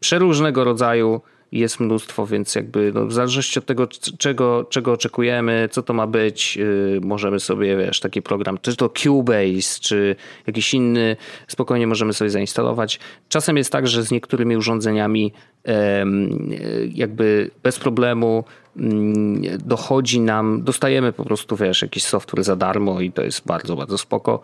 przeróżnego 0.00 0.64
rodzaju 0.64 1.20
jest 1.52 1.80
mnóstwo, 1.80 2.26
więc 2.26 2.54
jakby 2.54 2.92
no, 2.94 3.06
w 3.06 3.12
zależności 3.12 3.58
od 3.58 3.66
tego, 3.66 3.86
czego, 4.18 4.66
czego 4.70 4.92
oczekujemy, 4.92 5.68
co 5.70 5.82
to 5.82 5.92
ma 5.92 6.06
być, 6.06 6.56
yy, 6.56 7.00
możemy 7.02 7.40
sobie, 7.40 7.76
wiesz, 7.76 8.00
taki 8.00 8.22
program, 8.22 8.58
czy 8.62 8.76
to 8.76 8.88
Cubase, 8.88 9.80
czy 9.80 10.16
jakiś 10.46 10.74
inny, 10.74 11.16
spokojnie 11.48 11.86
możemy 11.86 12.12
sobie 12.12 12.30
zainstalować. 12.30 13.00
Czasem 13.28 13.56
jest 13.56 13.72
tak, 13.72 13.88
że 13.88 14.02
z 14.02 14.10
niektórymi 14.10 14.56
urządzeniami 14.56 15.32
yy, 15.66 15.72
jakby 16.94 17.50
bez 17.62 17.78
problemu 17.78 18.44
dochodzi 19.64 20.20
nam, 20.20 20.62
dostajemy 20.62 21.12
po 21.12 21.24
prostu, 21.24 21.56
wiesz, 21.56 21.82
jakiś 21.82 22.04
software 22.04 22.44
za 22.44 22.56
darmo 22.56 23.00
i 23.00 23.12
to 23.12 23.22
jest 23.22 23.46
bardzo, 23.46 23.76
bardzo 23.76 23.98
spoko 23.98 24.40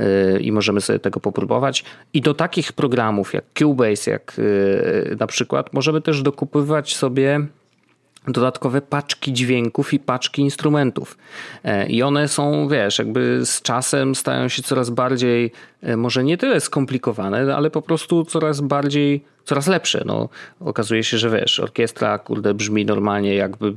y, 0.00 0.40
i 0.40 0.52
możemy 0.52 0.80
sobie 0.80 0.98
tego 0.98 1.20
popróbować. 1.20 1.84
I 2.12 2.20
do 2.20 2.34
takich 2.34 2.72
programów 2.72 3.34
jak 3.34 3.44
Cubase, 3.58 4.10
jak 4.10 4.38
y, 4.38 5.16
na 5.20 5.26
przykład, 5.26 5.72
możemy 5.72 6.00
też 6.00 6.22
dokupywać 6.22 6.96
sobie 6.96 7.46
dodatkowe 8.32 8.82
paczki 8.82 9.32
dźwięków 9.32 9.94
i 9.94 9.98
paczki 9.98 10.42
instrumentów. 10.42 11.18
E, 11.64 11.86
I 11.86 12.02
one 12.02 12.28
są, 12.28 12.68
wiesz, 12.68 12.98
jakby 12.98 13.40
z 13.46 13.62
czasem 13.62 14.14
stają 14.14 14.48
się 14.48 14.62
coraz 14.62 14.90
bardziej, 14.90 15.52
e, 15.82 15.96
może 15.96 16.24
nie 16.24 16.38
tyle 16.38 16.60
skomplikowane, 16.60 17.56
ale 17.56 17.70
po 17.70 17.82
prostu 17.82 18.24
coraz 18.24 18.60
bardziej, 18.60 19.24
coraz 19.44 19.66
lepsze. 19.66 20.02
No, 20.06 20.28
okazuje 20.60 21.04
się, 21.04 21.18
że 21.18 21.30
wiesz, 21.30 21.60
orkiestra, 21.60 22.18
kurde, 22.18 22.54
brzmi 22.54 22.86
normalnie 22.86 23.34
jakby, 23.34 23.74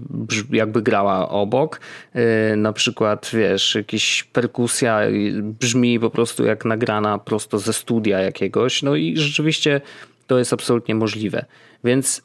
jakby 0.52 0.82
grała 0.82 1.30
obok. 1.30 1.80
E, 2.14 2.56
na 2.56 2.74
przykład, 2.74 3.30
wiesz, 3.34 3.76
jakaś 3.76 4.24
perkusja 4.24 5.00
brzmi 5.42 6.00
po 6.00 6.10
prostu 6.10 6.46
jak 6.46 6.66
nagrana 6.66 7.18
prosto 7.18 7.60
ze 7.60 7.74
studia 7.74 8.20
jakiegoś. 8.20 8.84
No 8.84 8.96
i 8.96 9.18
rzeczywiście 9.18 9.82
to 10.28 10.40
jest 10.40 10.54
absolutnie 10.54 10.96
możliwe. 10.96 11.46
Więc 11.84 12.22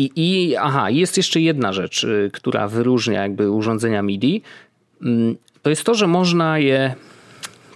i, 0.00 0.10
I 0.16 0.56
aha, 0.56 0.90
jest 0.90 1.16
jeszcze 1.16 1.40
jedna 1.40 1.72
rzecz, 1.72 2.04
y, 2.04 2.30
która 2.32 2.68
wyróżnia 2.68 3.22
jakby 3.22 3.50
urządzenia 3.50 4.02
MIDI. 4.02 4.42
Mm, 5.02 5.36
to 5.62 5.70
jest 5.70 5.84
to, 5.84 5.94
że 5.94 6.06
można 6.06 6.58
je 6.58 6.94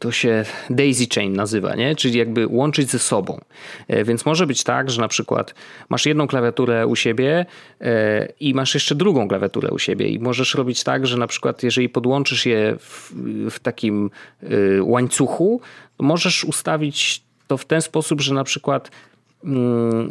to 0.05 0.13
się 0.13 0.45
daisy 0.71 1.07
chain 1.15 1.37
nazywa, 1.37 1.75
nie? 1.75 1.97
czyli 1.97 2.19
jakby 2.19 2.47
łączyć 2.47 2.91
ze 2.91 2.99
sobą. 2.99 3.41
E, 3.89 4.05
więc 4.05 4.27
może 4.27 4.47
być 4.47 4.65
tak, 4.65 4.91
że 4.91 5.01
na 5.01 5.09
przykład 5.09 5.55
masz 5.89 6.07
jedną 6.07 6.27
klawiaturę 6.27 6.87
u 6.87 6.97
siebie 6.97 7.47
e, 7.81 8.29
i 8.41 8.55
masz 8.55 8.75
jeszcze 8.75 8.95
drugą 8.95 9.29
klawiaturę 9.29 9.69
u 9.71 9.79
siebie 9.79 10.09
i 10.09 10.19
możesz 10.19 10.55
robić 10.55 10.85
tak, 10.85 11.07
że 11.07 11.17
na 11.17 11.27
przykład 11.27 11.63
jeżeli 11.63 11.89
podłączysz 11.89 12.47
je 12.47 12.77
w, 12.79 13.13
w 13.51 13.59
takim 13.59 14.11
e, 14.43 14.47
łańcuchu, 14.83 15.61
możesz 15.99 16.45
ustawić 16.45 17.23
to 17.47 17.57
w 17.57 17.65
ten 17.65 17.83
sposób, 17.83 18.21
że 18.21 18.35
na 18.35 18.45
przykład 18.45 18.91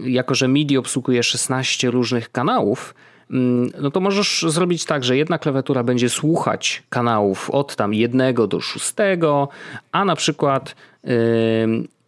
jako, 0.06 0.36
że 0.36 0.48
MIDI 0.48 0.78
obsługuje 0.78 1.24
16 1.24 1.92
różnych 1.92 2.32
kanałów, 2.32 2.94
Mm, 3.32 3.72
no 3.82 3.92
to 3.92 4.00
możesz 4.00 4.46
zrobić 4.48 4.86
tak, 4.86 5.04
że 5.04 5.18
jedna 5.18 5.38
klawiatura 5.38 5.84
będzie 5.84 6.10
słuchać 6.10 6.84
kanałów 6.90 7.50
od 7.50 7.76
tam 7.76 7.94
jednego 7.94 8.48
do 8.48 8.62
szóstego, 8.62 9.48
a 9.92 10.06
na 10.06 10.16
przykład 10.16 10.76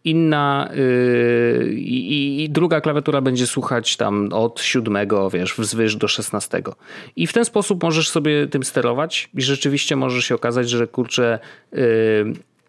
inna 0.04 0.70
yy, 0.74 1.74
i, 1.74 2.48
druga 2.50 2.80
klawiatura 2.80 3.20
będzie 3.20 3.46
słuchać 3.46 3.96
tam 3.96 4.28
od 4.32 4.60
siódmego, 4.60 5.30
wiesz, 5.30 5.54
wzwyż 5.54 5.96
do 5.96 6.08
szesnastego. 6.08 6.76
I 7.16 7.26
w 7.26 7.32
ten 7.32 7.44
sposób 7.44 7.82
możesz 7.82 8.10
sobie 8.10 8.46
tym 8.46 8.64
sterować 8.64 9.30
i 9.34 9.42
rzeczywiście 9.42 9.96
może 9.96 10.22
się 10.22 10.34
okazać, 10.34 10.70
że 10.70 10.86
kurczę, 10.86 11.38
yy, 11.72 11.78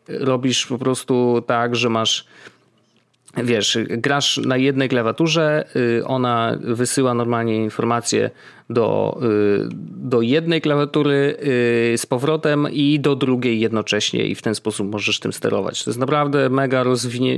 robisz 0.07 0.65
po 0.65 0.77
prostu 0.77 1.43
tak, 1.47 1.75
że 1.75 1.89
masz 1.89 2.25
wiesz, 3.43 3.77
grasz 3.89 4.37
na 4.37 4.57
jednej 4.57 4.89
klawiaturze, 4.89 5.65
y, 5.75 6.05
ona 6.05 6.57
wysyła 6.61 7.13
normalnie 7.13 7.55
informacje 7.55 8.29
do, 8.69 9.19
y, 9.23 9.69
do 9.89 10.21
jednej 10.21 10.61
klawiatury 10.61 11.37
y, 11.93 11.97
z 11.97 12.05
powrotem 12.05 12.67
i 12.71 12.99
do 12.99 13.15
drugiej 13.15 13.59
jednocześnie 13.59 14.25
i 14.25 14.35
w 14.35 14.41
ten 14.41 14.55
sposób 14.55 14.91
możesz 14.91 15.19
tym 15.19 15.33
sterować. 15.33 15.83
To 15.83 15.89
jest 15.89 15.99
naprawdę 15.99 16.49
mega 16.49 16.83
rozwinie... 16.83 17.37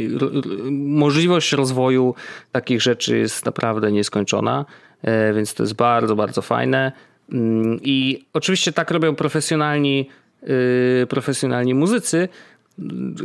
Możliwość 0.71 1.51
rozwoju 1.51 2.15
takich 2.51 2.81
rzeczy 2.81 3.17
jest 3.17 3.45
naprawdę 3.45 3.91
nieskończona, 3.91 4.65
e, 5.01 5.33
więc 5.33 5.53
to 5.53 5.63
jest 5.63 5.75
bardzo, 5.75 6.15
bardzo 6.15 6.41
fajne. 6.41 6.91
Mm, 7.31 7.79
I 7.81 8.25
oczywiście 8.33 8.71
tak 8.71 8.91
robią 8.91 9.15
profesjonalni 9.15 10.09
profesjonalni 11.09 11.73
muzycy, 11.73 12.29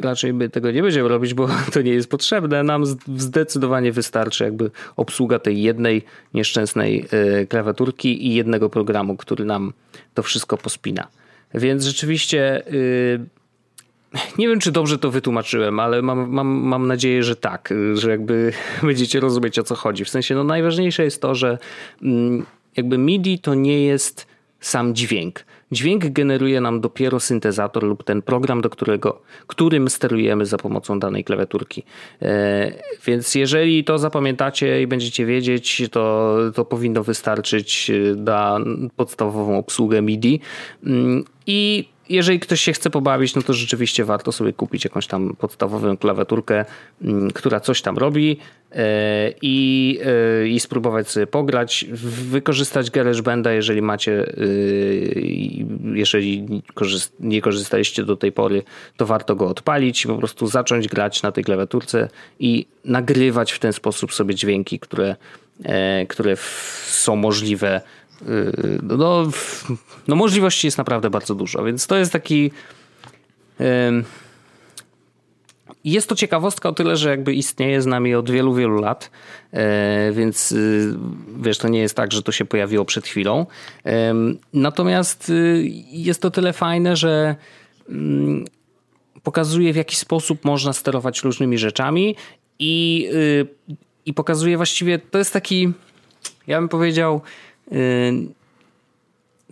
raczej 0.03 0.35
my 0.35 0.49
tego 0.49 0.71
nie 0.71 0.83
będziemy 0.83 1.09
robić, 1.09 1.35
bo 1.35 1.49
to 1.73 1.83
nie 1.83 1.93
jest 1.93 2.11
potrzebne. 2.11 2.63
Nam 2.63 2.85
zdecydowanie 3.17 3.93
wystarczy 3.93 4.45
jakby 4.45 4.71
obsługa 4.97 5.39
tej 5.39 5.63
jednej 5.63 6.03
nieszczęsnej 6.35 7.07
e, 7.11 7.47
klawiaturki 7.47 8.27
i 8.27 8.35
jednego 8.35 8.71
programu, 8.71 9.17
który 9.17 9.45
nam 9.45 9.73
to 10.15 10.23
wszystko 10.23 10.57
pospina. 10.57 11.09
Więc 11.55 11.85
rzeczywiście 11.85 12.67
e, 12.67 12.73
nie 14.39 14.49
wiem, 14.49 14.61
czy 14.61 14.73
dobrze 14.73 14.99
to 14.99 15.11
wytłumaczyłem, 15.11 15.81
ale 15.81 16.03
mam, 16.03 16.31
mam, 16.31 16.47
mam 16.47 16.87
nadzieję, 16.87 17.23
że 17.23 17.37
tak, 17.37 17.75
że 17.95 18.11
jakby 18.11 18.53
będziecie 18.83 19.21
rozumieć 19.21 19.59
o 19.59 19.63
co 19.63 19.75
chodzi. 19.75 20.05
W 20.05 20.11
sensie, 20.11 20.35
no 20.35 20.45
najważniejsze 20.45 21.05
jest 21.05 21.23
to, 21.23 21.35
że 21.35 21.59
mm, 22.03 22.47
jakby 22.77 22.99
MIDI 22.99 23.39
to 23.39 23.55
nie 23.55 23.85
jest 23.85 24.27
sam 24.61 24.95
dźwięk. 24.95 25.45
Dźwięk 25.75 26.09
generuje 26.09 26.61
nam 26.61 26.81
dopiero 26.81 27.21
syntezator 27.21 27.83
lub 27.83 28.05
ten 28.05 28.23
program, 28.23 28.61
do 28.61 28.71
którego, 28.71 29.23
którym 29.47 29.91
sterujemy 29.91 30.47
za 30.47 30.57
pomocą 30.57 30.99
danej 30.99 31.25
klawiaturki. 31.25 31.83
E, 32.23 32.73
więc 33.07 33.35
jeżeli 33.35 33.85
to 33.85 33.99
zapamiętacie 33.99 34.83
i 34.83 34.87
będziecie 34.87 35.27
wiedzieć, 35.27 35.83
to, 35.91 36.37
to 36.55 36.65
powinno 36.65 37.05
wystarczyć 37.05 37.91
na 38.17 38.59
podstawową 38.97 39.59
obsługę 39.59 40.03
MIDI. 40.03 40.41
Mm, 40.87 41.25
I 41.47 41.89
jeżeli 42.09 42.41
ktoś 42.41 42.61
się 42.61 42.73
chce 42.73 42.91
pobawić, 42.91 43.35
no 43.35 43.43
to 43.43 43.53
rzeczywiście 43.53 44.05
warto 44.05 44.33
sobie 44.33 44.53
kupić 44.53 44.85
jakąś 44.85 45.07
tam 45.07 45.37
podstawową 45.37 45.97
klawiaturkę, 45.97 46.65
mm, 47.03 47.31
która 47.31 47.61
coś 47.61 47.83
tam 47.83 47.99
robi 47.99 48.39
e, 48.73 49.33
i, 49.43 49.99
e, 50.43 50.49
i 50.49 50.61
spróbować 50.61 51.09
sobie 51.09 51.27
pograć, 51.27 51.87
wykorzystać 52.31 52.91
GarageBanda, 52.91 53.53
jeżeli 53.53 53.83
macie, 53.83 54.27
e, 54.29 54.45
jeżeli 55.95 56.63
nie 57.21 57.43
korzystaliście 57.43 58.05
do 58.05 58.17
tej 58.17 58.33
pory, 58.33 58.63
to 58.97 59.07
warto 59.07 59.37
go 59.37 59.49
odpalić 59.49 60.07
po 60.07 60.17
prostu 60.17 60.47
zacząć 60.47 60.89
grać 60.89 61.23
na 61.23 61.33
tej 61.33 61.45
klawiaturce 61.45 62.09
i 62.39 62.67
nagrywać 62.85 63.53
w 63.53 63.59
ten 63.59 63.73
sposób 63.73 64.13
sobie 64.13 64.35
dźwięki, 64.35 64.79
które, 64.79 65.17
które 66.09 66.37
są 66.87 67.17
możliwe 67.17 67.81
no, 68.83 69.31
no 70.09 70.17
możliwości 70.17 70.67
jest 70.67 70.79
naprawdę 70.79 71.11
bardzo 71.11 71.35
dużo, 71.35 71.65
więc 71.65 71.87
to 71.87 71.97
jest 71.97 72.13
taki 72.13 72.51
jest 75.85 76.09
to 76.09 76.15
ciekawostka 76.15 76.69
o 76.69 76.73
tyle, 76.73 76.97
że 76.97 77.11
jakby 77.11 77.35
istnieje 77.35 77.83
z 77.83 77.87
nami 77.87 78.15
od 78.15 78.31
wielu, 78.31 78.55
wielu 78.55 78.81
lat, 78.81 79.11
e, 79.53 80.13
więc 80.13 80.53
y, 80.53 80.95
wiesz, 81.41 81.59
to 81.59 81.69
nie 81.69 81.79
jest 81.79 81.97
tak, 81.97 82.13
że 82.13 82.23
to 82.23 82.33
się 82.33 82.45
pojawiło 82.45 82.85
przed 82.85 83.07
chwilą. 83.07 83.47
Natomiast 84.53 85.31
y, 85.31 85.63
jest 85.91 86.23
to 86.23 86.31
tyle 86.31 86.53
fajne, 86.53 86.97
że 86.97 87.37
mm, 87.89 88.45
pokazuje 89.23 89.73
w 89.73 89.77
jaki 89.77 89.97
sposób 89.97 90.45
można 90.45 90.73
sterować 90.73 91.23
różnymi 91.23 91.59
rzeczami 91.59 92.17
i, 92.59 93.09
i 94.07 94.15
pokazuje 94.15 94.57
właściwie, 94.57 94.99
to 94.99 95.19
jest 95.19 95.33
taki, 95.33 95.73
ja 96.47 96.61
bym 96.61 96.69
powiedział, 96.69 97.21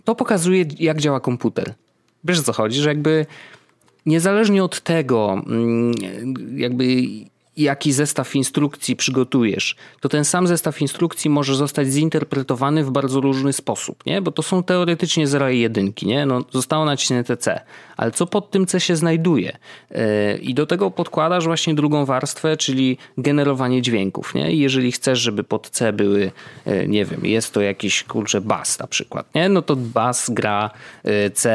to 0.03 0.15
pokazuje, 0.15 0.65
jak 0.79 1.01
działa 1.01 1.19
komputer. 1.19 1.73
Wiesz 2.23 2.39
o 2.39 2.43
co 2.43 2.53
chodzi, 2.53 2.81
że 2.81 2.89
jakby 2.89 3.25
niezależnie 4.05 4.63
od 4.63 4.81
tego, 4.81 5.43
mm, 5.47 5.93
jakby 6.55 6.85
jaki 7.57 7.93
zestaw 7.93 8.35
instrukcji 8.35 8.95
przygotujesz, 8.95 9.75
to 9.99 10.09
ten 10.09 10.25
sam 10.25 10.47
zestaw 10.47 10.81
instrukcji 10.81 11.29
może 11.29 11.55
zostać 11.55 11.87
zinterpretowany 11.87 12.83
w 12.83 12.91
bardzo 12.91 13.21
różny 13.21 13.53
sposób, 13.53 14.05
nie? 14.05 14.21
Bo 14.21 14.31
to 14.31 14.43
są 14.43 14.63
teoretycznie 14.63 15.27
zera 15.27 15.51
i 15.51 15.59
jedynki, 15.59 16.05
nie? 16.05 16.25
No, 16.25 16.41
zostało 16.51 16.85
nacisnięte 16.85 17.37
C, 17.37 17.61
ale 17.97 18.11
co 18.11 18.25
pod 18.25 18.51
tym 18.51 18.65
C 18.65 18.79
się 18.79 18.95
znajduje? 18.95 19.57
E, 19.91 20.37
I 20.37 20.53
do 20.53 20.65
tego 20.65 20.91
podkładasz 20.91 21.45
właśnie 21.45 21.75
drugą 21.75 22.05
warstwę, 22.05 22.57
czyli 22.57 22.97
generowanie 23.17 23.81
dźwięków, 23.81 24.35
nie? 24.35 24.51
I 24.51 24.59
jeżeli 24.59 24.91
chcesz, 24.91 25.19
żeby 25.19 25.43
pod 25.43 25.69
C 25.69 25.93
były, 25.93 26.31
e, 26.65 26.87
nie 26.87 27.05
wiem, 27.05 27.25
jest 27.25 27.53
to 27.53 27.61
jakiś, 27.61 28.03
kurczę, 28.03 28.41
bas 28.41 28.79
na 28.79 28.87
przykład, 28.87 29.35
nie? 29.35 29.49
No 29.49 29.61
to 29.61 29.75
bas 29.75 30.29
gra 30.29 30.69
e, 31.03 31.29
C 31.29 31.49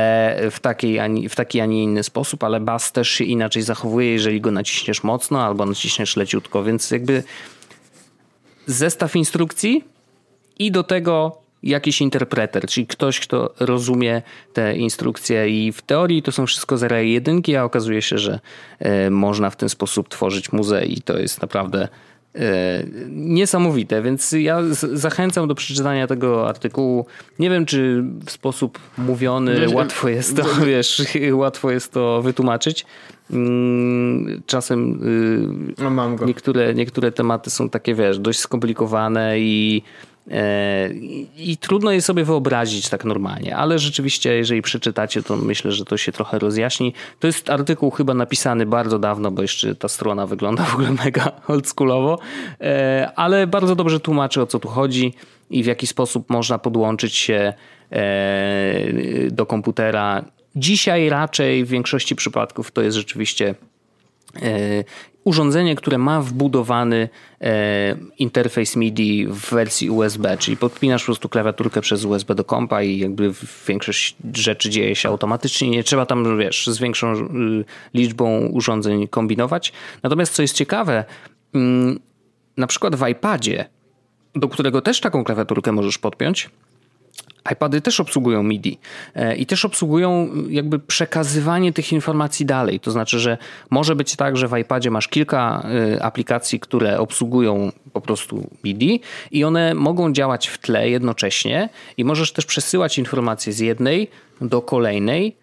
w, 0.50 0.60
takiej, 0.60 1.28
w 1.28 1.36
taki, 1.36 1.60
a 1.60 1.66
nie 1.66 1.82
inny 1.82 2.02
sposób, 2.02 2.44
ale 2.44 2.60
bas 2.60 2.92
też 2.92 3.08
się 3.08 3.24
inaczej 3.24 3.62
zachowuje, 3.62 4.12
jeżeli 4.12 4.40
go 4.40 4.50
naciśniesz 4.50 5.04
mocno 5.04 5.44
albo 5.44 5.66
naciśniesz 5.66 5.87
naciśniesz 5.88 6.16
leciutko, 6.16 6.64
więc 6.64 6.90
jakby 6.90 7.22
zestaw 8.66 9.16
instrukcji 9.16 9.84
i 10.58 10.72
do 10.72 10.82
tego 10.82 11.38
jakiś 11.62 12.00
interpreter, 12.00 12.66
czyli 12.66 12.86
ktoś, 12.86 13.20
kto 13.20 13.54
rozumie 13.60 14.22
te 14.52 14.76
instrukcje 14.76 15.48
i 15.48 15.72
w 15.72 15.82
teorii 15.82 16.22
to 16.22 16.32
są 16.32 16.46
wszystko 16.46 16.78
zera 16.78 17.02
i 17.02 17.12
jedynki, 17.12 17.56
a 17.56 17.64
okazuje 17.64 18.02
się, 18.02 18.18
że 18.18 18.40
e, 18.78 19.10
można 19.10 19.50
w 19.50 19.56
ten 19.56 19.68
sposób 19.68 20.08
tworzyć 20.08 20.52
muzeę 20.52 20.86
i 20.86 21.02
to 21.02 21.18
jest 21.18 21.42
naprawdę 21.42 21.88
niesamowite, 23.08 24.02
więc 24.02 24.32
ja 24.32 24.58
zachęcam 24.92 25.48
do 25.48 25.54
przeczytania 25.54 26.06
tego 26.06 26.48
artykułu. 26.48 27.06
Nie 27.38 27.50
wiem, 27.50 27.66
czy 27.66 28.04
w 28.26 28.30
sposób 28.30 28.78
mówiony 28.98 29.66
łatwo 29.74 30.08
jest 30.08 30.36
to, 30.36 30.44
wiesz, 30.66 31.02
łatwo 31.32 31.70
jest 31.70 31.92
to 31.92 32.22
wytłumaczyć, 32.22 32.86
Mm, 33.30 34.42
czasem 34.46 35.00
y, 35.78 35.82
no, 35.90 36.16
niektóre, 36.26 36.74
niektóre 36.74 37.12
tematy 37.12 37.50
są 37.50 37.68
takie, 37.68 37.94
wiesz, 37.94 38.18
dość 38.18 38.38
skomplikowane 38.38 39.40
i, 39.40 39.82
e, 39.82 40.17
i, 40.94 41.26
i 41.36 41.56
trudno 41.56 41.90
je 41.90 42.02
sobie 42.02 42.24
wyobrazić 42.24 42.88
tak 42.88 43.04
normalnie, 43.04 43.56
ale 43.56 43.78
rzeczywiście, 43.78 44.36
jeżeli 44.36 44.62
przeczytacie, 44.62 45.22
to 45.22 45.36
myślę, 45.36 45.72
że 45.72 45.84
to 45.84 45.96
się 45.96 46.12
trochę 46.12 46.38
rozjaśni. 46.38 46.94
To 47.20 47.26
jest 47.26 47.50
artykuł 47.50 47.90
chyba 47.90 48.14
napisany 48.14 48.66
bardzo 48.66 48.98
dawno, 48.98 49.30
bo 49.30 49.42
jeszcze 49.42 49.74
ta 49.74 49.88
strona 49.88 50.26
wygląda 50.26 50.62
w 50.64 50.74
ogóle 50.74 50.90
mega 51.04 51.32
oldschoolowo, 51.48 52.18
e, 52.60 53.12
ale 53.16 53.46
bardzo 53.46 53.76
dobrze 53.76 54.00
tłumaczy 54.00 54.42
o 54.42 54.46
co 54.46 54.58
tu 54.58 54.68
chodzi 54.68 55.14
i 55.50 55.62
w 55.62 55.66
jaki 55.66 55.86
sposób 55.86 56.30
można 56.30 56.58
podłączyć 56.58 57.14
się 57.14 57.52
e, 57.92 59.30
do 59.30 59.46
komputera 59.46 60.24
Dzisiaj 60.56 61.08
raczej 61.08 61.64
w 61.64 61.68
większości 61.68 62.16
przypadków 62.16 62.70
to 62.70 62.82
jest 62.82 62.96
rzeczywiście 62.96 63.54
e, 64.36 64.84
urządzenie, 65.28 65.76
które 65.76 65.98
ma 65.98 66.20
wbudowany 66.20 67.08
e, 67.40 67.96
interfejs 68.18 68.76
MIDI 68.76 69.26
w 69.26 69.50
wersji 69.50 69.90
USB, 69.90 70.36
czyli 70.38 70.56
podpinasz 70.56 71.02
po 71.02 71.06
prostu 71.06 71.28
klawiaturkę 71.28 71.80
przez 71.80 72.04
USB 72.04 72.34
do 72.34 72.44
kompa 72.44 72.82
i 72.82 72.98
jakby 72.98 73.32
większość 73.68 74.16
rzeczy 74.34 74.70
dzieje 74.70 74.96
się 74.96 75.08
automatycznie. 75.08 75.70
Nie 75.70 75.84
trzeba 75.84 76.06
tam, 76.06 76.38
wiesz, 76.38 76.66
z 76.66 76.78
większą 76.78 77.12
y, 77.12 77.64
liczbą 77.94 78.46
urządzeń 78.46 79.08
kombinować. 79.08 79.72
Natomiast 80.02 80.34
co 80.34 80.42
jest 80.42 80.54
ciekawe, 80.54 81.04
mm, 81.54 82.00
na 82.56 82.66
przykład 82.66 82.96
w 82.96 83.08
iPadzie, 83.08 83.64
do 84.34 84.48
którego 84.48 84.80
też 84.80 85.00
taką 85.00 85.24
klawiaturkę 85.24 85.72
możesz 85.72 85.98
podpiąć, 85.98 86.50
iPady 87.52 87.80
też 87.80 88.00
obsługują 88.00 88.42
MIDI 88.42 88.78
e, 89.14 89.36
i 89.36 89.46
też 89.46 89.64
obsługują 89.64 90.28
jakby 90.48 90.78
przekazywanie 90.78 91.72
tych 91.72 91.92
informacji 91.92 92.46
dalej. 92.46 92.80
To 92.80 92.90
znaczy, 92.90 93.18
że 93.18 93.38
może 93.70 93.96
być 93.96 94.16
tak, 94.16 94.36
że 94.36 94.48
w 94.48 94.58
iPadzie 94.58 94.90
masz 94.90 95.08
kilka 95.08 95.66
e, 95.96 96.02
aplikacji, 96.02 96.60
które 96.60 96.98
obsługują 96.98 97.72
po 97.92 98.00
prostu 98.00 98.50
MIDI 98.64 99.00
i 99.30 99.44
one 99.44 99.74
mogą 99.74 100.12
działać 100.12 100.48
w 100.48 100.58
tle 100.58 100.90
jednocześnie 100.90 101.68
i 101.96 102.04
możesz 102.04 102.32
też 102.32 102.46
przesyłać 102.46 102.98
informacje 102.98 103.52
z 103.52 103.58
jednej 103.58 104.10
do 104.40 104.62
kolejnej 104.62 105.36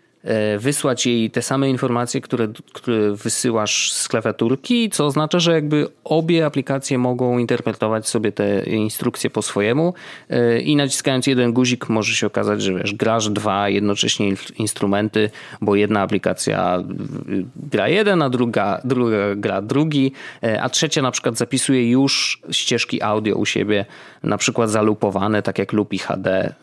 wysłać 0.60 1.06
jej 1.06 1.32
te 1.32 1.42
same 1.42 1.70
informacje, 1.70 2.22
które, 2.22 2.48
które 2.74 3.12
wysyłasz 3.12 3.92
z 3.92 4.08
klawiaturki, 4.08 4.90
co 4.90 5.06
oznacza, 5.06 5.40
że 5.40 5.54
jakby 5.54 5.88
obie 6.04 6.46
aplikacje 6.46 6.98
mogą 6.98 7.38
interpretować 7.38 8.08
sobie 8.08 8.32
te 8.32 8.64
instrukcje 8.64 9.30
po 9.30 9.42
swojemu 9.42 9.94
e, 10.30 10.60
i 10.60 10.76
naciskając 10.76 11.28
jeden 11.28 11.54
guzik 11.54 11.90
może 11.90 12.16
się 12.16 12.28
okazać, 12.28 12.62
że 12.62 12.74
wiesz, 12.74 12.94
grasz 12.94 13.30
dwa 13.30 13.70
jednocześnie 13.70 14.34
instrumenty, 14.58 15.30
bo 15.62 15.76
jedna 15.76 16.02
aplikacja 16.02 16.84
gra 17.56 17.88
jeden, 17.88 18.22
a 18.22 18.30
druga, 18.30 18.82
druga 18.84 19.36
gra 19.36 19.62
drugi, 19.62 20.12
e, 20.44 20.62
a 20.62 20.70
trzecia 20.70 21.02
na 21.02 21.12
przykład 21.12 21.38
zapisuje 21.38 21.90
już 21.90 22.42
ścieżki 22.52 23.02
audio 23.02 23.36
u 23.36 23.46
siebie, 23.46 23.86
na 24.26 24.38
przykład 24.38 24.70
zalupowane, 24.70 25.42
tak 25.42 25.60
jak 25.60 25.74
Lupi 25.74 25.98
HD. 25.98 26.54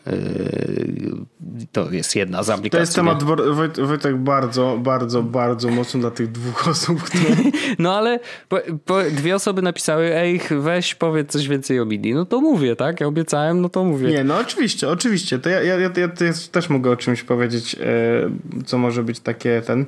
To 1.71 1.91
jest 1.91 2.15
jedna 2.15 2.43
z 2.43 2.49
aplikacji. 2.49 2.71
To 2.71 2.79
jest 2.79 2.95
temat 2.95 3.23
Wojt, 3.23 3.79
Wojtek 3.79 4.17
bardzo, 4.17 4.77
bardzo, 4.81 5.23
bardzo 5.23 5.69
mocno 5.69 5.99
dla 5.99 6.11
tych 6.11 6.31
dwóch 6.31 6.67
osób, 6.73 7.03
które... 7.03 7.35
No 7.79 7.95
ale 7.97 8.19
po, 8.49 8.59
po 8.85 9.01
dwie 9.11 9.35
osoby 9.35 9.61
napisały, 9.61 10.15
ej, 10.15 10.41
weź 10.51 10.95
powiedz 10.95 11.31
coś 11.31 11.47
więcej 11.47 11.79
o 11.79 11.85
MIDI. 11.85 12.13
No 12.13 12.25
to 12.25 12.41
mówię, 12.41 12.75
tak? 12.75 13.01
Ja 13.01 13.07
obiecałem, 13.07 13.61
no 13.61 13.69
to 13.69 13.83
mówię. 13.83 14.09
Nie, 14.09 14.23
no 14.23 14.37
oczywiście, 14.37 14.89
oczywiście. 14.89 15.39
To 15.39 15.49
ja, 15.49 15.61
ja, 15.61 15.79
ja, 15.79 15.89
ja 15.97 16.09
też 16.51 16.69
mogę 16.69 16.91
o 16.91 16.95
czymś 16.95 17.23
powiedzieć, 17.23 17.75
e, 17.75 18.63
co 18.65 18.77
może 18.77 19.03
być 19.03 19.19
takie 19.19 19.61
ten... 19.61 19.85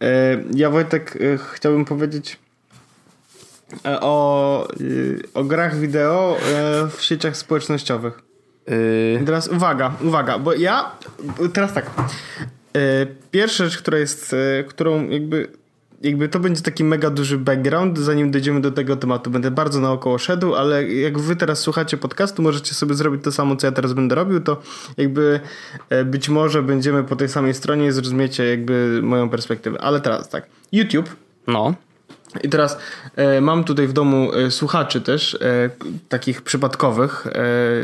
E, 0.00 0.42
ja 0.54 0.70
Wojtek 0.70 1.18
e, 1.20 1.38
chciałbym 1.54 1.84
powiedzieć 1.84 2.38
o, 3.84 4.68
e, 4.68 4.74
o 5.34 5.44
grach 5.44 5.76
wideo 5.76 6.36
e, 6.36 6.88
w 6.88 7.02
sieciach 7.02 7.36
społecznościowych. 7.36 8.22
Teraz 9.26 9.48
uwaga, 9.48 9.92
uwaga, 10.00 10.38
bo 10.38 10.54
ja 10.54 10.90
teraz 11.52 11.72
tak. 11.72 11.90
E, 12.76 13.06
pierwsza 13.30 13.64
rzecz, 13.64 13.78
która 13.78 13.98
jest, 13.98 14.34
e, 14.34 14.64
którą 14.64 15.08
jakby 15.08 15.48
jakby 16.02 16.28
to 16.28 16.40
będzie 16.40 16.62
taki 16.62 16.84
mega 16.84 17.10
duży 17.10 17.38
background, 17.38 17.98
zanim 17.98 18.30
dojdziemy 18.30 18.60
do 18.60 18.72
tego 18.72 18.96
tematu. 18.96 19.30
Będę 19.30 19.50
bardzo 19.50 19.80
naokoło 19.80 20.18
szedł, 20.18 20.54
ale 20.54 20.88
jak 20.88 21.18
wy 21.18 21.36
teraz 21.36 21.58
słuchacie 21.58 21.96
podcastu, 21.96 22.42
możecie 22.42 22.74
sobie 22.74 22.94
zrobić 22.94 23.24
to 23.24 23.32
samo, 23.32 23.56
co 23.56 23.66
ja 23.66 23.72
teraz 23.72 23.92
będę 23.92 24.14
robił, 24.14 24.40
to 24.40 24.62
jakby 24.96 25.40
e, 25.88 26.04
być 26.04 26.28
może 26.28 26.62
będziemy 26.62 27.04
po 27.04 27.16
tej 27.16 27.28
samej 27.28 27.54
stronie 27.54 27.86
i 27.86 27.92
zrozumiecie 27.92 28.44
jakby 28.44 29.00
moją 29.02 29.28
perspektywę. 29.28 29.80
Ale 29.80 30.00
teraz 30.00 30.28
tak, 30.28 30.46
YouTube. 30.72 31.16
No. 31.46 31.74
I 32.40 32.48
teraz 32.48 32.78
e, 33.16 33.40
mam 33.40 33.64
tutaj 33.64 33.86
w 33.86 33.92
domu 33.92 34.32
e, 34.32 34.50
słuchaczy 34.50 35.00
też, 35.00 35.34
e, 35.34 35.70
takich 36.08 36.42
przypadkowych, 36.42 37.26
e, 37.26 37.32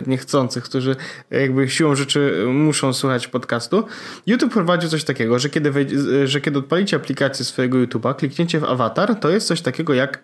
niechcących, 0.06 0.64
którzy 0.64 0.96
jakby 1.30 1.68
siłą 1.68 1.94
rzeczy 1.94 2.44
muszą 2.52 2.92
słuchać 2.92 3.28
podcastu. 3.28 3.86
YouTube 4.26 4.52
prowadził 4.52 4.90
coś 4.90 5.04
takiego, 5.04 5.38
że 5.38 5.50
kiedy, 5.50 5.70
wejdzie, 5.70 6.26
że 6.26 6.40
kiedy 6.40 6.58
odpalicie 6.58 6.96
aplikację 6.96 7.44
swojego 7.44 7.78
YouTube'a, 7.78 8.16
kliknięcie 8.16 8.60
w 8.60 8.64
awatar, 8.64 9.14
to 9.14 9.30
jest 9.30 9.46
coś 9.46 9.60
takiego 9.60 9.94
jak 9.94 10.22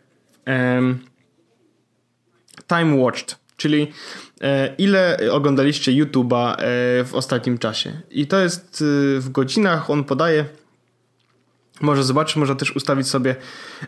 time 2.69 2.97
watched, 2.97 3.37
czyli 3.57 3.93
e, 4.41 4.75
ile 4.79 5.19
oglądaliście 5.33 5.93
YouTube'a 5.93 6.53
e, 6.53 6.57
w 7.05 7.11
ostatnim 7.13 7.59
czasie. 7.59 8.01
I 8.11 8.27
to 8.27 8.41
jest 8.41 8.85
w 9.19 9.29
godzinach, 9.33 9.91
on 9.91 10.05
podaje 10.05 10.45
może 11.81 12.05
zobaczyć, 12.05 12.37
można 12.37 12.55
też 12.55 12.77
ustawić 12.77 13.09
sobie 13.09 13.37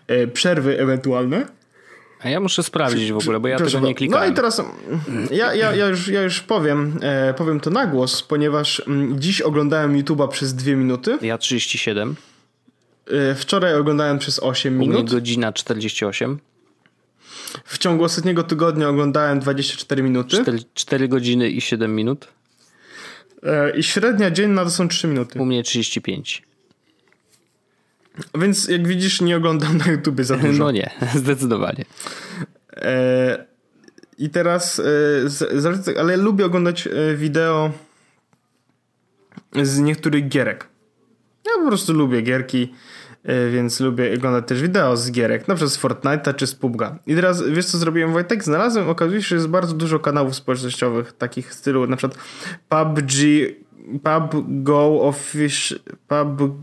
e, 0.06 0.26
przerwy 0.26 0.80
ewentualne. 0.80 1.46
A 2.20 2.28
ja 2.28 2.40
muszę 2.40 2.62
sprawdzić 2.62 3.12
w 3.12 3.16
ogóle, 3.16 3.40
bo 3.40 3.48
ja 3.48 3.58
tego 3.58 3.80
nie 3.80 3.94
klikałem. 3.94 4.26
No 4.26 4.32
i 4.32 4.36
teraz 4.36 4.62
ja, 5.30 5.54
ja, 5.54 5.74
ja, 5.74 5.86
już, 5.86 6.08
ja 6.08 6.22
już 6.22 6.40
powiem, 6.40 6.98
e, 7.02 7.34
powiem 7.34 7.60
to 7.60 7.70
na 7.70 7.86
głos, 7.86 8.22
ponieważ 8.22 8.82
mm, 8.86 9.20
dziś 9.20 9.40
oglądałem 9.40 10.02
YouTube'a 10.02 10.28
przez 10.28 10.54
dwie 10.54 10.76
minuty. 10.76 11.18
Ja 11.22 11.38
37. 11.38 12.16
E, 13.06 13.34
wczoraj 13.34 13.74
oglądałem 13.74 14.18
przez 14.18 14.38
8 14.38 14.78
minut. 14.78 15.10
godzina 15.10 15.52
48. 15.52 16.38
W 17.64 17.78
ciągu 17.78 18.04
ostatniego 18.04 18.42
tygodnia 18.42 18.88
oglądałem 18.88 19.40
24 19.40 20.02
minuty. 20.02 20.36
4, 20.42 20.58
4 20.74 21.08
godziny 21.08 21.50
i 21.50 21.60
7 21.60 21.94
minut. 21.94 22.28
I 23.76 23.82
średnia 23.82 24.30
dzienna 24.30 24.64
to 24.64 24.70
są 24.70 24.88
3 24.88 25.08
minuty. 25.08 25.38
U 25.38 25.44
mnie 25.44 25.62
35. 25.62 26.42
Więc 28.38 28.68
jak 28.68 28.88
widzisz, 28.88 29.20
nie 29.20 29.36
oglądam 29.36 29.76
na 29.76 29.86
YouTubie 29.92 30.24
za 30.24 30.36
dużo. 30.36 30.64
No 30.64 30.70
nie, 30.70 30.90
zdecydowanie. 31.14 31.84
E, 32.76 33.46
I 34.18 34.30
teraz, 34.30 34.82
e, 35.94 36.00
ale 36.00 36.16
lubię 36.16 36.46
oglądać 36.46 36.86
e, 36.86 37.16
wideo 37.16 37.70
z 39.62 39.78
niektórych 39.78 40.28
gierek. 40.28 40.68
Ja 41.46 41.52
po 41.62 41.68
prostu 41.68 41.92
lubię 41.92 42.22
gierki, 42.22 42.72
e, 43.24 43.50
więc 43.50 43.80
lubię 43.80 44.14
oglądać 44.14 44.48
też 44.48 44.62
wideo 44.62 44.96
z 44.96 45.10
gierek, 45.10 45.48
na 45.48 45.54
przykład 45.54 45.72
z 45.72 45.80
Fortnite'a 45.80 46.34
czy 46.34 46.46
z 46.46 46.54
PUBG'a. 46.54 46.96
I 47.06 47.14
teraz 47.14 47.42
wiesz 47.42 47.66
co 47.66 47.78
zrobiłem 47.78 48.12
Wojtek? 48.12 48.44
Znalazłem, 48.44 48.88
okazuje 48.88 49.22
się, 49.22 49.28
że 49.28 49.36
jest 49.36 49.48
bardzo 49.48 49.74
dużo 49.74 49.98
kanałów 49.98 50.36
społecznościowych 50.36 51.12
takich 51.12 51.54
stylu, 51.54 51.86
na 51.86 51.96
przykład 51.96 52.20
PUBG, 52.68 53.12
PUBG 54.02 54.70
Official, 55.00 55.78
PUBG 56.08 56.54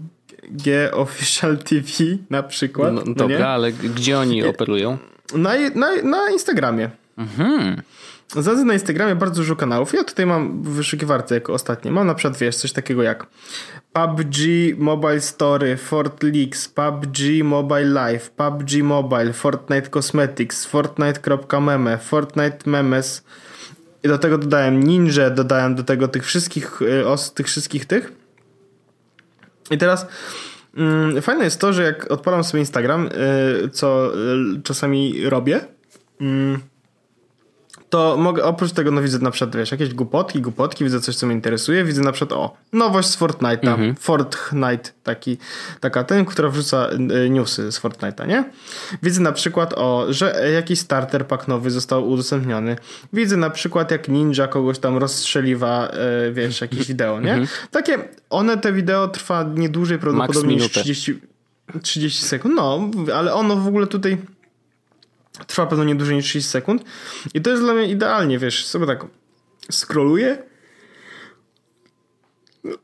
G 0.54 0.92
Official 0.92 1.58
TV 1.58 1.88
na 2.30 2.44
przykład. 2.44 2.94
No, 2.94 3.02
no 3.06 3.14
dobra, 3.14 3.38
nie? 3.38 3.48
ale 3.48 3.72
gdzie 3.72 4.20
oni 4.20 4.44
operują? 4.44 4.98
Na, 5.36 5.52
na, 5.76 6.02
na 6.04 6.30
Instagramie. 6.32 6.90
Mhm. 7.18 7.82
Na 8.66 8.74
Instagramie 8.74 9.16
bardzo 9.16 9.36
dużo 9.36 9.56
kanałów. 9.56 9.94
Ja 9.94 10.04
tutaj 10.04 10.26
mam 10.26 10.64
w 10.64 10.70
wyszukiwarce 10.70 11.36
jako 11.36 11.54
ostatnie. 11.54 11.92
Mam 11.92 12.08
na 12.08 12.16
przykład, 12.16 12.38
wiesz, 12.38 12.56
coś 12.56 12.72
takiego 12.72 13.04
jak 13.04 13.28
PUBG 13.94 14.38
Mobile 14.78 15.22
Story, 15.22 15.78
Fort 15.78 16.24
Leaks, 16.24 16.68
PUBG 16.68 17.44
Mobile 17.44 17.86
Live, 17.86 18.30
PUBG 18.30 18.84
Mobile, 18.84 19.34
Fortnite 19.34 19.90
Cosmetics, 19.90 20.66
Fortnite.meme, 20.66 21.98
Fortnite 21.98 22.58
Memes. 22.66 23.24
I 24.04 24.08
do 24.08 24.18
tego 24.18 24.38
dodałem 24.38 24.84
Ninja, 24.84 25.30
dodałem 25.30 25.76
do 25.76 25.84
tego 25.84 26.08
tych 26.08 26.26
wszystkich, 26.26 26.82
y, 26.82 27.08
os, 27.08 27.34
tych 27.34 27.48
wszystkich 27.48 27.86
tych. 27.86 28.23
I 29.72 29.78
teraz 29.78 30.08
mm, 30.78 31.22
fajne 31.22 31.44
jest 31.44 31.60
to, 31.60 31.74
że 31.74 31.84
jak 31.84 32.12
odpalam 32.12 32.44
sobie 32.44 32.60
Instagram, 32.60 33.10
y, 33.66 33.70
co 33.70 34.12
y, 34.58 34.62
czasami 34.64 35.30
robię, 35.30 35.60
mm, 36.22 36.60
to 37.94 38.18
mogę, 38.18 38.44
oprócz 38.44 38.72
tego, 38.72 38.92
no 38.92 39.02
widzę 39.02 39.20
na 39.20 39.32
przykład, 39.32 39.56
wiesz, 39.56 39.72
jakieś 39.72 39.94
głupotki, 39.94 40.42
głupotki, 40.42 40.84
widzę 40.84 41.00
coś, 41.00 41.16
co 41.16 41.26
mnie 41.26 41.36
interesuje, 41.36 41.84
widzę 41.84 42.02
na 42.02 42.12
przykład, 42.12 42.40
o, 42.40 42.58
nowość 42.74 43.10
z 43.10 43.18
Fortnite'a, 43.18 43.68
mhm. 43.68 43.96
Fortnite, 43.96 44.90
taki, 45.04 45.38
taka 45.80 46.04
ten, 46.04 46.26
która 46.26 46.50
wrzuca 46.50 46.90
y, 47.26 47.30
newsy 47.30 47.72
z 47.72 47.82
Fortnite'a, 47.82 48.28
nie? 48.28 48.44
Widzę 49.04 49.22
na 49.22 49.32
przykład, 49.32 49.74
o, 49.74 50.06
że 50.10 50.52
jakiś 50.54 50.80
starter 50.80 51.28
pack 51.28 51.48
nowy 51.48 51.72
został 51.72 52.10
udostępniony. 52.10 52.76
Widzę 53.14 53.38
na 53.38 53.50
przykład, 53.50 53.92
jak 53.92 54.08
ninja 54.08 54.48
kogoś 54.48 54.80
tam 54.80 54.98
rozstrzeliwa, 54.98 55.92
y, 56.28 56.34
wiesz, 56.34 56.62
jakieś 56.62 56.88
wideo, 56.88 57.22
nie? 57.22 57.34
Mhm. 57.34 57.48
Takie, 57.72 57.98
one, 58.30 58.58
te 58.58 58.74
wideo 58.74 59.08
trwa 59.08 59.44
nie 59.56 59.70
dłużej 59.70 60.00
prawdopodobnie 60.00 60.56
niż 60.56 60.72
30, 60.72 61.20
30 61.82 62.26
sekund, 62.26 62.56
no, 62.56 62.90
ale 63.16 63.34
ono 63.34 63.56
w 63.56 63.68
ogóle 63.68 63.88
tutaj 63.88 64.18
Trwa 65.48 65.66
pewno 65.66 65.84
nie 65.84 65.96
dłużej 65.96 66.16
niż 66.16 66.26
30 66.26 66.52
sekund. 66.52 66.84
I 67.34 67.42
to 67.42 67.50
jest 67.50 67.64
dla 67.64 67.74
mnie 67.74 67.88
idealnie, 67.88 68.40
wiesz, 68.40 68.66
sobie 68.66 68.86
tak 68.86 69.06
scrolluję 69.72 70.44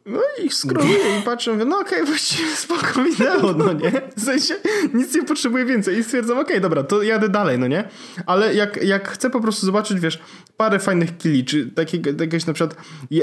no 0.06 0.20
i 0.44 0.50
scrolluję 0.50 1.20
i 1.20 1.22
patrzę, 1.22 1.52
mówię, 1.52 1.66
no 1.66 1.80
okej, 1.80 1.94
okay, 1.94 2.06
właściwie 2.06 2.56
spoko 2.56 3.04
wideo, 3.04 3.54
no 3.54 3.74
nie? 3.74 3.92
W 4.18 4.22
sensie 4.22 4.56
nic 4.94 5.16
nie 5.16 5.24
potrzebuję 5.24 5.66
więcej 5.66 5.98
i 5.98 6.04
stwierdzam, 6.04 6.38
okej, 6.38 6.46
okay, 6.46 6.62
dobra, 6.62 6.84
to 6.84 7.04
jadę 7.04 7.30
dalej, 7.30 7.60
no 7.60 7.68
nie? 7.68 7.90
Ale 8.26 8.56
jak, 8.56 8.84
jak 8.84 9.10
chcę 9.10 9.30
po 9.30 9.42
prostu 9.42 9.66
zobaczyć, 9.66 10.00
wiesz, 10.00 10.20
parę 10.58 10.80
fajnych 10.80 11.18
killi, 11.18 11.46
czy 11.46 11.66
takiego, 11.66 12.10
jakiegoś 12.10 12.46
na 12.46 12.54
przykład 12.54 12.78
e, 13.12 13.18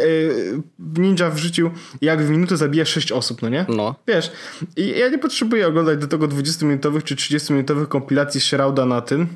ninja 0.79 1.31
w 1.31 1.39
życiu, 1.39 1.71
jak 2.01 2.23
w 2.23 2.31
minutę 2.31 2.57
zabija 2.57 2.85
6 2.85 3.13
osób, 3.13 3.43
no 3.43 3.49
nie? 3.49 3.67
No. 3.69 3.95
Wiesz, 4.09 4.33
i 4.77 4.89
ja 4.89 5.09
nie 5.09 5.19
potrzebuję 5.19 5.67
oglądać 5.67 5.99
do 5.99 6.07
tego 6.07 6.29
20-minutowych 6.29 7.03
czy 7.03 7.17
30-minutowych 7.17 7.89
kompilacji 7.89 8.41
Shrouda 8.41 8.87
na 8.87 9.01
tym. 9.01 9.27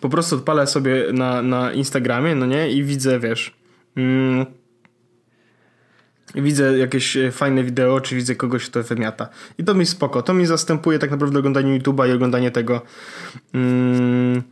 Po 0.00 0.08
prostu 0.08 0.36
odpalę 0.36 0.66
sobie 0.66 1.06
na, 1.12 1.42
na 1.42 1.72
Instagramie, 1.72 2.34
no 2.34 2.46
nie? 2.46 2.70
I 2.70 2.84
widzę, 2.84 3.20
wiesz... 3.20 3.54
Mm, 3.96 4.46
widzę 6.42 6.78
jakieś 6.78 7.16
e, 7.16 7.30
fajne 7.30 7.64
wideo, 7.64 8.00
czy 8.00 8.16
widzę 8.16 8.34
kogoś, 8.34 8.66
kto 8.70 8.82
wymiata. 8.82 9.28
I 9.58 9.64
to 9.64 9.74
mi 9.74 9.86
spoko. 9.86 10.22
To 10.22 10.34
mi 10.34 10.46
zastępuje 10.46 10.98
tak 10.98 11.10
naprawdę 11.10 11.38
oglądanie 11.38 11.80
YouTube'a 11.80 12.08
i 12.08 12.12
oglądanie 12.12 12.50
tego 12.50 12.82
mm, 13.54 14.42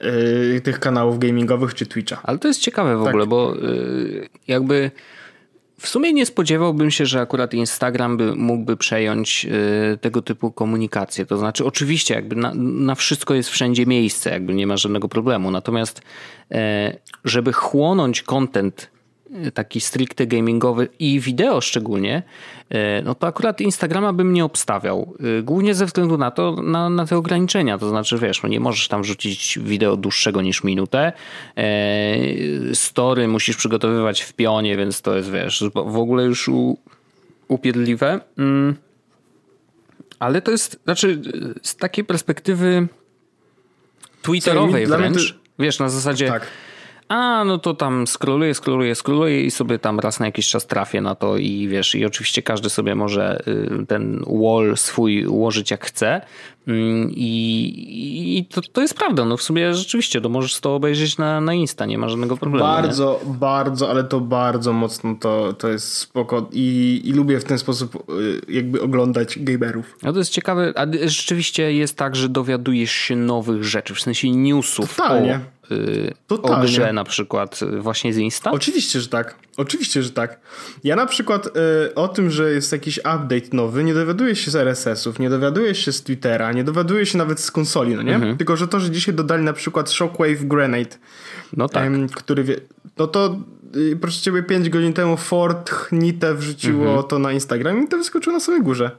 yy, 0.00 0.60
tych 0.60 0.80
kanałów 0.80 1.18
gamingowych 1.18 1.74
czy 1.74 1.86
Twitcha. 1.86 2.20
Ale 2.22 2.38
to 2.38 2.48
jest 2.48 2.60
ciekawe 2.60 2.96
w 2.96 3.00
tak. 3.00 3.08
ogóle, 3.08 3.26
bo 3.26 3.54
yy, 3.54 4.28
jakby 4.48 4.90
w 5.80 5.88
sumie 5.88 6.12
nie 6.12 6.26
spodziewałbym 6.26 6.90
się, 6.90 7.06
że 7.06 7.20
akurat 7.20 7.54
Instagram 7.54 8.16
by, 8.16 8.36
mógłby 8.36 8.76
przejąć 8.76 9.46
tego 10.00 10.22
typu 10.22 10.52
komunikację. 10.52 11.26
To 11.26 11.38
znaczy, 11.38 11.64
oczywiście, 11.64 12.14
jakby 12.14 12.36
na, 12.36 12.52
na, 12.54 12.94
wszystko 12.94 13.34
jest 13.34 13.48
wszędzie 13.48 13.86
miejsce, 13.86 14.30
jakby 14.30 14.54
nie 14.54 14.66
ma 14.66 14.76
żadnego 14.76 15.08
problemu. 15.08 15.50
Natomiast, 15.50 16.02
żeby 17.24 17.52
chłonąć 17.52 18.22
content 18.22 18.93
taki 19.54 19.80
stricte 19.80 20.26
gamingowy 20.26 20.88
i 20.98 21.20
wideo 21.20 21.60
szczególnie, 21.60 22.22
e, 22.70 23.02
no 23.02 23.14
to 23.14 23.26
akurat 23.26 23.60
Instagrama 23.60 24.12
bym 24.12 24.32
nie 24.32 24.44
obstawiał. 24.44 25.14
E, 25.38 25.42
głównie 25.42 25.74
ze 25.74 25.86
względu 25.86 26.18
na 26.18 26.30
to, 26.30 26.62
na, 26.62 26.90
na 26.90 27.06
te 27.06 27.16
ograniczenia. 27.16 27.78
To 27.78 27.88
znaczy, 27.88 28.18
wiesz, 28.18 28.42
no 28.42 28.48
nie 28.48 28.60
możesz 28.60 28.88
tam 28.88 29.02
wrzucić 29.02 29.58
wideo 29.62 29.96
dłuższego 29.96 30.42
niż 30.42 30.64
minutę. 30.64 31.12
Story 32.74 33.28
musisz 33.28 33.56
przygotowywać 33.56 34.22
w 34.22 34.32
pionie, 34.32 34.76
więc 34.76 35.02
to 35.02 35.16
jest, 35.16 35.30
wiesz, 35.30 35.64
w 35.74 35.96
ogóle 35.96 36.24
już 36.24 36.48
u, 36.48 36.78
upierdliwe. 37.48 38.20
Mm. 38.38 38.74
Ale 40.18 40.42
to 40.42 40.50
jest, 40.50 40.80
znaczy, 40.84 41.20
z 41.62 41.76
takiej 41.76 42.04
perspektywy 42.04 42.88
twitterowej 44.22 44.86
wręcz, 44.86 45.38
wiesz, 45.58 45.78
na 45.78 45.88
zasadzie... 45.88 46.28
Tak 46.28 46.46
a 47.14 47.44
no 47.44 47.58
to 47.58 47.74
tam 47.74 48.06
scrolluję, 48.06 48.54
scrolluję, 48.54 48.94
scrolluję 48.94 49.44
i 49.44 49.50
sobie 49.50 49.78
tam 49.78 50.00
raz 50.00 50.20
na 50.20 50.26
jakiś 50.26 50.48
czas 50.48 50.66
trafię 50.66 51.00
na 51.00 51.14
to 51.14 51.36
i 51.36 51.68
wiesz, 51.68 51.94
i 51.94 52.04
oczywiście 52.04 52.42
każdy 52.42 52.70
sobie 52.70 52.94
może 52.94 53.42
y, 53.48 53.86
ten 53.86 54.24
wall 54.26 54.76
swój 54.76 55.26
ułożyć 55.26 55.70
jak 55.70 55.86
chce 55.86 56.20
mm, 56.68 57.10
i, 57.10 58.38
i 58.38 58.44
to, 58.44 58.60
to 58.72 58.80
jest 58.80 58.94
prawda, 58.94 59.24
no 59.24 59.36
w 59.36 59.42
sumie 59.42 59.74
rzeczywiście, 59.74 60.20
to 60.20 60.28
możesz 60.28 60.60
to 60.60 60.74
obejrzeć 60.74 61.18
na, 61.18 61.40
na 61.40 61.54
Insta, 61.54 61.86
nie 61.86 61.98
ma 61.98 62.08
żadnego 62.08 62.36
problemu. 62.36 62.64
Bardzo, 62.64 63.20
nie? 63.26 63.34
bardzo, 63.34 63.90
ale 63.90 64.04
to 64.04 64.20
bardzo 64.20 64.72
mocno 64.72 65.14
to, 65.20 65.52
to 65.52 65.68
jest 65.68 65.92
spoko 65.92 66.48
i, 66.52 67.00
i 67.04 67.12
lubię 67.12 67.40
w 67.40 67.44
ten 67.44 67.58
sposób 67.58 67.94
y, 67.94 68.52
jakby 68.52 68.82
oglądać 68.82 69.38
gamerów. 69.38 69.98
No 70.02 70.12
to 70.12 70.18
jest 70.18 70.30
ciekawe, 70.30 70.72
a 70.76 70.86
rzeczywiście 71.06 71.72
jest 71.72 71.96
tak, 71.96 72.16
że 72.16 72.28
dowiadujesz 72.28 72.92
się 72.92 73.16
nowych 73.16 73.64
rzeczy, 73.64 73.94
w 73.94 74.00
sensie 74.00 74.30
newsów 74.30 74.96
Totalnie. 74.96 75.34
o 75.34 75.53
Y, 75.70 76.14
Totalnie. 76.26 76.56
o 76.56 76.62
grze 76.62 76.92
na 76.92 77.04
przykład 77.04 77.60
właśnie 77.78 78.14
z 78.14 78.18
Insta? 78.18 78.50
Oczywiście, 78.50 79.00
że 79.00 79.08
tak. 79.08 79.34
Oczywiście, 79.56 80.02
że 80.02 80.10
tak. 80.10 80.40
Ja 80.84 80.96
na 80.96 81.06
przykład 81.06 81.46
y, 81.46 81.94
o 81.94 82.08
tym, 82.08 82.30
że 82.30 82.52
jest 82.52 82.72
jakiś 82.72 82.98
update 82.98 83.48
nowy, 83.52 83.84
nie 83.84 83.94
dowiaduję 83.94 84.36
się 84.36 84.50
z 84.50 84.56
RSS-ów, 84.56 85.18
nie 85.18 85.30
dowiaduję 85.30 85.74
się 85.74 85.92
z 85.92 86.02
Twittera, 86.02 86.52
nie 86.52 86.64
dowiaduję 86.64 87.06
się 87.06 87.18
nawet 87.18 87.40
z 87.40 87.50
konsoli, 87.50 87.94
no 87.94 88.02
nie? 88.02 88.14
Mhm. 88.14 88.36
Tylko, 88.36 88.56
że 88.56 88.68
to, 88.68 88.80
że 88.80 88.90
dzisiaj 88.90 89.14
dodali 89.14 89.44
na 89.44 89.52
przykład 89.52 89.90
Shockwave 89.90 90.44
Grenade, 90.44 90.96
no 91.56 91.68
tak. 91.68 91.92
który 92.14 92.44
wie, 92.44 92.56
no 92.98 93.06
to 93.06 93.36
y, 93.76 93.98
proszę 94.00 94.20
ciebie 94.20 94.42
5 94.42 94.68
godzin 94.68 94.92
temu 94.92 95.16
Fortnite 95.16 96.34
wrzuciło 96.34 96.86
mhm. 96.86 97.08
to 97.08 97.18
na 97.18 97.32
Instagram 97.32 97.84
i 97.84 97.88
to 97.88 97.96
wyskoczyło 97.96 98.36
na 98.36 98.40
samej 98.40 98.62
górze. 98.62 98.90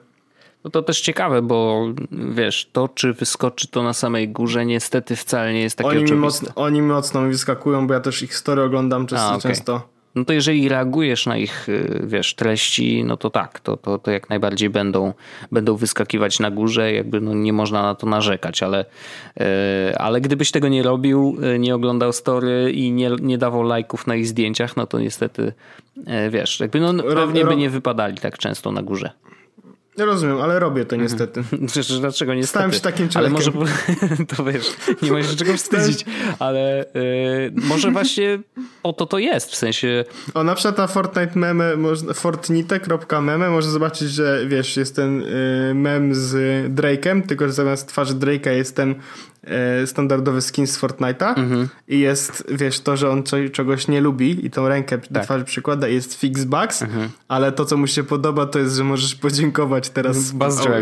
No 0.66 0.72
to 0.72 0.82
też 0.82 1.02
ciekawe, 1.02 1.42
bo 1.42 1.88
wiesz, 2.12 2.70
to 2.72 2.88
czy 2.88 3.14
wyskoczy 3.14 3.68
to 3.68 3.84
na 3.84 3.94
samej 3.94 4.30
górze 4.30 4.66
niestety 4.66 5.16
wcale 5.16 5.54
nie 5.54 5.62
jest 5.62 5.78
takie 5.78 5.90
oni 5.90 5.98
oczywiste. 5.98 6.16
Mi 6.16 6.22
mocno, 6.22 6.50
oni 6.56 6.82
mocno 6.82 7.22
mi 7.22 7.30
wyskakują, 7.30 7.88
bo 7.88 7.94
ja 7.94 8.00
też 8.00 8.24
ich 8.24 8.36
story 8.36 8.62
oglądam 8.62 9.08
często. 9.08 9.26
A, 9.26 9.30
okay. 9.36 9.42
często. 9.42 9.82
No 10.16 10.26
to 10.26 10.34
jeżeli 10.34 10.70
reagujesz 10.70 11.26
na 11.26 11.38
ich, 11.38 11.70
y, 11.70 12.02
wiesz, 12.04 12.36
treści, 12.36 13.04
no 13.04 13.18
to 13.18 13.30
tak, 13.30 13.60
to, 13.60 13.78
to, 13.78 13.98
to 13.98 14.12
jak 14.12 14.30
najbardziej 14.30 14.70
będą, 14.70 15.14
będą 15.52 15.76
wyskakiwać 15.76 16.40
na 16.40 16.52
górze, 16.52 16.94
jakby 16.94 17.22
no 17.22 17.34
nie 17.34 17.54
można 17.54 17.82
na 17.82 17.96
to 17.96 18.08
narzekać, 18.08 18.64
ale, 18.64 18.86
yy, 19.40 19.46
ale 19.98 20.22
gdybyś 20.22 20.52
tego 20.52 20.68
nie 20.68 20.84
robił, 20.84 21.38
y, 21.56 21.60
nie 21.60 21.76
oglądał 21.76 22.14
story 22.14 22.72
i 22.72 22.92
nie, 22.92 23.12
nie 23.22 23.38
dawał 23.38 23.64
lajków 23.64 24.08
na 24.08 24.16
ich 24.16 24.28
zdjęciach, 24.28 24.78
no 24.78 24.88
to 24.88 25.00
niestety, 25.00 25.54
wiesz, 26.30 26.60
jakby 26.60 26.80
no, 26.80 27.04
pewnie 27.04 27.46
by 27.46 27.56
nie 27.56 27.70
wypadali 27.70 28.18
tak 28.18 28.38
często 28.38 28.72
na 28.72 28.82
górze. 28.82 29.12
Rozumiem, 29.98 30.42
ale 30.42 30.60
robię 30.60 30.86
to 30.86 30.96
niestety. 30.96 31.44
Dlaczego 32.00 32.34
niestety? 32.34 32.48
Stałem 32.48 32.74
się 32.74 32.80
takim 32.80 33.10
człowiekiem. 33.10 33.36
Ale 33.36 33.60
może, 33.60 33.76
to 34.36 34.44
wiesz, 34.44 34.76
nie 35.02 35.12
ma 35.12 35.24
się 35.24 35.36
czego 35.36 35.54
wstydzić, 35.54 36.06
ale 36.40 36.86
yy, 36.94 37.52
może 37.68 37.92
właśnie 37.98 38.40
o 38.84 38.94
to 38.94 39.06
to 39.06 39.20
jest, 39.20 39.52
w 39.52 39.56
sensie... 39.56 40.06
O, 40.34 40.44
na 40.44 40.56
przykład 40.56 40.78
na 40.78 40.88
Fortnite 40.88 41.40
meme, 41.40 41.72
fortnite.meme 42.14 43.50
można 43.50 43.72
zobaczyć, 43.72 44.10
że 44.10 44.46
wiesz, 44.48 44.78
jest 44.78 44.96
ten 44.96 45.22
y, 45.22 45.74
mem 45.76 46.16
z 46.16 46.34
Drake'em, 46.76 47.22
tylko 47.28 47.48
że 47.48 47.54
zamiast 47.54 47.88
twarzy 47.88 48.14
Drake'a 48.14 48.50
jest 48.52 48.76
ten 48.76 48.96
standardowy 49.86 50.42
skin 50.42 50.68
z 50.68 50.80
Fortnite'a 50.80 51.40
mhm. 51.40 51.68
i 51.88 52.00
jest, 52.00 52.44
wiesz, 52.50 52.80
to, 52.80 52.98
że 52.98 53.10
on 53.10 53.24
czegoś 53.52 53.88
nie 53.88 54.02
lubi 54.02 54.46
i 54.46 54.50
tą 54.50 54.68
rękę 54.68 54.98
do 54.98 55.14
tak. 55.14 55.24
twarzy 55.24 55.46
przykłada 55.46 55.88
jest 55.88 56.20
fix 56.20 56.44
bugs, 56.44 56.82
mhm. 56.82 57.10
ale 57.28 57.52
to, 57.52 57.66
co 57.66 57.78
mu 57.78 57.88
się 57.88 58.04
podoba, 58.04 58.46
to 58.46 58.60
jest, 58.60 58.76
że 58.76 58.84
możesz 58.84 59.16
podziękować 59.16 59.90
teraz, 59.90 60.34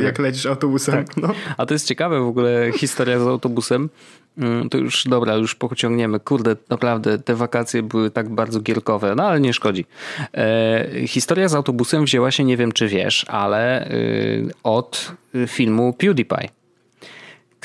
jak 0.02 0.20
lecisz 0.20 0.46
autobusem. 0.46 1.06
Tak. 1.06 1.18
No. 1.18 1.30
A 1.58 1.66
to 1.66 1.74
jest 1.74 1.88
ciekawe 1.88 2.20
w 2.20 2.28
ogóle 2.28 2.72
historia 2.76 3.20
z 3.20 3.28
autobusem. 3.28 3.90
Mm, 4.38 4.70
to 4.70 4.78
już 4.78 5.04
dobra, 5.08 5.36
już 5.36 5.56
pociągniemy. 5.56 6.20
Kurde, 6.20 6.56
naprawdę 6.70 7.20
te 7.20 7.36
wakacje 7.36 7.84
były 7.84 8.12
tak 8.12 8.30
bardzo 8.30 8.60
gierkowe, 8.60 9.16
no 9.16 9.24
ale 9.24 9.40
nie 9.40 9.54
szkodzi. 9.54 9.86
E, 10.34 11.08
historia 11.08 11.50
z 11.50 11.56
autobusem 11.56 12.06
wzięła 12.06 12.32
się, 12.32 12.44
nie 12.44 12.58
wiem 12.58 12.72
czy 12.72 12.88
wiesz, 12.88 13.26
ale 13.28 13.92
y, 13.92 14.50
od 14.64 15.12
filmu 15.48 15.94
PewDiePie 15.94 16.50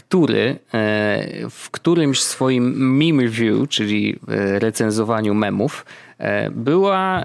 który 0.08 0.58
e, 0.74 1.50
w 1.50 1.70
którymś 1.70 2.22
swoim 2.22 2.96
meme 2.96 3.22
review, 3.22 3.68
czyli 3.68 4.18
e, 4.28 4.58
recenzowaniu 4.58 5.34
memów, 5.34 5.86
e, 6.18 6.50
była, 6.50 7.24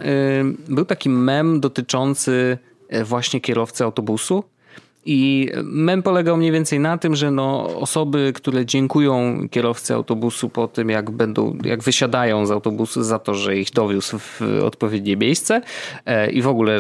był 0.70 0.86
taki 0.86 1.10
mem 1.10 1.60
dotyczący 1.60 2.58
właśnie 3.04 3.42
kierowcy 3.42 3.84
autobusu, 3.84 4.44
i 5.06 5.50
mem 5.64 6.04
polegał 6.04 6.38
mniej 6.38 6.52
więcej 6.52 6.80
na 6.80 6.98
tym, 6.98 7.16
że 7.16 7.32
no 7.32 7.78
osoby, 7.80 8.34
które 8.36 8.66
dziękują 8.66 9.46
kierowcy 9.50 9.94
autobusu 9.94 10.50
po 10.50 10.68
tym, 10.68 10.90
jak 10.90 11.12
będą, 11.12 11.58
jak 11.64 11.84
wysiadają 11.84 12.46
z 12.46 12.52
autobusu 12.52 13.04
za 13.04 13.20
to, 13.20 13.36
że 13.36 13.58
ich 13.58 13.72
dowiózł 13.72 14.20
w 14.20 14.42
odpowiednie 14.64 15.18
miejsce 15.18 15.62
e, 16.06 16.32
i 16.32 16.42
w 16.42 16.48
ogóle, 16.48 16.78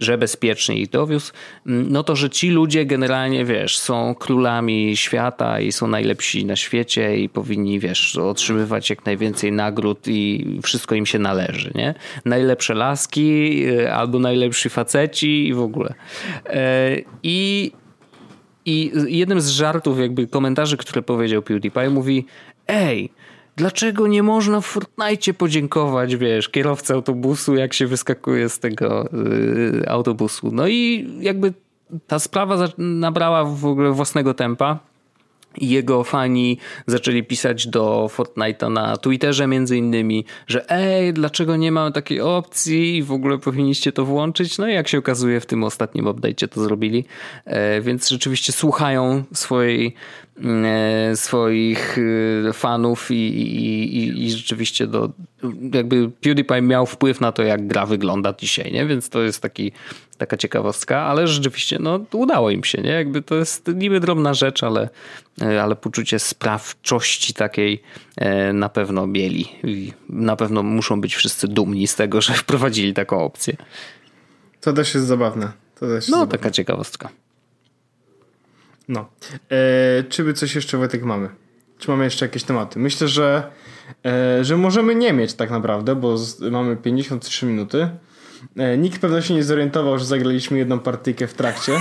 że 0.00 0.18
bezpiecznie 0.18 0.76
ich 0.76 0.90
dowiózł, 0.90 1.32
no 1.66 2.02
to, 2.02 2.16
że 2.16 2.30
ci 2.30 2.50
ludzie 2.50 2.86
generalnie, 2.86 3.44
wiesz, 3.44 3.78
są 3.78 4.14
królami 4.14 4.96
świata 4.96 5.60
i 5.60 5.72
są 5.72 5.86
najlepsi 5.86 6.44
na 6.44 6.56
świecie 6.56 7.16
i 7.18 7.28
powinni, 7.28 7.80
wiesz, 7.80 8.16
otrzymywać 8.16 8.90
jak 8.90 9.06
najwięcej 9.06 9.52
nagród 9.52 10.08
i 10.08 10.46
wszystko 10.62 10.94
im 10.94 11.06
się 11.06 11.18
należy, 11.18 11.70
nie? 11.74 11.94
Najlepsze 12.24 12.74
laski 12.74 13.62
e, 13.66 13.94
albo 13.94 14.18
najlepsi 14.18 14.68
faceci 14.68 15.48
i 15.48 15.54
w 15.54 15.60
ogóle. 15.60 15.94
E, 16.46 16.96
I 17.22 17.65
i 18.66 18.92
jednym 19.06 19.40
z 19.40 19.48
żartów, 19.48 19.98
jakby 19.98 20.26
komentarzy, 20.26 20.76
które 20.76 21.02
powiedział 21.02 21.42
PewDiePie, 21.42 21.90
mówi: 21.90 22.26
Ej, 22.68 23.12
dlaczego 23.56 24.06
nie 24.06 24.22
można 24.22 24.60
w 24.60 24.66
Fortnite 24.66 25.34
podziękować, 25.34 26.16
wiesz, 26.16 26.48
kierowcy 26.48 26.94
autobusu, 26.94 27.56
jak 27.56 27.74
się 27.74 27.86
wyskakuje 27.86 28.48
z 28.48 28.58
tego 28.58 29.08
yy, 29.12 29.88
autobusu. 29.88 30.50
No 30.52 30.68
i 30.68 31.08
jakby 31.20 31.52
ta 32.06 32.18
sprawa 32.18 32.68
nabrała 32.78 33.44
w 33.44 33.66
ogóle 33.66 33.92
własnego 33.92 34.34
tempa 34.34 34.78
jego 35.60 36.04
fani 36.04 36.58
zaczęli 36.86 37.22
pisać 37.24 37.66
do 37.66 38.10
Fortnite'a 38.16 38.72
na 38.72 38.96
Twitterze 38.96 39.46
między 39.46 39.76
innymi, 39.76 40.24
że 40.46 40.70
ej, 40.70 41.12
dlaczego 41.12 41.56
nie 41.56 41.72
ma 41.72 41.90
takiej 41.90 42.20
opcji 42.20 42.96
i 42.96 43.02
w 43.02 43.12
ogóle 43.12 43.38
powinniście 43.38 43.92
to 43.92 44.04
włączyć. 44.04 44.58
No 44.58 44.68
i 44.68 44.74
jak 44.74 44.88
się 44.88 44.98
okazuje 44.98 45.40
w 45.40 45.46
tym 45.46 45.64
ostatnim 45.64 46.04
update'cie 46.04 46.48
to 46.48 46.64
zrobili, 46.64 47.04
e, 47.44 47.80
więc 47.80 48.08
rzeczywiście 48.08 48.52
słuchają 48.52 49.24
swojej 49.34 49.94
swoich 51.14 51.98
e, 52.48 52.52
fanów 52.52 53.10
i, 53.10 53.14
i, 53.14 54.24
i, 54.24 54.30
rzeczywiście 54.30 54.86
do, 54.86 55.10
jakby 55.74 56.10
PewDiePie 56.10 56.62
miał 56.62 56.86
wpływ 56.86 57.20
na 57.20 57.32
to, 57.32 57.42
jak 57.42 57.66
gra 57.66 57.86
wygląda 57.86 58.34
dzisiaj, 58.38 58.72
nie? 58.72 58.86
Więc 58.86 59.08
to 59.08 59.22
jest 59.22 59.42
taki, 59.42 59.72
taka 60.18 60.36
ciekawostka, 60.36 61.00
ale 61.00 61.26
rzeczywiście 61.26 61.78
no, 61.80 62.00
udało 62.12 62.50
im 62.50 62.64
się, 62.64 62.82
nie? 62.82 62.90
Jakby 62.90 63.22
to 63.22 63.34
jest 63.34 63.68
niby 63.74 64.00
drobna 64.00 64.34
rzecz, 64.34 64.62
ale, 64.62 64.88
e, 65.42 65.62
ale 65.62 65.76
poczucie 65.76 66.18
sprawczości 66.18 67.34
takiej 67.34 67.82
na 68.52 68.68
pewno 68.68 69.06
mieli 69.06 69.48
i 69.64 69.92
na 70.08 70.36
pewno 70.36 70.62
muszą 70.62 71.00
być 71.00 71.14
wszyscy 71.14 71.48
dumni 71.48 71.86
z 71.86 71.94
tego, 71.94 72.20
że 72.20 72.34
wprowadzili 72.44 72.94
taką 72.94 73.24
opcję. 73.24 73.56
To 74.60 74.72
też 74.72 74.94
jest 74.94 75.06
zabawne. 75.06 75.52
To 75.80 75.86
też 75.86 76.08
no, 76.08 76.16
zabawne. 76.16 76.38
taka 76.38 76.50
ciekawostka. 76.50 77.08
No. 78.88 79.08
E, 79.50 80.04
czy 80.08 80.24
by 80.24 80.34
coś 80.34 80.54
jeszcze 80.54 80.78
Wojtek 80.78 81.02
mamy? 81.02 81.28
Czy 81.78 81.90
mamy 81.90 82.04
jeszcze 82.04 82.24
jakieś 82.24 82.42
tematy? 82.42 82.78
Myślę, 82.78 83.08
że, 83.08 83.50
e, 84.06 84.44
że 84.44 84.56
możemy 84.56 84.94
nie 84.94 85.12
mieć 85.12 85.34
tak 85.34 85.50
naprawdę, 85.50 85.94
bo 85.94 86.18
z, 86.18 86.40
mamy 86.40 86.76
53 86.76 87.46
minuty. 87.46 87.88
E, 88.56 88.78
nikt 88.78 89.00
pewno 89.00 89.20
się 89.20 89.34
nie 89.34 89.44
zorientował, 89.44 89.98
że 89.98 90.04
zagraliśmy 90.04 90.58
jedną 90.58 90.78
partyjkę 90.78 91.26
w 91.26 91.34
trakcie. 91.34 91.72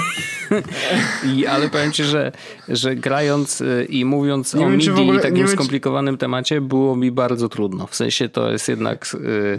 I, 1.34 1.46
ale 1.46 1.70
powiem 1.70 1.92
ci, 1.92 2.04
że, 2.04 2.32
że 2.70 2.96
grając 2.96 3.62
y, 3.62 3.86
i 3.90 4.06
mówiąc 4.06 4.54
nie 4.54 4.66
o 4.66 4.70
wiem, 4.70 4.78
MIDI 4.78 4.90
ogóle, 4.92 5.20
i 5.20 5.22
takim 5.22 5.48
skomplikowanym 5.48 6.18
temacie 6.18 6.62
było 6.62 6.96
mi 6.96 7.12
bardzo 7.12 7.50
trudno. 7.50 7.88
W 7.88 7.96
sensie 7.96 8.30
to 8.30 8.52
jest 8.52 8.70
jednak... 8.70 9.08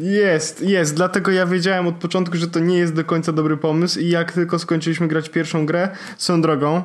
Yy... 0.03 0.13
Jest, 0.13 0.63
jest. 0.63 0.95
Dlatego 0.95 1.31
ja 1.31 1.47
wiedziałem 1.47 1.87
od 1.87 1.95
początku, 1.95 2.37
że 2.37 2.47
to 2.47 2.61
nie 2.61 2.79
jest 2.79 2.95
do 2.95 3.05
końca 3.05 3.33
dobry 3.33 3.57
pomysł 3.57 4.01
i 4.01 4.09
jak 4.09 4.33
tylko 4.33 4.59
skończyliśmy 4.59 5.09
grać 5.09 5.29
pierwszą 5.29 5.67
grę, 5.67 5.89
swoją 6.19 6.43
drogą, 6.43 6.77
e, 6.77 6.83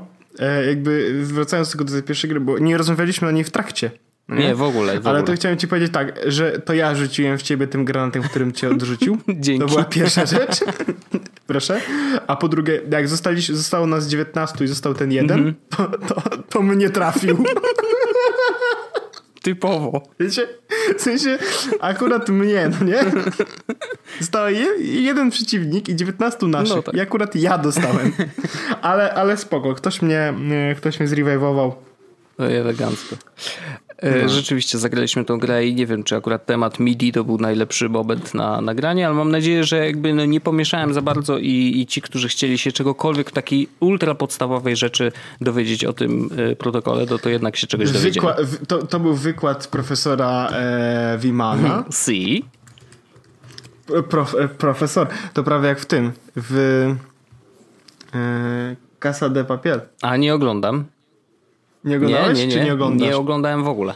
jakby 0.67 1.23
wracając 1.25 1.69
tylko 1.69 1.85
do 1.85 1.91
tej 1.91 2.03
pierwszej 2.03 2.29
gry, 2.29 2.39
bo 2.39 2.59
nie 2.59 2.77
rozmawialiśmy 2.77 3.27
o 3.27 3.31
niej 3.31 3.43
w 3.43 3.49
trakcie. 3.49 3.91
Nie, 4.29 4.47
nie 4.47 4.55
w, 4.55 4.61
ogóle, 4.61 4.99
w 4.99 5.07
Ale 5.07 5.19
ogóle. 5.19 5.35
to 5.35 5.39
chciałem 5.39 5.57
ci 5.57 5.67
powiedzieć 5.67 5.93
tak, 5.93 6.19
że 6.27 6.59
to 6.59 6.73
ja 6.73 6.95
rzuciłem 6.95 7.37
w 7.37 7.41
ciebie 7.41 7.67
tym 7.67 7.85
granatem, 7.85 8.23
którym 8.23 8.51
cię 8.51 8.69
odrzucił. 8.69 9.17
Dzięki. 9.29 9.59
To 9.59 9.67
była 9.67 9.83
pierwsza 9.83 10.25
rzecz. 10.25 10.59
Proszę. 11.47 11.81
A 12.27 12.35
po 12.35 12.47
drugie, 12.47 12.81
jak 12.91 13.07
zostali, 13.07 13.41
zostało 13.41 13.87
nas 13.87 14.07
19 14.07 14.65
i 14.65 14.67
został 14.67 14.93
ten 14.93 15.11
jeden, 15.11 15.39
mm 15.39 15.51
-hmm. 15.51 15.77
to, 15.77 16.13
to, 16.15 16.37
to 16.49 16.61
mnie 16.61 16.89
trafił. 16.89 17.37
Typowo. 19.41 20.01
Wiecie? 20.19 20.47
W 20.97 21.01
sensie, 21.01 21.39
akurat 21.79 22.29
mnie, 22.29 22.69
no 22.79 22.85
nie? 22.85 22.99
Został 24.19 24.43
jeden 24.79 25.29
przeciwnik 25.29 25.89
i 25.89 25.95
19 25.95 26.45
naszych. 26.47 26.75
No 26.75 26.81
tak. 26.81 26.95
I 26.95 26.99
akurat 26.99 27.35
ja 27.35 27.57
dostałem. 27.57 28.13
Ale, 28.81 29.13
ale 29.13 29.37
spoko. 29.37 29.73
Ktoś 29.73 30.01
mnie, 30.01 30.33
ktoś 30.77 30.99
mnie 30.99 31.07
zrevivował. 31.07 31.75
No 32.39 32.47
elegancko. 32.51 33.15
No. 34.03 34.29
Rzeczywiście 34.29 34.77
zagraliśmy 34.77 35.25
tą 35.25 35.39
grę 35.39 35.65
i 35.65 35.75
nie 35.75 35.85
wiem, 35.85 36.03
czy 36.03 36.15
akurat 36.15 36.45
temat 36.45 36.79
MIDI 36.79 37.11
to 37.11 37.23
był 37.23 37.37
najlepszy 37.37 37.89
moment 37.89 38.33
na 38.33 38.61
nagranie, 38.61 39.07
ale 39.07 39.15
mam 39.15 39.31
nadzieję, 39.31 39.63
że 39.63 39.85
jakby 39.85 40.13
no 40.13 40.25
nie 40.25 40.41
pomieszałem 40.41 40.93
za 40.93 41.01
bardzo 41.01 41.37
i, 41.37 41.73
i 41.75 41.85
ci, 41.85 42.01
którzy 42.01 42.27
chcieli 42.27 42.57
się 42.57 42.71
czegokolwiek 42.71 43.31
takiej 43.31 43.67
ultra 43.79 44.15
podstawowej 44.15 44.75
rzeczy 44.75 45.11
dowiedzieć 45.41 45.85
o 45.85 45.93
tym 45.93 46.29
e, 46.51 46.55
protokole, 46.55 47.07
to, 47.07 47.19
to 47.19 47.29
jednak 47.29 47.55
się 47.55 47.67
czegoś 47.67 47.91
dowiedzieli. 47.91 48.27
to, 48.67 48.87
to 48.87 48.99
był 48.99 49.15
wykład 49.15 49.67
profesora 49.67 50.49
e, 50.51 51.17
Wimana. 51.19 51.83
Si. 51.91 52.45
Prof, 54.09 54.35
e, 54.39 54.47
profesor, 54.47 55.07
to 55.33 55.43
prawie 55.43 55.67
jak 55.67 55.79
w 55.79 55.85
tym, 55.85 56.11
w 56.35 56.55
e, 58.13 58.75
Casa 58.99 59.29
de 59.29 59.43
Papier. 59.43 59.81
A 60.01 60.17
nie 60.17 60.33
oglądam. 60.33 60.85
Nie 61.83 61.97
oglądałeś, 61.97 62.37
nie, 62.37 62.47
nie, 62.47 62.55
nie. 62.55 62.59
czy 62.59 62.65
nie 62.65 62.73
oglądasz? 62.73 63.07
Nie 63.07 63.17
oglądałem 63.17 63.63
w 63.63 63.67
ogóle. 63.67 63.93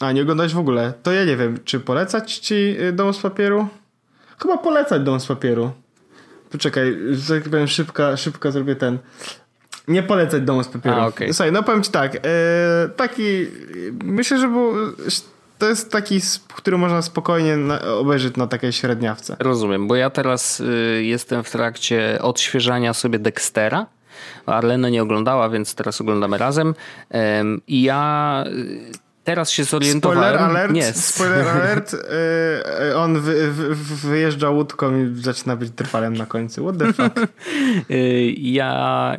A, 0.00 0.12
nie 0.12 0.22
oglądałeś 0.22 0.54
w 0.54 0.58
ogóle? 0.58 0.92
To 1.02 1.12
ja 1.12 1.24
nie 1.24 1.36
wiem, 1.36 1.58
czy 1.64 1.80
polecać 1.80 2.38
ci 2.38 2.76
y, 2.80 2.92
Dom 2.92 3.14
z 3.14 3.18
Papieru? 3.18 3.68
Chyba 4.42 4.58
polecać 4.58 5.02
Dom 5.02 5.20
z 5.20 5.26
Papieru. 5.26 5.72
Poczekaj, 6.50 6.96
że 7.10 7.40
tak 7.40 7.50
powiem, 7.50 7.68
szybko, 7.68 8.16
szybko 8.16 8.52
zrobię 8.52 8.76
ten... 8.76 8.98
Nie 9.88 10.02
polecać 10.02 10.42
Domu 10.42 10.62
z 10.62 10.68
Papieru. 10.68 10.96
A, 10.96 11.06
okay. 11.06 11.32
Słuchaj, 11.32 11.52
no 11.52 11.62
powiem 11.62 11.82
ci 11.82 11.90
tak, 11.90 12.16
e, 12.16 12.20
taki... 12.96 13.46
Myślę, 14.04 14.38
że 14.38 14.48
był... 14.48 14.72
To 15.58 15.68
jest 15.68 15.92
taki, 15.92 16.20
który 16.54 16.78
można 16.78 17.02
spokojnie 17.02 17.58
obejrzeć 17.98 18.36
na 18.36 18.46
takiej 18.46 18.72
średniawce. 18.72 19.36
Rozumiem, 19.38 19.88
bo 19.88 19.96
ja 19.96 20.10
teraz 20.10 20.60
y, 20.60 21.02
jestem 21.04 21.44
w 21.44 21.50
trakcie 21.50 22.18
odświeżania 22.22 22.94
sobie 22.94 23.18
Dextera 23.18 23.86
Arlena 24.46 24.88
nie 24.88 25.02
oglądała, 25.02 25.48
więc 25.48 25.74
teraz 25.74 26.00
oglądamy 26.00 26.38
razem. 26.38 26.74
I 27.66 27.82
ja 27.82 28.44
y, 28.46 29.04
teraz 29.24 29.50
się 29.50 29.64
zorientowałem. 29.64 30.34
Spoiler 30.34 30.50
alert, 30.50 30.72
nie. 30.72 30.92
spoiler 30.92 31.48
alert 31.56 31.94
y, 31.94 32.96
on 32.96 33.20
wy, 33.20 33.52
wy, 33.52 33.74
wyjeżdża 34.08 34.50
łódką 34.50 34.98
i 34.98 35.22
zaczyna 35.22 35.56
być 35.56 35.70
trwalem 35.76 36.16
na 36.16 36.26
końcu. 36.26 36.64
What 36.64 36.78
the 36.78 36.92
fuck? 36.92 37.20
Y, 37.90 38.34
ja 38.38 39.16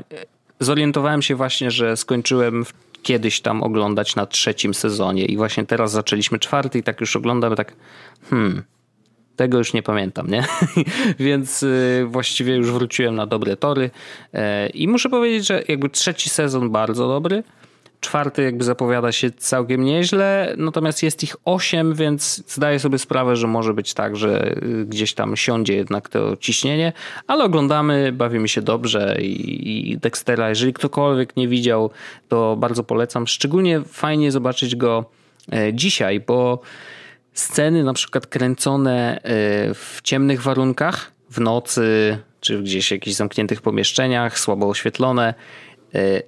zorientowałem 0.60 1.22
się 1.22 1.36
właśnie, 1.36 1.72
że 1.72 1.98
skończyłem 1.98 2.66
kiedyś 3.04 3.42
tam 3.42 3.64
oglądać 3.64 4.16
na 4.16 4.26
trzecim 4.26 4.74
sezonie 4.74 5.26
i 5.26 5.38
właśnie 5.38 5.66
teraz 5.66 5.92
zaczęliśmy 5.92 6.40
czwarty 6.40 6.80
i 6.80 6.84
tak 6.84 7.02
już 7.02 7.16
oglądamy 7.16 7.56
tak 7.56 7.74
hmm, 8.30 8.64
tego 9.36 9.58
już 9.58 9.74
nie 9.74 9.84
pamiętam, 9.84 10.28
nie? 10.28 10.44
Więc 11.20 11.64
y, 11.64 12.06
właściwie 12.08 12.56
już 12.56 12.72
wróciłem 12.72 13.16
na 13.16 13.26
dobre 13.26 13.58
tory 13.58 13.90
e, 14.34 14.70
i 14.70 14.88
muszę 14.88 15.10
powiedzieć, 15.10 15.48
że 15.48 15.64
jakby 15.68 15.90
trzeci 15.90 16.30
sezon 16.30 16.70
bardzo 16.70 17.08
dobry, 17.08 17.44
czwarty 18.06 18.44
jakby 18.44 18.64
zapowiada 18.64 19.12
się 19.12 19.32
całkiem 19.32 19.84
nieźle, 19.84 20.54
natomiast 20.58 21.04
jest 21.04 21.24
ich 21.24 21.36
osiem, 21.46 21.94
więc 21.94 22.44
zdaję 22.48 22.80
sobie 22.80 22.98
sprawę, 22.98 23.36
że 23.36 23.48
może 23.48 23.74
być 23.74 23.94
tak, 23.94 24.16
że 24.16 24.56
y, 24.64 24.86
gdzieś 24.86 25.14
tam 25.14 25.38
siądzie 25.38 25.76
jednak 25.76 26.10
to 26.10 26.38
ciśnienie, 26.38 26.94
ale 27.28 27.44
oglądamy, 27.44 28.12
bawimy 28.12 28.48
się 28.48 28.62
dobrze 28.62 29.18
i, 29.22 29.98
Dextera, 30.02 30.50
jeżeli 30.50 30.74
ktokolwiek 30.74 31.38
nie 31.38 31.48
widział, 31.48 31.90
to 32.30 32.56
bardzo 32.56 32.84
polecam. 32.84 33.28
Szczególnie 33.28 33.82
fajnie 33.82 34.32
zobaczyć 34.32 34.76
go 34.76 35.06
e, 35.52 35.74
dzisiaj, 35.74 36.20
bo 36.20 36.62
sceny 37.36 37.84
na 37.84 37.94
przykład 37.94 38.28
kręcone 38.28 39.18
e, 39.18 39.22
w 39.74 40.00
ciemnych 40.04 40.42
warunkach, 40.42 41.12
w 41.30 41.40
nocy, 41.40 42.18
czy 42.40 42.62
gdzieś 42.64 42.88
w 42.88 42.92
jakichś 42.92 43.16
zamkniętych 43.16 43.62
pomieszczeniach, 43.62 44.40
słabo 44.40 44.70
oświetlone, 44.70 45.34
e, 45.96 46.22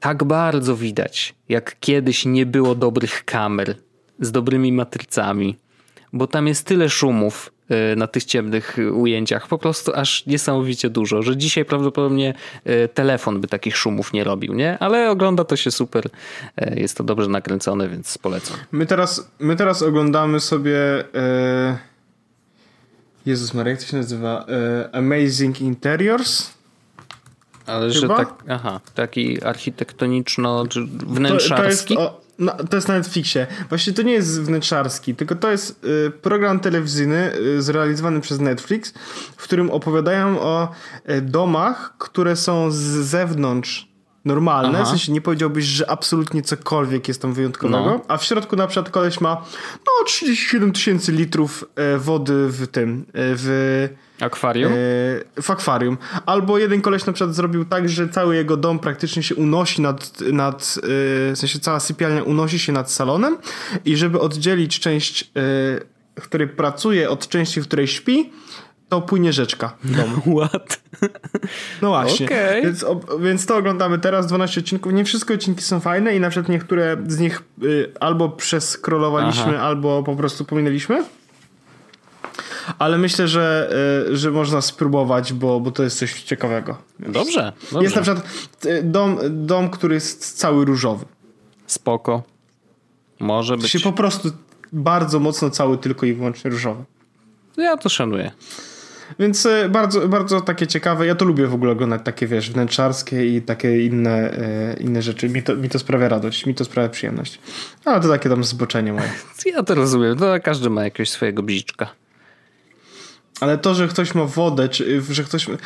tak 0.00 0.24
bardzo 0.24 0.76
widać, 0.76 1.34
jak 1.48 1.76
kiedyś 1.80 2.24
nie 2.24 2.46
było 2.46 2.74
dobrych 2.74 3.24
kamer 3.24 3.74
z 4.20 4.32
dobrymi 4.32 4.72
matrycami, 4.72 5.56
bo 6.12 6.26
tam 6.26 6.46
jest 6.46 6.66
tyle 6.66 6.88
szumów, 6.88 7.52
na 7.96 8.06
tych 8.06 8.24
ciemnych 8.24 8.76
ujęciach. 8.92 9.48
Po 9.48 9.58
prostu 9.58 9.92
aż 9.94 10.26
niesamowicie 10.26 10.90
dużo, 10.90 11.22
że 11.22 11.36
dzisiaj 11.36 11.64
prawdopodobnie 11.64 12.34
e, 12.64 12.88
telefon 12.88 13.40
by 13.40 13.48
takich 13.48 13.76
szumów 13.76 14.12
nie 14.12 14.24
robił, 14.24 14.54
nie? 14.54 14.78
Ale 14.78 15.10
ogląda 15.10 15.44
to 15.44 15.56
się 15.56 15.70
super. 15.70 16.04
E, 16.56 16.80
jest 16.80 16.96
to 16.96 17.04
dobrze 17.04 17.28
nakręcone, 17.28 17.88
więc 17.88 18.18
polecam. 18.18 18.56
My 18.72 18.86
teraz, 18.86 19.30
my 19.38 19.56
teraz 19.56 19.82
oglądamy 19.82 20.40
sobie. 20.40 20.74
Jezus 23.26 23.54
Maria, 23.54 23.70
jak 23.70 23.80
to 23.80 23.86
się 23.86 23.96
nazywa? 23.96 24.46
Amazing 24.92 25.60
Interiors? 25.60 26.50
Ale 27.66 27.92
Chyba? 27.92 28.00
że 28.00 28.24
tak, 28.24 28.44
aha, 28.48 28.80
taki 28.94 29.44
architektoniczno, 29.44 30.66
czy 30.66 30.84
wnętrzarski. 30.86 31.94
To, 31.94 32.00
to 32.00 32.08
jest, 32.08 32.14
o, 32.14 32.23
no, 32.38 32.52
to 32.70 32.76
jest 32.76 32.88
na 32.88 32.94
Netflixie. 32.94 33.46
Właśnie 33.68 33.92
to 33.92 34.02
nie 34.02 34.12
jest 34.12 34.42
wnętrzarski, 34.42 35.14
tylko 35.14 35.34
to 35.34 35.50
jest 35.50 35.84
y, 35.84 36.10
program 36.10 36.60
telewizyjny 36.60 37.32
y, 37.36 37.62
zrealizowany 37.62 38.20
przez 38.20 38.40
Netflix, 38.40 38.94
w 39.36 39.42
którym 39.42 39.70
opowiadają 39.70 40.40
o 40.40 40.68
y, 41.10 41.20
domach, 41.20 41.94
które 41.98 42.36
są 42.36 42.70
z 42.70 42.76
zewnątrz 42.84 43.93
normalne, 44.24 44.78
Aha. 44.78 44.84
w 44.84 44.88
sensie 44.88 45.12
nie 45.12 45.20
powiedziałbyś, 45.20 45.64
że 45.64 45.90
absolutnie 45.90 46.42
cokolwiek 46.42 47.08
jest 47.08 47.22
tam 47.22 47.32
wyjątkowego, 47.32 47.84
no. 47.84 48.00
a 48.08 48.16
w 48.16 48.24
środku 48.24 48.56
na 48.56 48.66
przykład 48.66 48.90
koleś 48.90 49.20
ma 49.20 49.44
no 49.86 50.04
37 50.06 50.72
tysięcy 50.72 51.12
litrów 51.12 51.64
e, 51.76 51.98
wody 51.98 52.48
w 52.48 52.66
tym, 52.66 53.04
e, 53.08 53.12
w 53.14 53.88
Akwarium? 54.20 54.72
E, 54.72 54.76
w 55.42 55.50
akwarium. 55.50 55.98
Albo 56.26 56.58
jeden 56.58 56.80
koleś 56.80 57.06
na 57.06 57.12
przykład 57.12 57.34
zrobił 57.34 57.64
tak, 57.64 57.88
że 57.88 58.08
cały 58.08 58.36
jego 58.36 58.56
dom 58.56 58.78
praktycznie 58.78 59.22
się 59.22 59.34
unosi 59.34 59.82
nad, 59.82 60.20
nad 60.32 60.78
w 60.82 61.32
sensie 61.34 61.58
cała 61.58 61.80
sypialnia 61.80 62.22
unosi 62.22 62.58
się 62.58 62.72
nad 62.72 62.92
salonem 62.92 63.36
i 63.84 63.96
żeby 63.96 64.20
oddzielić 64.20 64.80
część, 64.80 65.30
w 66.20 66.22
której 66.22 66.48
pracuje 66.48 67.10
od 67.10 67.28
części, 67.28 67.60
w 67.60 67.66
której 67.66 67.86
śpi, 67.86 68.32
to 68.94 69.02
płynie 69.02 69.32
rzeczka. 69.32 69.76
What? 70.36 70.80
No 71.82 71.88
właśnie. 71.88 72.26
Okay. 72.26 72.62
Więc, 72.62 72.84
o, 72.84 73.00
więc 73.20 73.46
to 73.46 73.56
oglądamy 73.56 73.98
teraz, 73.98 74.26
12 74.26 74.60
odcinków. 74.60 74.92
Nie 74.92 75.04
wszystkie 75.04 75.34
odcinki 75.34 75.62
są 75.62 75.80
fajne 75.80 76.16
i 76.16 76.20
na 76.20 76.30
przykład 76.30 76.48
niektóre 76.48 76.96
z 77.08 77.18
nich 77.18 77.42
y, 77.62 77.92
albo 78.00 78.28
przeskrolowaliśmy, 78.28 79.60
albo 79.60 80.02
po 80.02 80.16
prostu 80.16 80.44
pominęliśmy 80.44 81.04
ale 82.78 82.98
myślę, 82.98 83.28
że, 83.28 83.70
e, 84.10 84.16
że 84.16 84.30
można 84.30 84.60
spróbować, 84.60 85.32
bo, 85.32 85.60
bo 85.60 85.70
to 85.70 85.82
jest 85.82 85.98
coś 85.98 86.22
ciekawego. 86.22 86.76
Dobrze, 86.98 87.52
dobrze. 87.62 87.82
Jest 87.82 87.96
na 87.96 88.02
przykład 88.02 88.28
e, 88.66 88.82
dom, 88.82 89.18
dom, 89.30 89.70
który 89.70 89.94
jest 89.94 90.38
cały 90.38 90.64
różowy. 90.64 91.04
Spoko. 91.66 92.22
Może 93.20 93.56
być. 93.56 93.70
Się 93.70 93.80
po 93.80 93.92
prostu 93.92 94.30
bardzo 94.72 95.20
mocno 95.20 95.50
cały 95.50 95.78
tylko 95.78 96.06
i 96.06 96.14
wyłącznie 96.14 96.50
różowy. 96.50 96.84
Ja 97.56 97.76
to 97.76 97.88
szanuję. 97.88 98.30
Więc 99.18 99.46
e, 99.46 99.68
bardzo, 99.68 100.08
bardzo 100.08 100.40
takie 100.40 100.66
ciekawe. 100.66 101.06
Ja 101.06 101.14
to 101.14 101.24
lubię 101.24 101.46
w 101.46 101.54
ogóle 101.54 101.72
oglądać 101.72 102.00
takie, 102.04 102.26
wiesz, 102.26 102.50
wnętrzarskie 102.50 103.36
i 103.36 103.42
takie 103.42 103.86
inne, 103.86 104.36
inne 104.80 105.02
rzeczy. 105.02 105.28
Mi 105.28 105.42
to, 105.42 105.56
mi 105.56 105.68
to 105.68 105.78
sprawia 105.78 106.08
radość, 106.08 106.46
mi 106.46 106.54
to 106.54 106.64
sprawia 106.64 106.88
przyjemność. 106.88 107.40
Ale 107.84 108.00
to 108.00 108.08
takie 108.08 108.28
tam 108.28 108.44
zboczenie 108.44 108.92
moje. 108.92 109.10
Ja 109.46 109.62
to 109.62 109.74
rozumiem. 109.74 110.16
To 110.18 110.34
każdy 110.42 110.70
ma 110.70 110.84
jakiegoś 110.84 111.10
swojego 111.10 111.42
bziczka. 111.42 111.90
Ale 113.40 113.58
to, 113.58 113.74
że 113.74 113.88
ktoś 113.88 114.14
ma 114.14 114.24
wodę, 114.24 114.68
czy 114.68 115.02
że 115.10 115.24
ktoś. 115.24 115.48
Yy, 115.48 115.56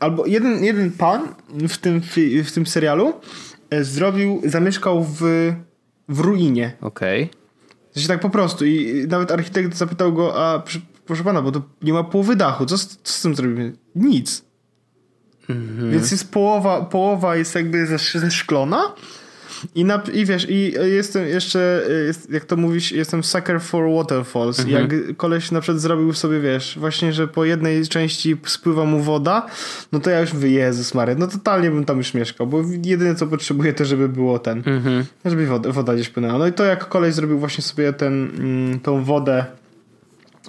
albo 0.00 0.26
jeden, 0.26 0.64
jeden 0.64 0.90
pan 0.90 1.34
w 1.68 1.78
tym, 1.78 2.00
w 2.44 2.52
tym 2.52 2.66
serialu 2.66 3.12
zrobił, 3.80 4.42
zamieszkał 4.44 5.04
w, 5.04 5.22
w 6.08 6.20
ruinie. 6.20 6.76
Okej. 6.80 7.22
Okay. 7.22 7.46
Znaczy 7.92 8.08
tak 8.08 8.20
po 8.20 8.30
prostu. 8.30 8.64
I 8.64 9.06
nawet 9.08 9.30
architekt 9.30 9.76
zapytał 9.76 10.12
go, 10.12 10.46
a 10.46 10.62
proszę 11.06 11.24
pana, 11.24 11.42
bo 11.42 11.52
to 11.52 11.62
nie 11.82 11.92
ma 11.92 12.04
połowy 12.04 12.36
dachu. 12.36 12.66
Co, 12.66 12.78
z- 12.78 12.86
co 13.02 13.12
z 13.12 13.22
tym 13.22 13.34
zrobimy? 13.34 13.72
Nic. 13.94 14.44
Więc 15.92 16.10
jest 16.10 16.32
połowa, 16.32 16.80
połowa 16.80 17.36
jest 17.36 17.54
jakby 17.54 17.86
ze- 17.86 18.18
zeszklona 18.20 18.82
i, 19.74 19.84
na, 19.84 20.02
i 20.12 20.24
wiesz, 20.24 20.46
i 20.50 20.72
jestem 20.84 21.26
jeszcze, 21.28 21.82
jest, 22.06 22.30
jak 22.30 22.44
to 22.44 22.56
mówisz, 22.56 22.92
jestem 22.92 23.24
sucker 23.24 23.60
for 23.60 23.90
waterfalls. 23.96 24.58
Jak 24.72 25.16
koleś 25.16 25.50
na 25.50 25.60
przykład 25.60 25.80
zrobił 25.82 26.12
sobie, 26.12 26.40
wiesz, 26.40 26.76
właśnie, 26.80 27.12
że 27.12 27.28
po 27.28 27.44
jednej 27.44 27.86
części 27.88 28.36
spływa 28.46 28.84
mu 28.84 29.00
woda, 29.02 29.46
no 29.92 30.00
to 30.00 30.10
ja 30.10 30.20
już 30.20 30.32
mówię, 30.32 30.50
Jezus 30.50 30.94
Maria, 30.94 31.14
no 31.18 31.26
totalnie 31.26 31.70
bym 31.70 31.84
tam 31.84 31.98
już 31.98 32.14
mieszkał, 32.14 32.46
bo 32.46 32.62
jedyne 32.84 33.14
co 33.14 33.26
potrzebuję 33.26 33.72
to, 33.74 33.84
żeby 33.84 34.08
było 34.08 34.38
ten, 34.38 34.62
żeby 35.24 35.46
woda, 35.46 35.72
woda 35.72 35.94
gdzieś 35.94 36.08
płynęła. 36.08 36.38
No 36.38 36.46
i 36.46 36.52
to 36.52 36.64
jak 36.64 36.88
koleś 36.88 37.14
zrobił 37.14 37.38
właśnie 37.38 37.64
sobie 37.64 37.92
ten, 37.92 38.30
mm, 38.38 38.80
tą 38.80 39.04
wodę 39.04 39.44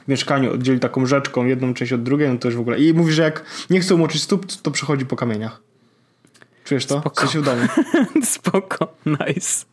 w 0.07 0.09
mieszkaniu, 0.09 0.53
oddzieli 0.53 0.79
taką 0.79 1.05
rzeczką, 1.05 1.45
jedną 1.45 1.73
część 1.73 1.93
od 1.93 2.03
drugiej, 2.03 2.29
no 2.29 2.37
to 2.37 2.47
już 2.47 2.57
w 2.57 2.59
ogóle. 2.59 2.79
I 2.79 2.93
mówi, 2.93 3.13
że 3.13 3.21
jak 3.21 3.43
nie 3.69 3.79
chce 3.79 3.95
umoczyć 3.95 4.23
stóp, 4.23 4.45
to 4.61 4.71
przechodzi 4.71 5.05
po 5.05 5.15
kamieniach. 5.15 5.61
Czujesz 6.63 6.85
to? 6.85 6.99
Spoko. 6.99 7.21
Sensie 7.21 7.41
w 7.41 7.45
domu. 7.45 7.61
Spoko, 8.35 8.93
nice. 9.05 9.65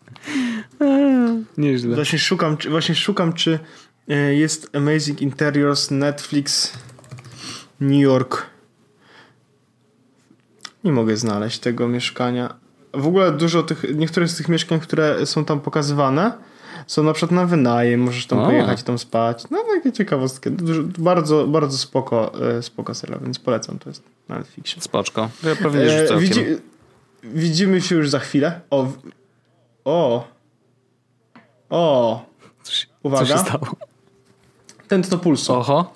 Nieźle. 1.59 1.95
Właśnie 1.95 2.19
szukam, 2.19 2.57
czy, 2.57 2.71
właśnie 2.71 2.95
szukam, 2.95 3.33
czy 3.33 3.59
e, 4.09 4.35
jest 4.35 4.77
Amazing 4.77 5.23
Interiors 5.23 5.91
Netflix 5.91 6.73
New 7.81 8.03
York. 8.03 8.47
Nie 10.85 10.93
mogę 10.93 11.17
znaleźć 11.17 11.59
tego 11.59 11.89
mieszkania. 11.89 12.55
W 12.95 13.07
ogóle 13.07 13.33
dużo 13.33 13.63
tych, 13.63 13.97
niektóre 13.97 14.29
z 14.29 14.37
tych 14.37 14.49
mieszkań, 14.49 14.81
które 14.81 15.27
są 15.27 15.45
tam 15.45 15.61
pokazywane, 15.61 16.33
są 16.87 17.03
na 17.03 17.13
przykład 17.13 17.31
na 17.41 17.47
wynajem, 17.47 18.01
możesz 18.01 18.27
tam 18.27 18.39
O. 18.39 18.47
pojechać 18.47 18.81
i 18.81 18.85
tam 18.85 18.99
spać. 18.99 19.45
No 19.51 19.65
takie 19.75 19.93
ciekawostki. 19.93 20.51
Bardzo, 20.99 21.47
bardzo 21.47 21.79
spoko, 21.79 22.33
e, 22.59 22.63
spoko 22.63 22.95
serial, 22.95 23.21
więc 23.21 23.39
polecam, 23.39 23.79
to 23.79 23.91
jest 23.91 24.03
na 24.29 24.39
Netflixie. 24.39 24.83
Spoczko. 24.83 25.29
Ja 25.45 25.57
pewnie, 25.57 25.81
E, 25.83 26.19
widzi, 26.19 26.45
widzimy 27.25 27.81
się 27.81 27.95
już 27.97 28.11
za 28.11 28.19
chwilę. 28.19 28.61
O. 28.71 28.89
O. 29.85 30.29
O. 31.71 32.25
Uwaga. 33.03 33.27
co 33.27 33.33
się 33.33 33.39
stało? 33.39 33.67
Tętno 34.89 35.19
pulsu. 35.19 35.53
Oho. 35.55 35.93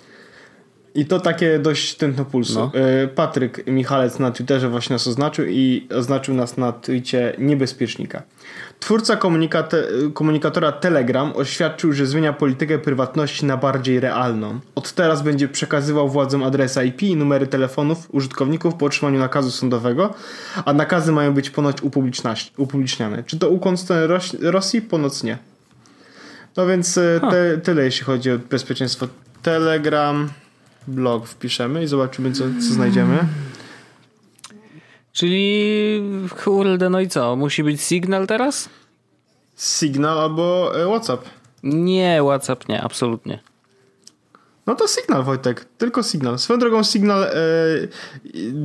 I 0.95 1.07
to 1.07 1.21
takie 1.21 1.59
dość 1.59 1.95
tętno 1.95 2.25
pulsu. 2.25 2.55
No. 2.55 2.73
E, 2.75 3.09
Patryk 3.09 3.67
Michalec 3.67 4.19
na 4.19 4.31
Twitterze 4.31 4.69
właśnie 4.69 4.95
nas 4.95 5.07
oznaczył 5.07 5.45
i 5.49 5.89
oznaczył 5.97 6.35
nas 6.35 6.57
na 6.57 6.73
Twitcie 6.73 7.35
niebezpiecznika. 7.39 8.23
Twórca 8.81 9.17
komunikate- 9.17 10.13
komunikatora 10.13 10.73
Telegram 10.73 11.33
oświadczył, 11.37 11.93
że 11.93 12.07
zmienia 12.07 12.33
politykę 12.33 12.79
prywatności 12.79 13.47
na 13.47 13.57
bardziej 13.57 14.01
realną. 14.01 14.61
Od 14.75 14.93
teraz 14.93 15.23
będzie 15.23 15.49
przekazywał 15.49 16.09
władzom 16.09 16.43
adresy 16.43 16.85
IP 16.85 17.03
i 17.03 17.17
numery 17.17 17.47
telefonów 17.47 18.09
użytkowników 18.15 18.75
po 18.75 18.87
otrzymaniu 18.87 19.19
nakazu 19.19 19.51
sądowego, 19.51 20.15
a 20.65 20.73
nakazy 20.73 21.13
mają 21.13 21.35
być 21.35 21.51
ponoć 21.51 21.77
upubliczniane. 22.57 23.23
Czy 23.27 23.39
to 23.39 23.49
ukłon 23.51 23.75
Ros- 24.07 24.37
Rosji? 24.41 24.83
Ponoć 24.83 25.23
nie. 25.23 25.39
No 26.57 26.67
więc 26.67 26.99
e, 26.99 27.21
te, 27.31 27.59
tyle 27.59 27.85
jeśli 27.85 28.05
chodzi 28.05 28.31
o 28.33 28.39
bezpieczeństwo. 28.39 29.09
Telegram, 29.43 30.29
blog 30.89 31.27
wpiszemy 31.27 31.83
i 31.83 31.87
zobaczymy 31.87 32.33
co, 32.33 32.45
co 32.45 32.75
znajdziemy. 32.75 33.19
Czyli 35.13 36.03
kurde, 36.45 36.91
no 36.91 37.01
i 37.01 37.09
co? 37.09 37.37
Musi 37.37 37.65
być 37.65 37.81
Signal 37.81 38.27
teraz? 38.27 38.69
Signal 39.57 40.19
albo 40.19 40.73
e, 40.83 40.87
WhatsApp. 40.87 41.25
Nie, 41.63 42.21
WhatsApp 42.23 42.69
nie, 42.69 42.83
absolutnie. 42.83 43.41
No 44.67 44.75
to 44.75 44.89
Signal 44.89 45.25
Wojtek, 45.25 45.65
tylko 45.65 46.03
Signal. 46.03 46.39
Swoją 46.39 46.59
drogą 46.59 46.83
Signal 46.83 47.23
e, 47.23 47.33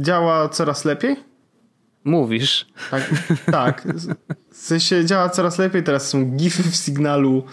działa 0.01 0.49
coraz 0.49 0.86
lepiej. 0.86 1.15
Mówisz. 2.03 2.67
Tak, 2.91 3.09
tak. 3.51 3.88
W 4.51 4.57
sensie 4.57 5.05
działa 5.05 5.30
coraz 5.30 5.57
lepiej. 5.57 5.84
Teraz 5.84 6.09
są 6.09 6.26
gify 6.26 6.63
w 6.63 6.76
Signalu. 6.76 7.43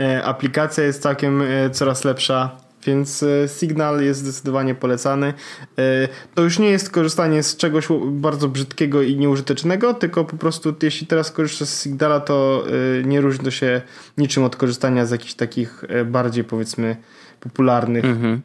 E, 0.00 0.24
aplikacja 0.24 0.84
jest 0.84 1.02
całkiem 1.02 1.42
e, 1.42 1.70
coraz 1.70 2.04
lepsza. 2.04 2.56
Więc 2.86 3.22
e, 3.22 3.48
Signal 3.48 4.02
jest 4.02 4.20
zdecydowanie 4.20 4.74
polecany. 4.74 5.34
E, 5.78 6.08
to 6.34 6.42
już 6.42 6.58
nie 6.58 6.70
jest 6.70 6.90
korzystanie 6.90 7.42
z 7.42 7.56
czegoś 7.56 7.88
bardzo 8.06 8.48
brzydkiego 8.48 9.02
i 9.02 9.16
nieużytecznego, 9.16 9.94
tylko 9.94 10.24
po 10.24 10.36
prostu 10.36 10.74
jeśli 10.82 11.06
teraz 11.06 11.30
korzystasz 11.30 11.68
z 11.68 11.82
Signala, 11.82 12.20
to 12.20 12.64
e, 13.00 13.02
nie 13.06 13.20
różni 13.20 13.44
to 13.44 13.50
się 13.50 13.82
niczym 14.18 14.44
od 14.44 14.56
korzystania 14.56 15.06
z 15.06 15.10
jakichś 15.10 15.34
takich 15.34 15.84
bardziej 16.04 16.44
powiedzmy 16.44 16.96
popularnych. 17.40 18.04
Mhm. 18.04 18.42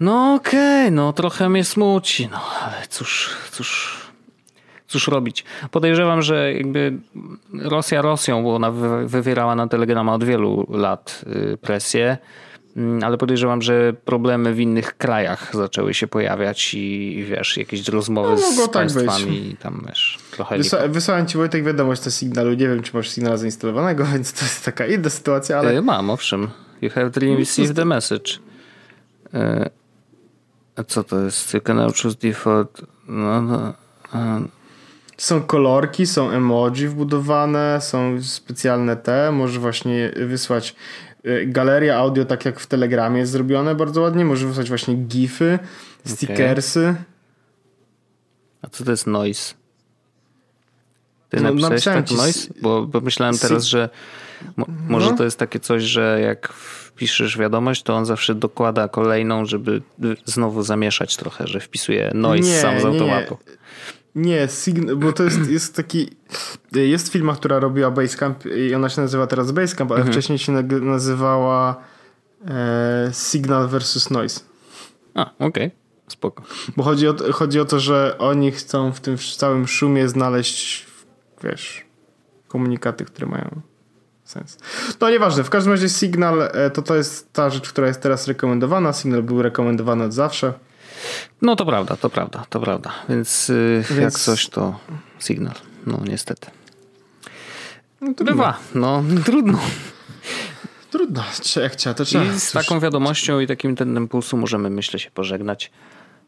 No 0.00 0.34
okej, 0.34 0.92
no 0.92 1.12
trochę 1.12 1.48
mnie 1.48 1.64
smuci, 1.64 2.28
no 2.32 2.40
ale 2.62 2.86
cóż, 2.88 3.30
cóż, 3.50 4.00
cóż 4.88 5.08
robić. 5.08 5.44
Podejrzewam, 5.70 6.22
że 6.22 6.52
jakby 6.52 6.98
Rosja 7.62 8.02
Rosją, 8.02 8.42
bo 8.42 8.54
ona 8.54 8.70
wy- 8.70 9.08
wywierała 9.08 9.54
na 9.54 9.68
Telegrama 9.68 10.14
od 10.14 10.24
wielu 10.24 10.66
lat 10.70 11.24
y, 11.52 11.56
presję, 11.56 12.18
ale 13.02 13.18
podejrzewam, 13.18 13.62
że 13.62 13.92
problemy 14.04 14.54
w 14.54 14.60
innych 14.60 14.96
krajach 14.96 15.50
zaczęły 15.54 15.94
się 15.94 16.06
pojawiać 16.06 16.74
i, 16.74 17.18
i 17.18 17.24
wiesz, 17.24 17.56
jakieś 17.56 17.88
rozmowy 17.88 18.30
No, 18.30 18.36
z 18.52 18.56
tak 18.56 18.70
państwami 18.70 19.50
i 19.50 19.56
tam 19.56 19.84
wiesz, 19.88 20.18
trochę. 20.30 20.58
Wysa- 20.58 20.90
wysłałem 20.90 21.26
ci 21.26 21.38
Wojtek 21.38 21.64
wiadomość 21.64 22.04
na 22.04 22.10
Signalu. 22.10 22.50
Nie 22.50 22.68
wiem, 22.68 22.82
czy 22.82 22.96
masz 22.96 23.08
Signala 23.10 23.36
zainstalowanego, 23.36 24.04
więc 24.12 24.32
to 24.32 24.44
jest 24.44 24.64
taka 24.64 24.86
inna 24.86 25.10
sytuacja, 25.10 25.58
ale 25.58 25.78
Y, 25.78 25.82
Mam, 25.82 26.10
owszem. 26.10 26.48
You 26.82 26.90
have 26.90 27.10
received 27.38 27.76
the 27.76 27.84
message. 27.84 28.38
Y, 29.34 29.70
A 30.76 30.84
co 30.84 31.04
to 31.04 31.24
jest? 31.24 31.54
You 31.54 31.60
can 31.60 31.92
choose 32.02 32.16
default. 32.22 32.82
No, 33.08 33.42
no, 33.42 33.72
Są 35.16 35.42
kolorki, 35.42 36.06
są 36.06 36.30
emoji 36.30 36.88
wbudowane, 36.88 37.78
są 37.80 38.22
specjalne 38.22 38.96
te. 38.96 39.32
Możesz 39.32 39.58
właśnie 39.58 40.12
wysłać 40.26 40.74
galeria 41.46 41.96
audio, 41.96 42.24
tak 42.24 42.44
jak 42.44 42.60
w 42.60 42.66
Telegramie 42.66 43.18
jest 43.20 43.32
zrobione 43.32 43.74
bardzo 43.74 44.00
ładnie. 44.00 44.24
Możesz 44.24 44.46
wysłać 44.46 44.68
właśnie 44.68 44.94
gify, 44.94 45.58
stickersy. 46.04 46.94
a 48.62 48.68
co 48.68 48.84
to 48.84 48.90
jest 48.90 49.06
noise? 49.06 49.54
Ty 51.28 51.36
No, 51.40 51.42
napisałeś 51.54 51.84
tak 51.84 52.08
ci 52.08 52.14
noise? 52.14 52.48
Bo, 52.62 52.86
bo 52.86 53.00
myślałem 53.00 53.38
teraz, 53.38 53.64
że 53.64 53.88
mo, 54.56 54.66
może 54.88 55.10
No. 55.10 55.16
to 55.16 55.24
jest 55.24 55.38
takie 55.38 55.60
coś, 55.60 55.82
że 55.82 56.20
jak 56.22 56.52
wpiszesz 56.52 57.38
wiadomość, 57.38 57.82
to 57.82 57.94
on 57.94 58.06
zawsze 58.06 58.34
dokłada 58.34 58.88
kolejną, 58.88 59.44
żeby 59.44 59.82
y, 60.04 60.16
znowu 60.24 60.62
zamieszać 60.62 61.16
trochę, 61.16 61.46
że 61.46 61.60
wpisuje 61.60 62.10
noise 62.14 62.48
Nie, 62.48 62.60
sam 62.60 62.80
z 62.80 62.84
nie, 62.84 62.90
nie. 62.90 63.26
Nie, 64.18 64.48
sign- 64.48 64.94
bo 64.96 65.12
to 65.12 65.24
jest, 65.24 65.50
jest 65.50 65.76
taki. 65.76 66.10
Jest 66.72 67.12
firma, 67.12 67.34
która 67.34 67.58
robiła 67.58 67.90
Basecamp 67.90 68.46
i 68.46 68.74
ona 68.74 68.88
się 68.88 69.00
nazywa 69.00 69.26
teraz 69.26 69.52
Basecamp, 69.52 69.92
ale 69.92 70.04
wcześniej 70.04 70.38
się 70.38 70.52
nazywała 70.82 71.76
e, 72.48 73.10
Signal 73.12 73.68
versus 73.68 74.10
Noise. 74.10 74.40
A, 75.14 75.30
okej. 75.38 75.70
Spoko. 76.08 76.42
Bo 76.76 76.82
chodzi 76.82 77.08
o, 77.08 77.14
chodzi 77.32 77.60
o 77.60 77.64
to, 77.64 77.80
że 77.80 78.16
oni 78.18 78.52
chcą 78.52 78.92
w 78.92 79.00
tym 79.00 79.16
całym 79.36 79.66
szumie 79.66 80.08
znaleźć, 80.08 80.86
wiesz, 81.42 81.86
komunikaty, 82.48 83.04
które 83.04 83.26
mają 83.26 83.60
sens. 84.24 84.58
No 85.00 85.10
nieważne, 85.10 85.44
w 85.44 85.50
każdym 85.50 85.72
razie 85.72 85.88
Signal 85.88 86.42
e, 86.42 86.70
to 86.70 86.82
to 86.82 86.96
jest 86.96 87.32
ta 87.32 87.50
rzecz, 87.50 87.68
która 87.68 87.86
jest 87.86 88.00
teraz 88.00 88.28
rekomendowana. 88.28 88.92
Signal 88.92 89.22
był 89.22 89.42
rekomendowany 89.42 90.04
od 90.04 90.12
zawsze. 90.12 90.52
No 91.42 91.56
to 91.56 91.66
prawda, 91.66 91.96
to 91.96 92.10
prawda, 92.10 92.44
to 92.50 92.60
prawda. 92.60 92.92
Więc, 93.08 93.50
y, 93.50 93.84
jak 93.90 93.98
Więc- 93.98 94.24
coś, 94.24 94.48
to 94.48 94.78
sygnał. 95.18 95.54
No 95.86 96.00
niestety. 96.04 96.50
No, 98.00 98.14
trudno. 98.14 98.32
Bywa, 98.32 98.58
no 98.74 99.02
trudno. 99.24 99.58
Trudno, 100.90 101.24
jak 101.62 101.76
trzeba, 101.76 101.94
to 101.94 102.04
trzeba. 102.04 102.24
I 102.24 102.40
z 102.40 102.52
taką 102.52 102.80
wiadomością 102.80 103.40
i 103.40 103.46
takim 103.46 103.76
tennym 103.76 104.08
pulsu 104.08 104.36
możemy, 104.36 104.70
myślę, 104.70 104.98
się 104.98 105.10
pożegnać. 105.10 105.70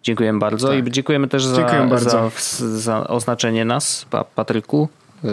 Dziękujemy 0.02 0.38
bardzo 0.38 0.68
Tak. 0.68 0.86
i 0.86 0.90
dziękujemy 0.90 1.28
też 1.28 1.44
za, 1.44 1.56
Dziękuję 1.56 1.86
bardzo. 1.86 2.30
za, 2.38 2.78
za 2.78 3.08
oznaczenie 3.08 3.64
nas, 3.64 4.06
pa, 4.10 4.24
Patryku. 4.24 4.88
Yy, 5.24 5.30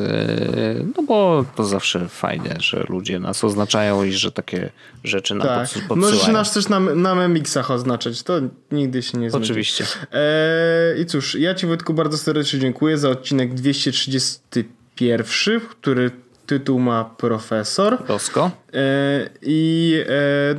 No 0.97 1.03
bo 1.03 1.45
to 1.55 1.63
zawsze 1.63 2.07
fajnie, 2.09 2.55
że 2.59 2.85
ludzie 2.89 3.19
nas 3.19 3.43
oznaczają 3.43 4.03
i 4.03 4.11
że 4.11 4.31
takie 4.31 4.69
rzeczy 5.03 5.35
nam 5.35 5.47
tak. 5.47 5.69
pod, 5.87 5.97
Możesz 5.97 6.13
podsyłają. 6.13 6.37
nas 6.39 6.53
też 6.53 6.69
na, 6.69 6.79
na 6.79 7.15
memixach 7.15 7.71
oznaczać, 7.71 8.23
to 8.23 8.33
nigdy 8.71 9.01
się 9.01 9.17
nie 9.17 9.29
zmieni. 9.29 9.45
Oczywiście. 9.45 9.85
Eee, 10.11 11.01
I 11.01 11.05
cóż, 11.05 11.35
ja 11.35 11.55
Ci 11.55 11.67
Wojtku 11.67 11.93
bardzo 11.93 12.17
serdecznie 12.17 12.59
dziękuję 12.59 12.97
za 12.97 13.09
odcinek 13.09 13.53
231, 13.53 15.59
który 15.69 16.11
tytuł 16.47 16.79
ma 16.79 17.05
Profesor. 17.05 17.97
Rosko. 18.07 18.51
E, 18.73 19.29
I 19.41 19.93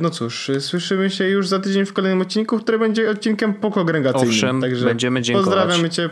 no 0.01 0.09
cóż, 0.09 0.51
słyszymy 0.59 1.09
się 1.09 1.27
już 1.27 1.47
za 1.47 1.59
tydzień 1.59 1.85
w 1.85 1.93
kolejnym 1.93 2.21
odcinku, 2.21 2.59
który 2.59 2.79
będzie 2.79 3.09
odcinkiem 3.09 3.53
pokogregacyjnym. 3.53 4.29
Owszem, 4.29 4.61
Także 4.61 4.85
będziemy 4.85 5.21
dziękować. 5.21 5.55
Pozdrawiamy 5.55 5.89
Cię, 5.89 6.09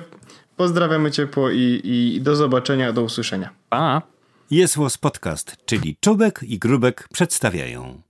Pozdrawiamy 0.58 1.12
ciepło 1.12 1.50
i, 1.50 1.82
i 1.84 2.22
do 2.22 2.36
zobaczenia, 2.36 2.94
do 2.94 3.02
usłyszenia. 3.02 3.50
Pa! 3.70 4.02
Jest 4.52 4.78
Podcast, 4.98 5.58
czyli 5.66 5.98
Czubek 6.00 6.40
i 6.44 6.60
Grubek 6.60 7.08
przedstawiają. 7.14 8.02